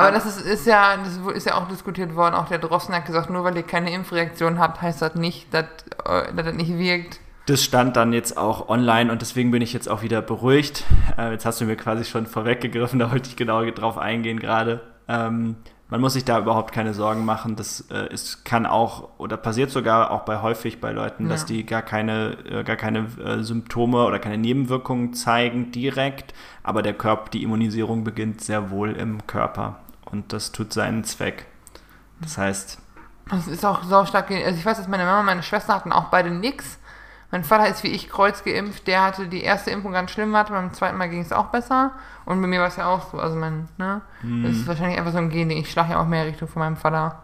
Aber 0.00 0.12
das 0.12 0.26
ist, 0.26 0.40
ist 0.40 0.66
ja, 0.66 0.96
das 0.96 1.16
ist 1.36 1.46
ja 1.46 1.54
auch 1.54 1.68
diskutiert 1.68 2.14
worden. 2.14 2.34
Auch 2.34 2.48
der 2.48 2.58
Drossen 2.58 2.94
hat 2.94 3.06
gesagt, 3.06 3.30
nur 3.30 3.44
weil 3.44 3.56
ihr 3.56 3.62
keine 3.62 3.92
Impfreaktion 3.92 4.58
habt, 4.58 4.82
heißt 4.82 5.02
das 5.02 5.14
nicht, 5.14 5.52
dass, 5.54 5.64
äh, 6.04 6.32
dass 6.34 6.46
das 6.46 6.54
nicht 6.54 6.76
wirkt. 6.78 7.20
Das 7.46 7.64
stand 7.64 7.96
dann 7.96 8.12
jetzt 8.12 8.36
auch 8.36 8.68
online 8.68 9.10
und 9.10 9.22
deswegen 9.22 9.50
bin 9.50 9.62
ich 9.62 9.72
jetzt 9.72 9.88
auch 9.88 10.02
wieder 10.02 10.22
beruhigt. 10.22 10.84
Äh, 11.18 11.32
jetzt 11.32 11.46
hast 11.46 11.60
du 11.60 11.64
mir 11.64 11.76
quasi 11.76 12.04
schon 12.04 12.26
vorweggegriffen, 12.26 12.98
da 13.00 13.10
wollte 13.10 13.28
ich 13.28 13.36
genau 13.36 13.64
drauf 13.70 13.98
eingehen 13.98 14.38
gerade. 14.38 14.80
Ähm, 15.08 15.56
man 15.88 16.00
muss 16.00 16.12
sich 16.12 16.24
da 16.24 16.38
überhaupt 16.38 16.72
keine 16.72 16.94
Sorgen 16.94 17.24
machen. 17.24 17.56
Das 17.56 17.86
äh, 17.90 18.12
ist, 18.12 18.44
kann 18.44 18.64
auch 18.64 19.08
oder 19.18 19.36
passiert 19.36 19.70
sogar 19.70 20.12
auch 20.12 20.20
bei 20.20 20.40
häufig 20.40 20.80
bei 20.80 20.92
Leuten, 20.92 21.28
dass 21.28 21.40
Ja. 21.42 21.46
die 21.48 21.66
gar 21.66 21.82
keine, 21.82 22.36
äh, 22.48 22.62
gar 22.62 22.76
keine 22.76 23.06
äh, 23.24 23.42
Symptome 23.42 24.04
oder 24.04 24.20
keine 24.20 24.38
Nebenwirkungen 24.38 25.14
zeigen 25.14 25.72
direkt, 25.72 26.32
aber 26.62 26.82
der 26.82 26.94
Körper, 26.94 27.30
die 27.30 27.42
Immunisierung 27.42 28.04
beginnt 28.04 28.40
sehr 28.40 28.70
wohl 28.70 28.92
im 28.92 29.26
Körper 29.26 29.80
und 30.12 30.32
das 30.32 30.52
tut 30.52 30.72
seinen 30.72 31.04
Zweck. 31.04 31.46
Das 32.20 32.36
heißt, 32.38 32.78
Das 33.30 33.46
ist 33.46 33.64
auch 33.64 33.82
so 33.84 34.04
stark. 34.06 34.30
Also 34.30 34.58
ich 34.58 34.64
weiß, 34.66 34.76
dass 34.78 34.88
meine 34.88 35.04
Mama 35.04 35.20
und 35.20 35.26
meine 35.26 35.42
Schwester 35.42 35.74
hatten 35.74 35.92
auch 35.92 36.04
beide 36.06 36.30
nix. 36.30 36.78
Mein 37.30 37.44
Vater 37.44 37.68
ist 37.68 37.84
wie 37.84 37.88
ich 37.88 38.08
kreuzgeimpft. 38.10 38.86
Der 38.88 39.04
hatte 39.04 39.28
die 39.28 39.42
erste 39.42 39.70
Impfung 39.70 39.92
ganz 39.92 40.10
schlimm, 40.10 40.34
hatte 40.36 40.52
beim 40.52 40.72
zweiten 40.74 40.98
Mal 40.98 41.08
ging 41.08 41.20
es 41.20 41.32
auch 41.32 41.46
besser. 41.46 41.92
Und 42.24 42.40
bei 42.40 42.48
mir 42.48 42.60
war 42.60 42.66
es 42.66 42.76
ja 42.76 42.86
auch 42.86 43.10
so. 43.12 43.20
Also 43.20 43.36
mein, 43.36 43.68
ne? 43.78 44.00
Das 44.42 44.52
ist 44.52 44.66
wahrscheinlich 44.66 44.98
einfach 44.98 45.12
so 45.12 45.18
ein 45.18 45.30
Gen, 45.30 45.50
ich 45.50 45.70
schlage 45.70 45.92
ja 45.92 46.00
auch 46.00 46.06
mehr 46.06 46.26
Richtung 46.26 46.48
von 46.48 46.60
meinem 46.60 46.76
Vater. 46.76 47.22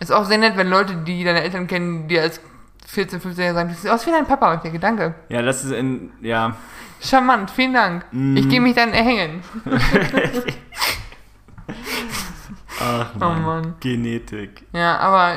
Ist 0.00 0.12
auch 0.12 0.24
sehr 0.24 0.38
nett, 0.38 0.56
wenn 0.56 0.68
Leute, 0.68 0.96
die 0.96 1.22
deine 1.22 1.40
Eltern 1.42 1.68
kennen, 1.68 2.08
die 2.08 2.18
als 2.18 2.40
14, 2.88 3.20
15 3.20 3.54
sagen, 3.54 3.68
du 3.68 3.74
siehst 3.74 3.88
aus 3.88 4.06
wie 4.06 4.10
dein 4.10 4.26
Papa. 4.26 4.54
Ich 4.54 4.60
denke, 4.60 4.78
danke. 4.80 5.14
ja, 5.28 5.40
das 5.40 5.64
ist 5.64 5.70
in, 5.72 6.10
ja, 6.20 6.56
Charmant, 7.00 7.50
vielen 7.50 7.74
Dank. 7.74 8.04
Ich 8.34 8.48
gehe 8.48 8.60
mich 8.60 8.74
dann 8.74 8.92
erhängen. 8.92 9.42
ach 12.80 13.10
Oh 13.16 13.18
Mann, 13.18 13.42
Mann. 13.44 13.74
Genetik. 13.80 14.64
Ja, 14.72 14.98
aber 14.98 15.34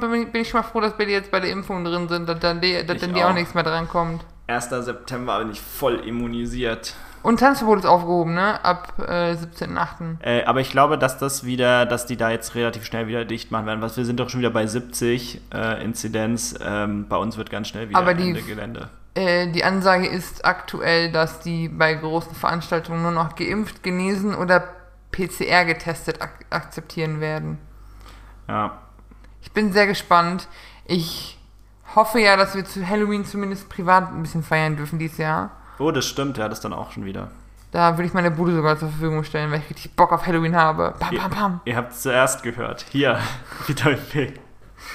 mal, 0.00 0.08
bin, 0.08 0.22
ich- 0.22 0.32
bin 0.32 0.42
ich 0.42 0.48
schon 0.48 0.60
mal 0.60 0.66
froh, 0.66 0.80
dass 0.80 0.96
dir 1.06 1.12
jetzt 1.12 1.30
bei 1.30 1.40
der 1.40 1.50
Impfung 1.50 1.84
drin 1.84 2.08
sind, 2.08 2.28
dass 2.28 2.38
dann, 2.40 2.60
die, 2.60 2.72
dass 2.86 2.96
Ich 2.96 3.00
dann 3.02 3.14
dir 3.14 3.26
auch 3.26 3.30
auch. 3.30 3.34
nichts 3.34 3.54
mehr 3.54 3.62
dran 3.64 3.88
kommt. 3.88 4.24
1. 4.46 4.68
September 4.84 5.38
bin 5.38 5.50
ich 5.52 5.60
voll 5.60 5.96
immunisiert. 6.06 6.94
Und 7.22 7.38
Tanzverbot 7.40 7.80
ist 7.80 7.84
aufgehoben, 7.84 8.32
ne? 8.34 8.64
Ab 8.64 8.94
äh, 8.98 9.34
17.8. 9.34 10.22
Äh, 10.22 10.44
aber 10.44 10.60
ich 10.60 10.70
glaube, 10.70 10.96
dass 10.96 11.18
das 11.18 11.44
wieder, 11.44 11.84
dass 11.84 12.06
die 12.06 12.16
da 12.16 12.30
jetzt 12.30 12.54
relativ 12.54 12.84
schnell 12.86 13.08
wieder 13.08 13.26
dicht 13.26 13.50
machen 13.50 13.66
werden. 13.66 13.82
Was 13.82 13.96
wir 13.98 14.06
sind 14.06 14.18
doch 14.18 14.30
schon 14.30 14.40
wieder 14.40 14.48
bei 14.50 14.66
70 14.66 15.40
äh, 15.52 15.84
Inzidenz. 15.84 16.54
Ähm, 16.64 17.06
bei 17.08 17.16
uns 17.16 17.36
wird 17.36 17.50
ganz 17.50 17.68
schnell 17.68 17.90
wieder 17.90 17.98
Aber 17.98 18.14
die- 18.14 18.28
Ende 18.30 18.42
Gelände. 18.42 18.88
Äh, 19.14 19.48
die 19.48 19.64
Ansage 19.64 20.06
ist 20.06 20.44
aktuell, 20.46 21.12
dass 21.12 21.40
die 21.40 21.68
bei 21.68 21.94
großen 21.94 22.34
Veranstaltungen 22.34 23.02
nur 23.02 23.10
noch 23.10 23.34
geimpft, 23.34 23.82
genesen 23.82 24.34
oder 24.34 24.64
PCR 25.12 25.64
getestet 25.64 26.20
ak 26.20 26.46
akzeptieren 26.50 27.20
werden. 27.20 27.58
Ja. 28.48 28.78
Ich 29.42 29.52
bin 29.52 29.72
sehr 29.72 29.86
gespannt. 29.86 30.48
Ich 30.86 31.38
hoffe 31.94 32.20
ja, 32.20 32.36
dass 32.36 32.54
wir 32.54 32.64
zu 32.64 32.86
Halloween 32.86 33.24
zumindest 33.24 33.68
privat 33.68 34.12
ein 34.12 34.22
bisschen 34.22 34.42
feiern 34.42 34.76
dürfen 34.76 34.98
dieses 34.98 35.18
Jahr. 35.18 35.50
Oh, 35.78 35.90
das 35.90 36.06
stimmt, 36.06 36.38
ja, 36.38 36.48
das 36.48 36.60
dann 36.60 36.72
auch 36.72 36.92
schon 36.92 37.04
wieder. 37.04 37.30
Da 37.72 37.96
würde 37.96 38.06
ich 38.06 38.14
meine 38.14 38.30
Bude 38.30 38.52
sogar 38.54 38.78
zur 38.78 38.88
Verfügung 38.88 39.22
stellen, 39.22 39.50
weil 39.50 39.60
ich 39.60 39.70
richtig 39.70 39.94
Bock 39.94 40.12
auf 40.12 40.26
Halloween 40.26 40.56
habe. 40.56 40.94
Pam, 40.98 41.16
pam, 41.16 41.30
pam. 41.30 41.60
Ihr 41.64 41.76
habt 41.76 41.92
es 41.92 42.02
zuerst 42.02 42.42
gehört. 42.42 42.84
Hier, 42.90 43.18
Vitamin 43.66 43.98
B. 44.12 44.32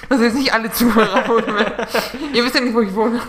Das 0.08 0.18
sind 0.18 0.26
jetzt 0.26 0.36
nicht 0.36 0.52
alle 0.52 0.70
Zuhörer. 0.70 1.24
Ihr 2.34 2.44
wisst 2.44 2.54
ja 2.54 2.60
nicht, 2.60 2.74
wo 2.74 2.80
ich 2.80 2.94
wohne. 2.94 3.20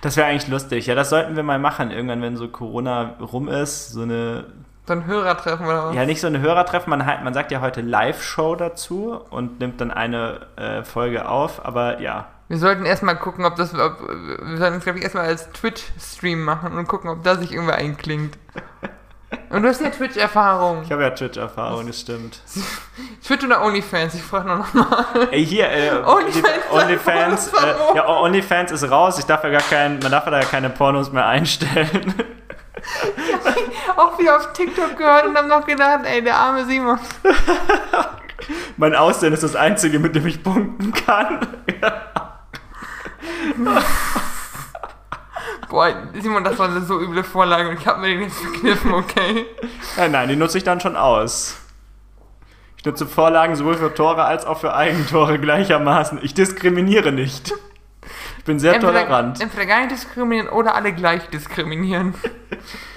Das 0.00 0.16
wäre 0.16 0.28
eigentlich 0.28 0.48
lustig. 0.48 0.86
Ja, 0.86 0.94
das 0.94 1.10
sollten 1.10 1.36
wir 1.36 1.42
mal 1.42 1.58
machen. 1.58 1.90
Irgendwann, 1.90 2.22
wenn 2.22 2.36
so 2.36 2.48
Corona 2.48 3.16
rum 3.20 3.48
ist, 3.48 3.90
so 3.90 4.02
eine 4.02 4.46
So 4.86 4.92
ein 4.92 5.06
Hörertreffen 5.06 5.66
oder 5.66 5.86
was? 5.86 5.94
Ja, 5.94 6.04
nicht 6.04 6.20
so 6.20 6.26
eine 6.26 6.40
Hörertreffen, 6.40 6.90
man, 6.90 7.06
halt, 7.06 7.24
man 7.24 7.32
sagt 7.32 7.50
ja 7.50 7.62
heute 7.62 7.80
Live-Show 7.80 8.54
dazu 8.54 9.18
und 9.30 9.58
nimmt 9.58 9.80
dann 9.80 9.90
eine 9.90 10.46
äh, 10.56 10.82
Folge 10.82 11.26
auf, 11.26 11.64
aber 11.64 12.00
ja. 12.00 12.26
Wir 12.48 12.58
sollten 12.58 12.84
erstmal 12.84 13.16
gucken, 13.16 13.46
ob 13.46 13.56
das. 13.56 13.72
Ob, 13.72 14.00
wir 14.00 14.58
sollten 14.58 14.76
es, 14.76 14.84
glaube 14.84 14.98
ich, 14.98 15.04
erstmal 15.04 15.24
als 15.24 15.50
Twitch-Stream 15.52 16.44
machen 16.44 16.76
und 16.76 16.86
gucken, 16.86 17.08
ob 17.08 17.22
da 17.24 17.36
sich 17.36 17.52
irgendwer 17.52 17.76
einklingt. 17.76 18.36
Und 19.48 19.62
du 19.62 19.68
hast 19.68 19.80
ja 19.80 19.88
Twitch-Erfahrung. 19.88 20.82
Ich 20.84 20.92
habe 20.92 21.02
ja 21.02 21.10
Twitch-Erfahrung, 21.10 21.86
das 21.86 22.00
stimmt. 22.00 22.40
Twitch 23.24 23.44
oder 23.44 23.64
OnlyFans? 23.64 24.14
Ich 24.14 24.22
frage 24.22 24.46
nur 24.46 24.58
nochmal. 24.58 25.06
Ey, 25.30 25.44
hier, 25.44 25.70
äh, 25.70 25.90
OnlyFans. 26.04 26.70
OnlyFans, 26.70 27.48
äh, 27.48 27.96
ja, 27.96 28.06
OnlyFans 28.06 28.72
ist 28.72 28.90
raus, 28.90 29.18
ich 29.18 29.24
darf 29.24 29.42
ja 29.44 29.50
gar 29.50 29.62
kein, 29.62 29.98
man 30.00 30.12
darf 30.12 30.26
ja 30.26 30.30
da 30.32 30.40
keine 30.40 30.68
Pornos 30.70 31.10
mehr 31.10 31.26
einstellen. 31.26 32.14
Auch 33.96 34.18
wie 34.18 34.30
auf 34.30 34.52
TikTok 34.52 34.96
gehört 34.96 35.26
und 35.26 35.36
haben 35.36 35.48
noch 35.48 35.66
gedacht, 35.66 36.00
ey, 36.04 36.22
der 36.22 36.36
arme 36.36 36.64
Simon. 36.64 36.98
mein 38.76 38.94
Aussehen 38.94 39.32
ist 39.32 39.42
das 39.42 39.56
Einzige, 39.56 39.98
mit 39.98 40.14
dem 40.14 40.26
ich 40.26 40.42
punkten 40.42 40.92
kann. 40.92 41.46
Boah, 45.68 45.92
Simon, 46.20 46.44
das 46.44 46.58
war 46.58 46.68
eine 46.68 46.82
so 46.82 47.00
üble 47.00 47.24
Vorlage 47.24 47.68
und 47.68 47.80
ich 47.80 47.86
habe 47.86 48.00
mir 48.00 48.08
den 48.08 48.22
jetzt 48.22 48.38
verkniffen, 48.38 48.92
okay? 48.94 49.46
Ja, 49.96 50.08
nein, 50.08 50.28
die 50.28 50.36
nutze 50.36 50.58
ich 50.58 50.64
dann 50.64 50.80
schon 50.80 50.96
aus. 50.96 51.56
Ich 52.76 52.84
nutze 52.84 53.06
Vorlagen 53.06 53.56
sowohl 53.56 53.76
für 53.76 53.94
Tore 53.94 54.24
als 54.24 54.44
auch 54.44 54.60
für 54.60 54.74
Eigentore 54.74 55.38
gleichermaßen. 55.38 56.20
Ich 56.22 56.34
diskriminiere 56.34 57.12
nicht. 57.12 57.54
Ich 58.44 58.46
bin 58.46 58.58
sehr 58.58 58.78
tolerant. 58.78 59.40
entweder 59.40 59.64
gar 59.64 59.78
nicht 59.80 59.92
diskriminieren 59.92 60.50
oder 60.50 60.74
alle 60.74 60.92
gleich 60.92 61.26
diskriminieren. 61.30 62.14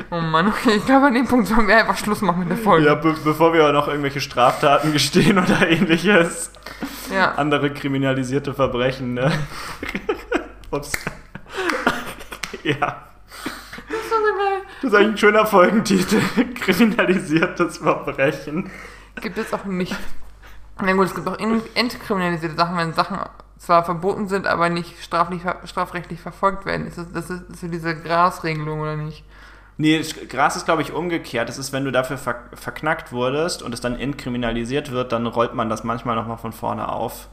Oh 0.10 0.22
Mann, 0.22 0.48
okay, 0.48 0.72
ich 0.78 0.86
glaube, 0.86 1.08
an 1.08 1.14
dem 1.16 1.26
Punkt 1.28 1.48
sollen 1.50 1.68
wir 1.68 1.76
einfach 1.76 1.98
Schluss 1.98 2.22
machen 2.22 2.40
mit 2.40 2.50
der 2.50 2.56
Folge. 2.58 2.86
Ja, 2.86 2.96
be 2.96 3.14
bevor 3.26 3.52
wir 3.54 3.70
noch 3.74 3.90
irgendwelche 3.90 4.22
Straftaten 4.22 4.94
gestehen 4.94 5.38
oder 5.38 5.68
ähnliches. 5.68 6.50
ja. 7.14 7.34
Andere 7.34 7.74
kriminalisierte 7.74 8.54
Verbrechen, 8.54 9.16
ne? 9.16 9.30
Ups. 10.72 10.94
ja. 12.64 12.78
Das 12.78 13.98
ist 14.00 14.10
so 14.10 14.16
geil. 14.16 14.62
Das 14.82 14.92
ist 14.94 14.98
eigentlich 14.98 15.12
ein 15.14 15.18
schöner 15.18 15.46
Folgentitel. 15.46 16.22
Kriminalisiertes 16.56 17.80
Verbrechen. 17.80 18.70
Gibt 19.20 19.38
es 19.38 19.54
auch 19.54 19.66
nicht. 19.66 19.96
Na 20.82 20.94
gut, 20.94 21.08
es 21.08 21.16
gibt 21.16 21.28
auch 21.28 21.38
in- 21.38 21.62
entkriminalisierte 21.76 22.56
Sachen, 22.56 22.78
wenn 22.78 22.94
Sachen 22.94 23.20
zwar 23.58 23.84
verboten 23.84 24.28
sind, 24.28 24.48
aber 24.48 24.70
nicht 24.70 25.02
straflich, 25.04 25.42
strafrechtlich 25.66 26.20
verfolgt 26.22 26.66
werden. 26.66 26.88
Ist 26.88 26.98
das, 26.98 27.12
das 27.12 27.30
ist 27.30 27.60
so 27.62 27.68
diese 27.68 27.96
Grasregelung 27.96 28.80
oder 28.82 28.96
nicht? 28.96 29.24
Nee, 29.80 30.02
Gras 30.28 30.56
ist, 30.56 30.66
glaube 30.66 30.82
ich, 30.82 30.92
umgekehrt. 30.92 31.50
Das 31.50 31.58
ist, 31.60 31.72
wenn 31.72 31.86
du 31.86 31.92
dafür 31.92 32.18
ver 32.18 32.36
verknackt 32.54 33.12
wurdest 33.12 33.62
und 33.62 33.74
es 33.74 33.82
dann 33.82 33.96
inkriminalisiert 33.96 34.92
wird, 34.92 35.12
dann 35.12 35.28
rollt 35.28 35.54
man 35.54 35.70
das 35.70 35.84
manchmal 35.84 36.16
nochmal 36.16 36.38
von 36.38 36.52
vorne 36.52 36.90
auf. 36.92 37.28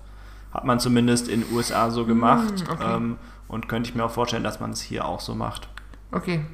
Hat 0.53 0.65
man 0.65 0.79
zumindest 0.79 1.29
in 1.29 1.41
den 1.43 1.53
USA 1.55 1.91
so 1.91 2.05
gemacht. 2.05 2.61
Hm, 2.61 2.71
okay. 2.71 2.97
Ähm, 2.97 3.17
und 3.49 3.69
könnte 3.69 3.89
ich 3.89 3.95
mir 3.97 4.05
auch 4.05 4.11
vorstellen, 4.11 4.45
dass 4.45 4.61
man 4.61 4.71
es 4.71 4.81
hier 4.83 5.07
auch 5.07 5.21
so 5.21 5.35
macht. 5.35 5.69
Okay. 6.13 6.45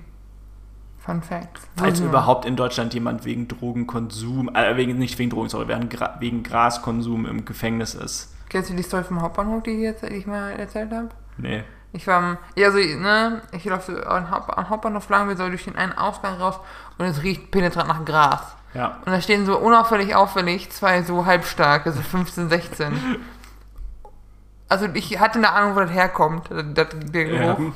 Fun 0.99 1.23
Fact. 1.23 1.61
Falls 1.77 2.01
Mhm. 2.01 2.09
überhaupt 2.09 2.45
in 2.45 2.57
Deutschland 2.57 2.95
jemand 2.95 3.25
wegen 3.25 3.49
Drogenkonsum, 3.49 4.55
äh, 4.55 4.77
wegen, 4.77 4.99
nicht 4.99 5.19
wegen 5.19 5.31
Drogen, 5.31 5.49
sondern 5.49 5.69
wegen, 5.81 5.89
Gra 5.89 6.17
wegen 6.21 6.43
Graskonsum 6.43 7.27
im 7.27 7.45
Gefängnis 7.45 7.95
ist. 7.95 8.35
Kennst 8.51 8.69
du 8.69 8.75
die 8.75 8.83
Story 8.83 9.05
vom 9.05 9.23
Hauptbahnhof, 9.23 9.63
die 9.63 9.71
ich, 9.71 9.81
jetzt, 9.81 10.03
die 10.03 10.09
ich 10.15 10.27
mal 10.27 10.51
erzählt 10.51 10.93
habe? 10.93 11.09
Nee. 11.39 11.65
Ich 11.93 12.07
war 12.07 12.17
am, 12.19 12.39
ja, 12.55 12.67
also, 12.67 12.79
ne, 12.79 13.41
ich 13.53 13.65
laufe 13.65 14.07
am 14.07 14.31
Haupt- 14.31 14.57
am 14.57 14.69
Hauptbahnhof 14.69 15.09
lang, 15.09 15.29
wir 15.29 15.37
sollen 15.37 15.51
durch 15.51 15.65
den 15.65 15.77
einen 15.77 15.93
Ausgang 15.93 16.35
raus 16.35 16.61
und 16.99 17.07
es 17.07 17.23
riecht 17.23 17.51
penetrant 17.51 17.89
nach 17.89 18.05
Gras. 18.05 18.43
Ja. 18.75 18.99
Und 19.05 19.13
da 19.13 19.21
stehen 19.21 19.47
so 19.47 19.59
unauffällig 19.59 20.15
auffällig 20.15 20.71
zwei 20.71 21.03
so 21.03 21.27
halbstarke, 21.27 21.91
so 21.91 22.01
15, 22.01 22.49
16. 22.49 22.93
Also 24.69 24.87
ich 24.95 25.19
hatte 25.19 25.39
eine 25.39 25.51
Ahnung, 25.53 25.75
wo 25.75 25.81
das 25.81 25.91
herkommt, 25.91 26.49
das, 26.51 26.89
der 27.13 27.27
ja. 27.27 27.55
Geruch. 27.55 27.73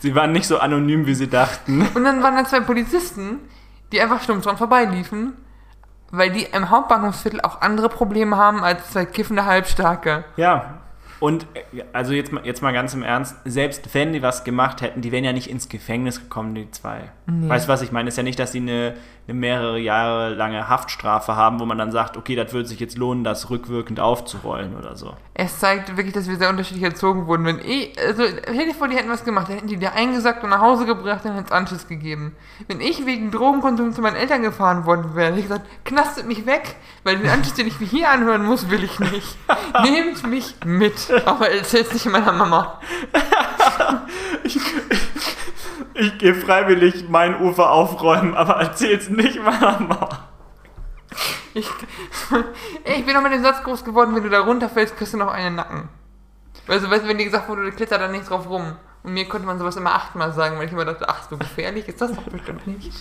Sie 0.00 0.14
waren 0.14 0.32
nicht 0.32 0.46
so 0.46 0.58
anonym, 0.58 1.06
wie 1.06 1.14
sie 1.14 1.28
dachten. 1.28 1.82
Und 1.94 2.04
dann 2.04 2.22
waren 2.22 2.36
da 2.36 2.44
zwei 2.44 2.60
Polizisten, 2.60 3.38
die 3.92 4.00
einfach 4.00 4.22
stumm 4.22 4.40
dran 4.40 4.56
vorbeiliefen, 4.56 5.34
weil 6.10 6.30
die 6.30 6.44
im 6.44 6.70
Hauptbahnhofsviertel 6.70 7.40
auch 7.40 7.60
andere 7.60 7.88
Probleme 7.88 8.36
haben 8.36 8.64
als 8.64 8.90
zwei 8.90 9.04
kiffende 9.04 9.44
Halbstarke. 9.44 10.24
Ja. 10.36 10.74
Und 11.20 11.46
äh, 11.54 11.82
also 11.92 12.12
jetzt 12.12 12.32
mal, 12.32 12.44
jetzt 12.46 12.62
mal 12.62 12.72
ganz 12.72 12.94
im 12.94 13.02
Ernst, 13.02 13.36
selbst 13.44 13.94
wenn 13.94 14.12
die 14.12 14.22
was 14.22 14.44
gemacht 14.44 14.82
hätten, 14.82 15.00
die 15.00 15.12
wären 15.12 15.24
ja 15.24 15.32
nicht 15.32 15.50
ins 15.50 15.68
Gefängnis 15.68 16.20
gekommen, 16.20 16.54
die 16.54 16.70
zwei. 16.70 17.10
Nee. 17.26 17.48
Weißt 17.48 17.66
du, 17.66 17.72
was 17.72 17.82
ich 17.82 17.92
meine? 17.92 18.08
Ist 18.08 18.16
ja 18.16 18.22
nicht, 18.22 18.38
dass 18.38 18.52
sie 18.52 18.60
eine, 18.60 18.94
eine 19.26 19.38
mehrere 19.38 19.78
Jahre 19.78 20.34
lange 20.34 20.68
Haftstrafe 20.68 21.36
haben, 21.36 21.60
wo 21.60 21.66
man 21.66 21.76
dann 21.76 21.92
sagt, 21.92 22.16
okay, 22.16 22.36
das 22.36 22.52
würde 22.52 22.68
sich 22.68 22.80
jetzt 22.80 22.96
lohnen, 22.96 23.24
das 23.24 23.50
rückwirkend 23.50 24.00
aufzurollen 24.00 24.76
oder 24.76 24.96
so. 24.96 25.14
Es 25.34 25.58
zeigt 25.58 25.96
wirklich, 25.96 26.14
dass 26.14 26.28
wir 26.28 26.36
sehr 26.36 26.48
unterschiedlich 26.48 26.84
erzogen 26.84 27.26
wurden. 27.26 27.44
Wenn 27.44 27.58
ich, 27.58 27.98
also, 27.98 28.22
stell 28.24 28.66
dir 28.66 28.74
vor, 28.74 28.88
die 28.88 28.96
hätten 28.96 29.10
was 29.10 29.24
gemacht, 29.24 29.48
dann 29.48 29.56
hätten 29.56 29.68
die 29.68 29.76
dir 29.76 29.92
eingesackt 29.92 30.42
und 30.44 30.50
nach 30.50 30.60
Hause 30.60 30.86
gebracht 30.86 31.24
und 31.24 31.34
hätten 31.34 31.46
es 31.46 31.52
Anschiss 31.52 31.88
gegeben. 31.88 32.34
Wenn 32.68 32.80
ich 32.80 33.04
wegen 33.04 33.30
Drogenkonsum 33.30 33.92
zu 33.92 34.00
meinen 34.00 34.16
Eltern 34.16 34.42
gefahren 34.42 34.86
worden 34.86 35.14
wäre, 35.14 35.28
hätte 35.28 35.40
ich 35.40 35.48
gesagt, 35.48 35.66
knastet 35.84 36.26
mich 36.26 36.46
weg, 36.46 36.76
weil 37.04 37.18
den 37.18 37.28
Anschiss, 37.28 37.54
den 37.54 37.66
ich 37.66 37.80
mir 37.80 37.86
hier 37.86 38.10
anhören 38.10 38.44
muss, 38.44 38.70
will 38.70 38.82
ich 38.82 38.98
nicht. 38.98 39.36
Nehmt 39.82 40.26
mich 40.26 40.54
mit. 40.64 41.07
Aber 41.24 41.50
erzähl's 41.50 41.92
nicht 41.92 42.06
meiner 42.06 42.32
Mama. 42.32 42.80
Ich 45.94 46.18
gehe 46.18 46.34
freiwillig 46.34 47.08
mein 47.08 47.40
Ufer 47.40 47.70
aufräumen, 47.70 48.34
aber 48.34 48.56
erzähl's 48.56 49.08
nicht 49.08 49.42
Mama. 49.42 50.08
Ich, 51.54 51.68
ich 52.84 53.04
bin 53.04 53.14
doch 53.14 53.22
mit 53.22 53.32
dem 53.32 53.42
Satz 53.42 53.62
groß 53.64 53.84
geworden, 53.84 54.14
wenn 54.14 54.22
du 54.22 54.30
da 54.30 54.40
runterfällst, 54.40 54.96
kriegst 54.96 55.14
du 55.14 55.18
noch 55.18 55.32
einen 55.32 55.56
Nacken. 55.56 55.88
Weißt 56.66 56.84
du, 56.84 56.90
weißt, 56.90 57.04
du, 57.04 57.08
wenn 57.08 57.18
dir 57.18 57.24
gesagt 57.24 57.48
wurde, 57.48 57.64
du 57.64 57.72
kletter 57.72 57.98
da 57.98 58.08
nicht 58.08 58.28
drauf 58.28 58.48
rum. 58.48 58.76
Und 59.02 59.14
mir 59.14 59.26
konnte 59.26 59.46
man 59.46 59.58
sowas 59.58 59.76
immer 59.76 59.94
achtmal 59.94 60.32
sagen, 60.32 60.58
weil 60.58 60.66
ich 60.66 60.72
immer 60.72 60.84
dachte, 60.84 61.08
ach, 61.08 61.28
so 61.28 61.36
gefährlich 61.36 61.88
ist 61.88 62.00
das 62.00 62.12
doch 62.14 62.22
bestimmt 62.24 62.66
nicht. 62.66 62.92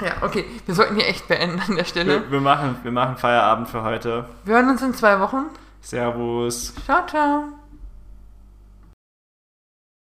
Ja, 0.00 0.12
okay, 0.22 0.44
wir 0.66 0.74
sollten 0.74 0.96
hier 0.96 1.06
echt 1.06 1.26
beenden 1.28 1.60
an 1.60 1.76
der 1.76 1.84
Stelle. 1.84 2.22
Wir, 2.22 2.32
wir, 2.32 2.40
machen, 2.40 2.76
wir 2.82 2.92
machen 2.92 3.16
Feierabend 3.16 3.68
für 3.68 3.82
heute. 3.82 4.28
Wir 4.44 4.56
hören 4.56 4.68
uns 4.68 4.82
in 4.82 4.92
zwei 4.94 5.20
Wochen. 5.20 5.46
Servus. 5.84 6.72
Ciao, 6.86 7.06
ciao. 7.06 7.63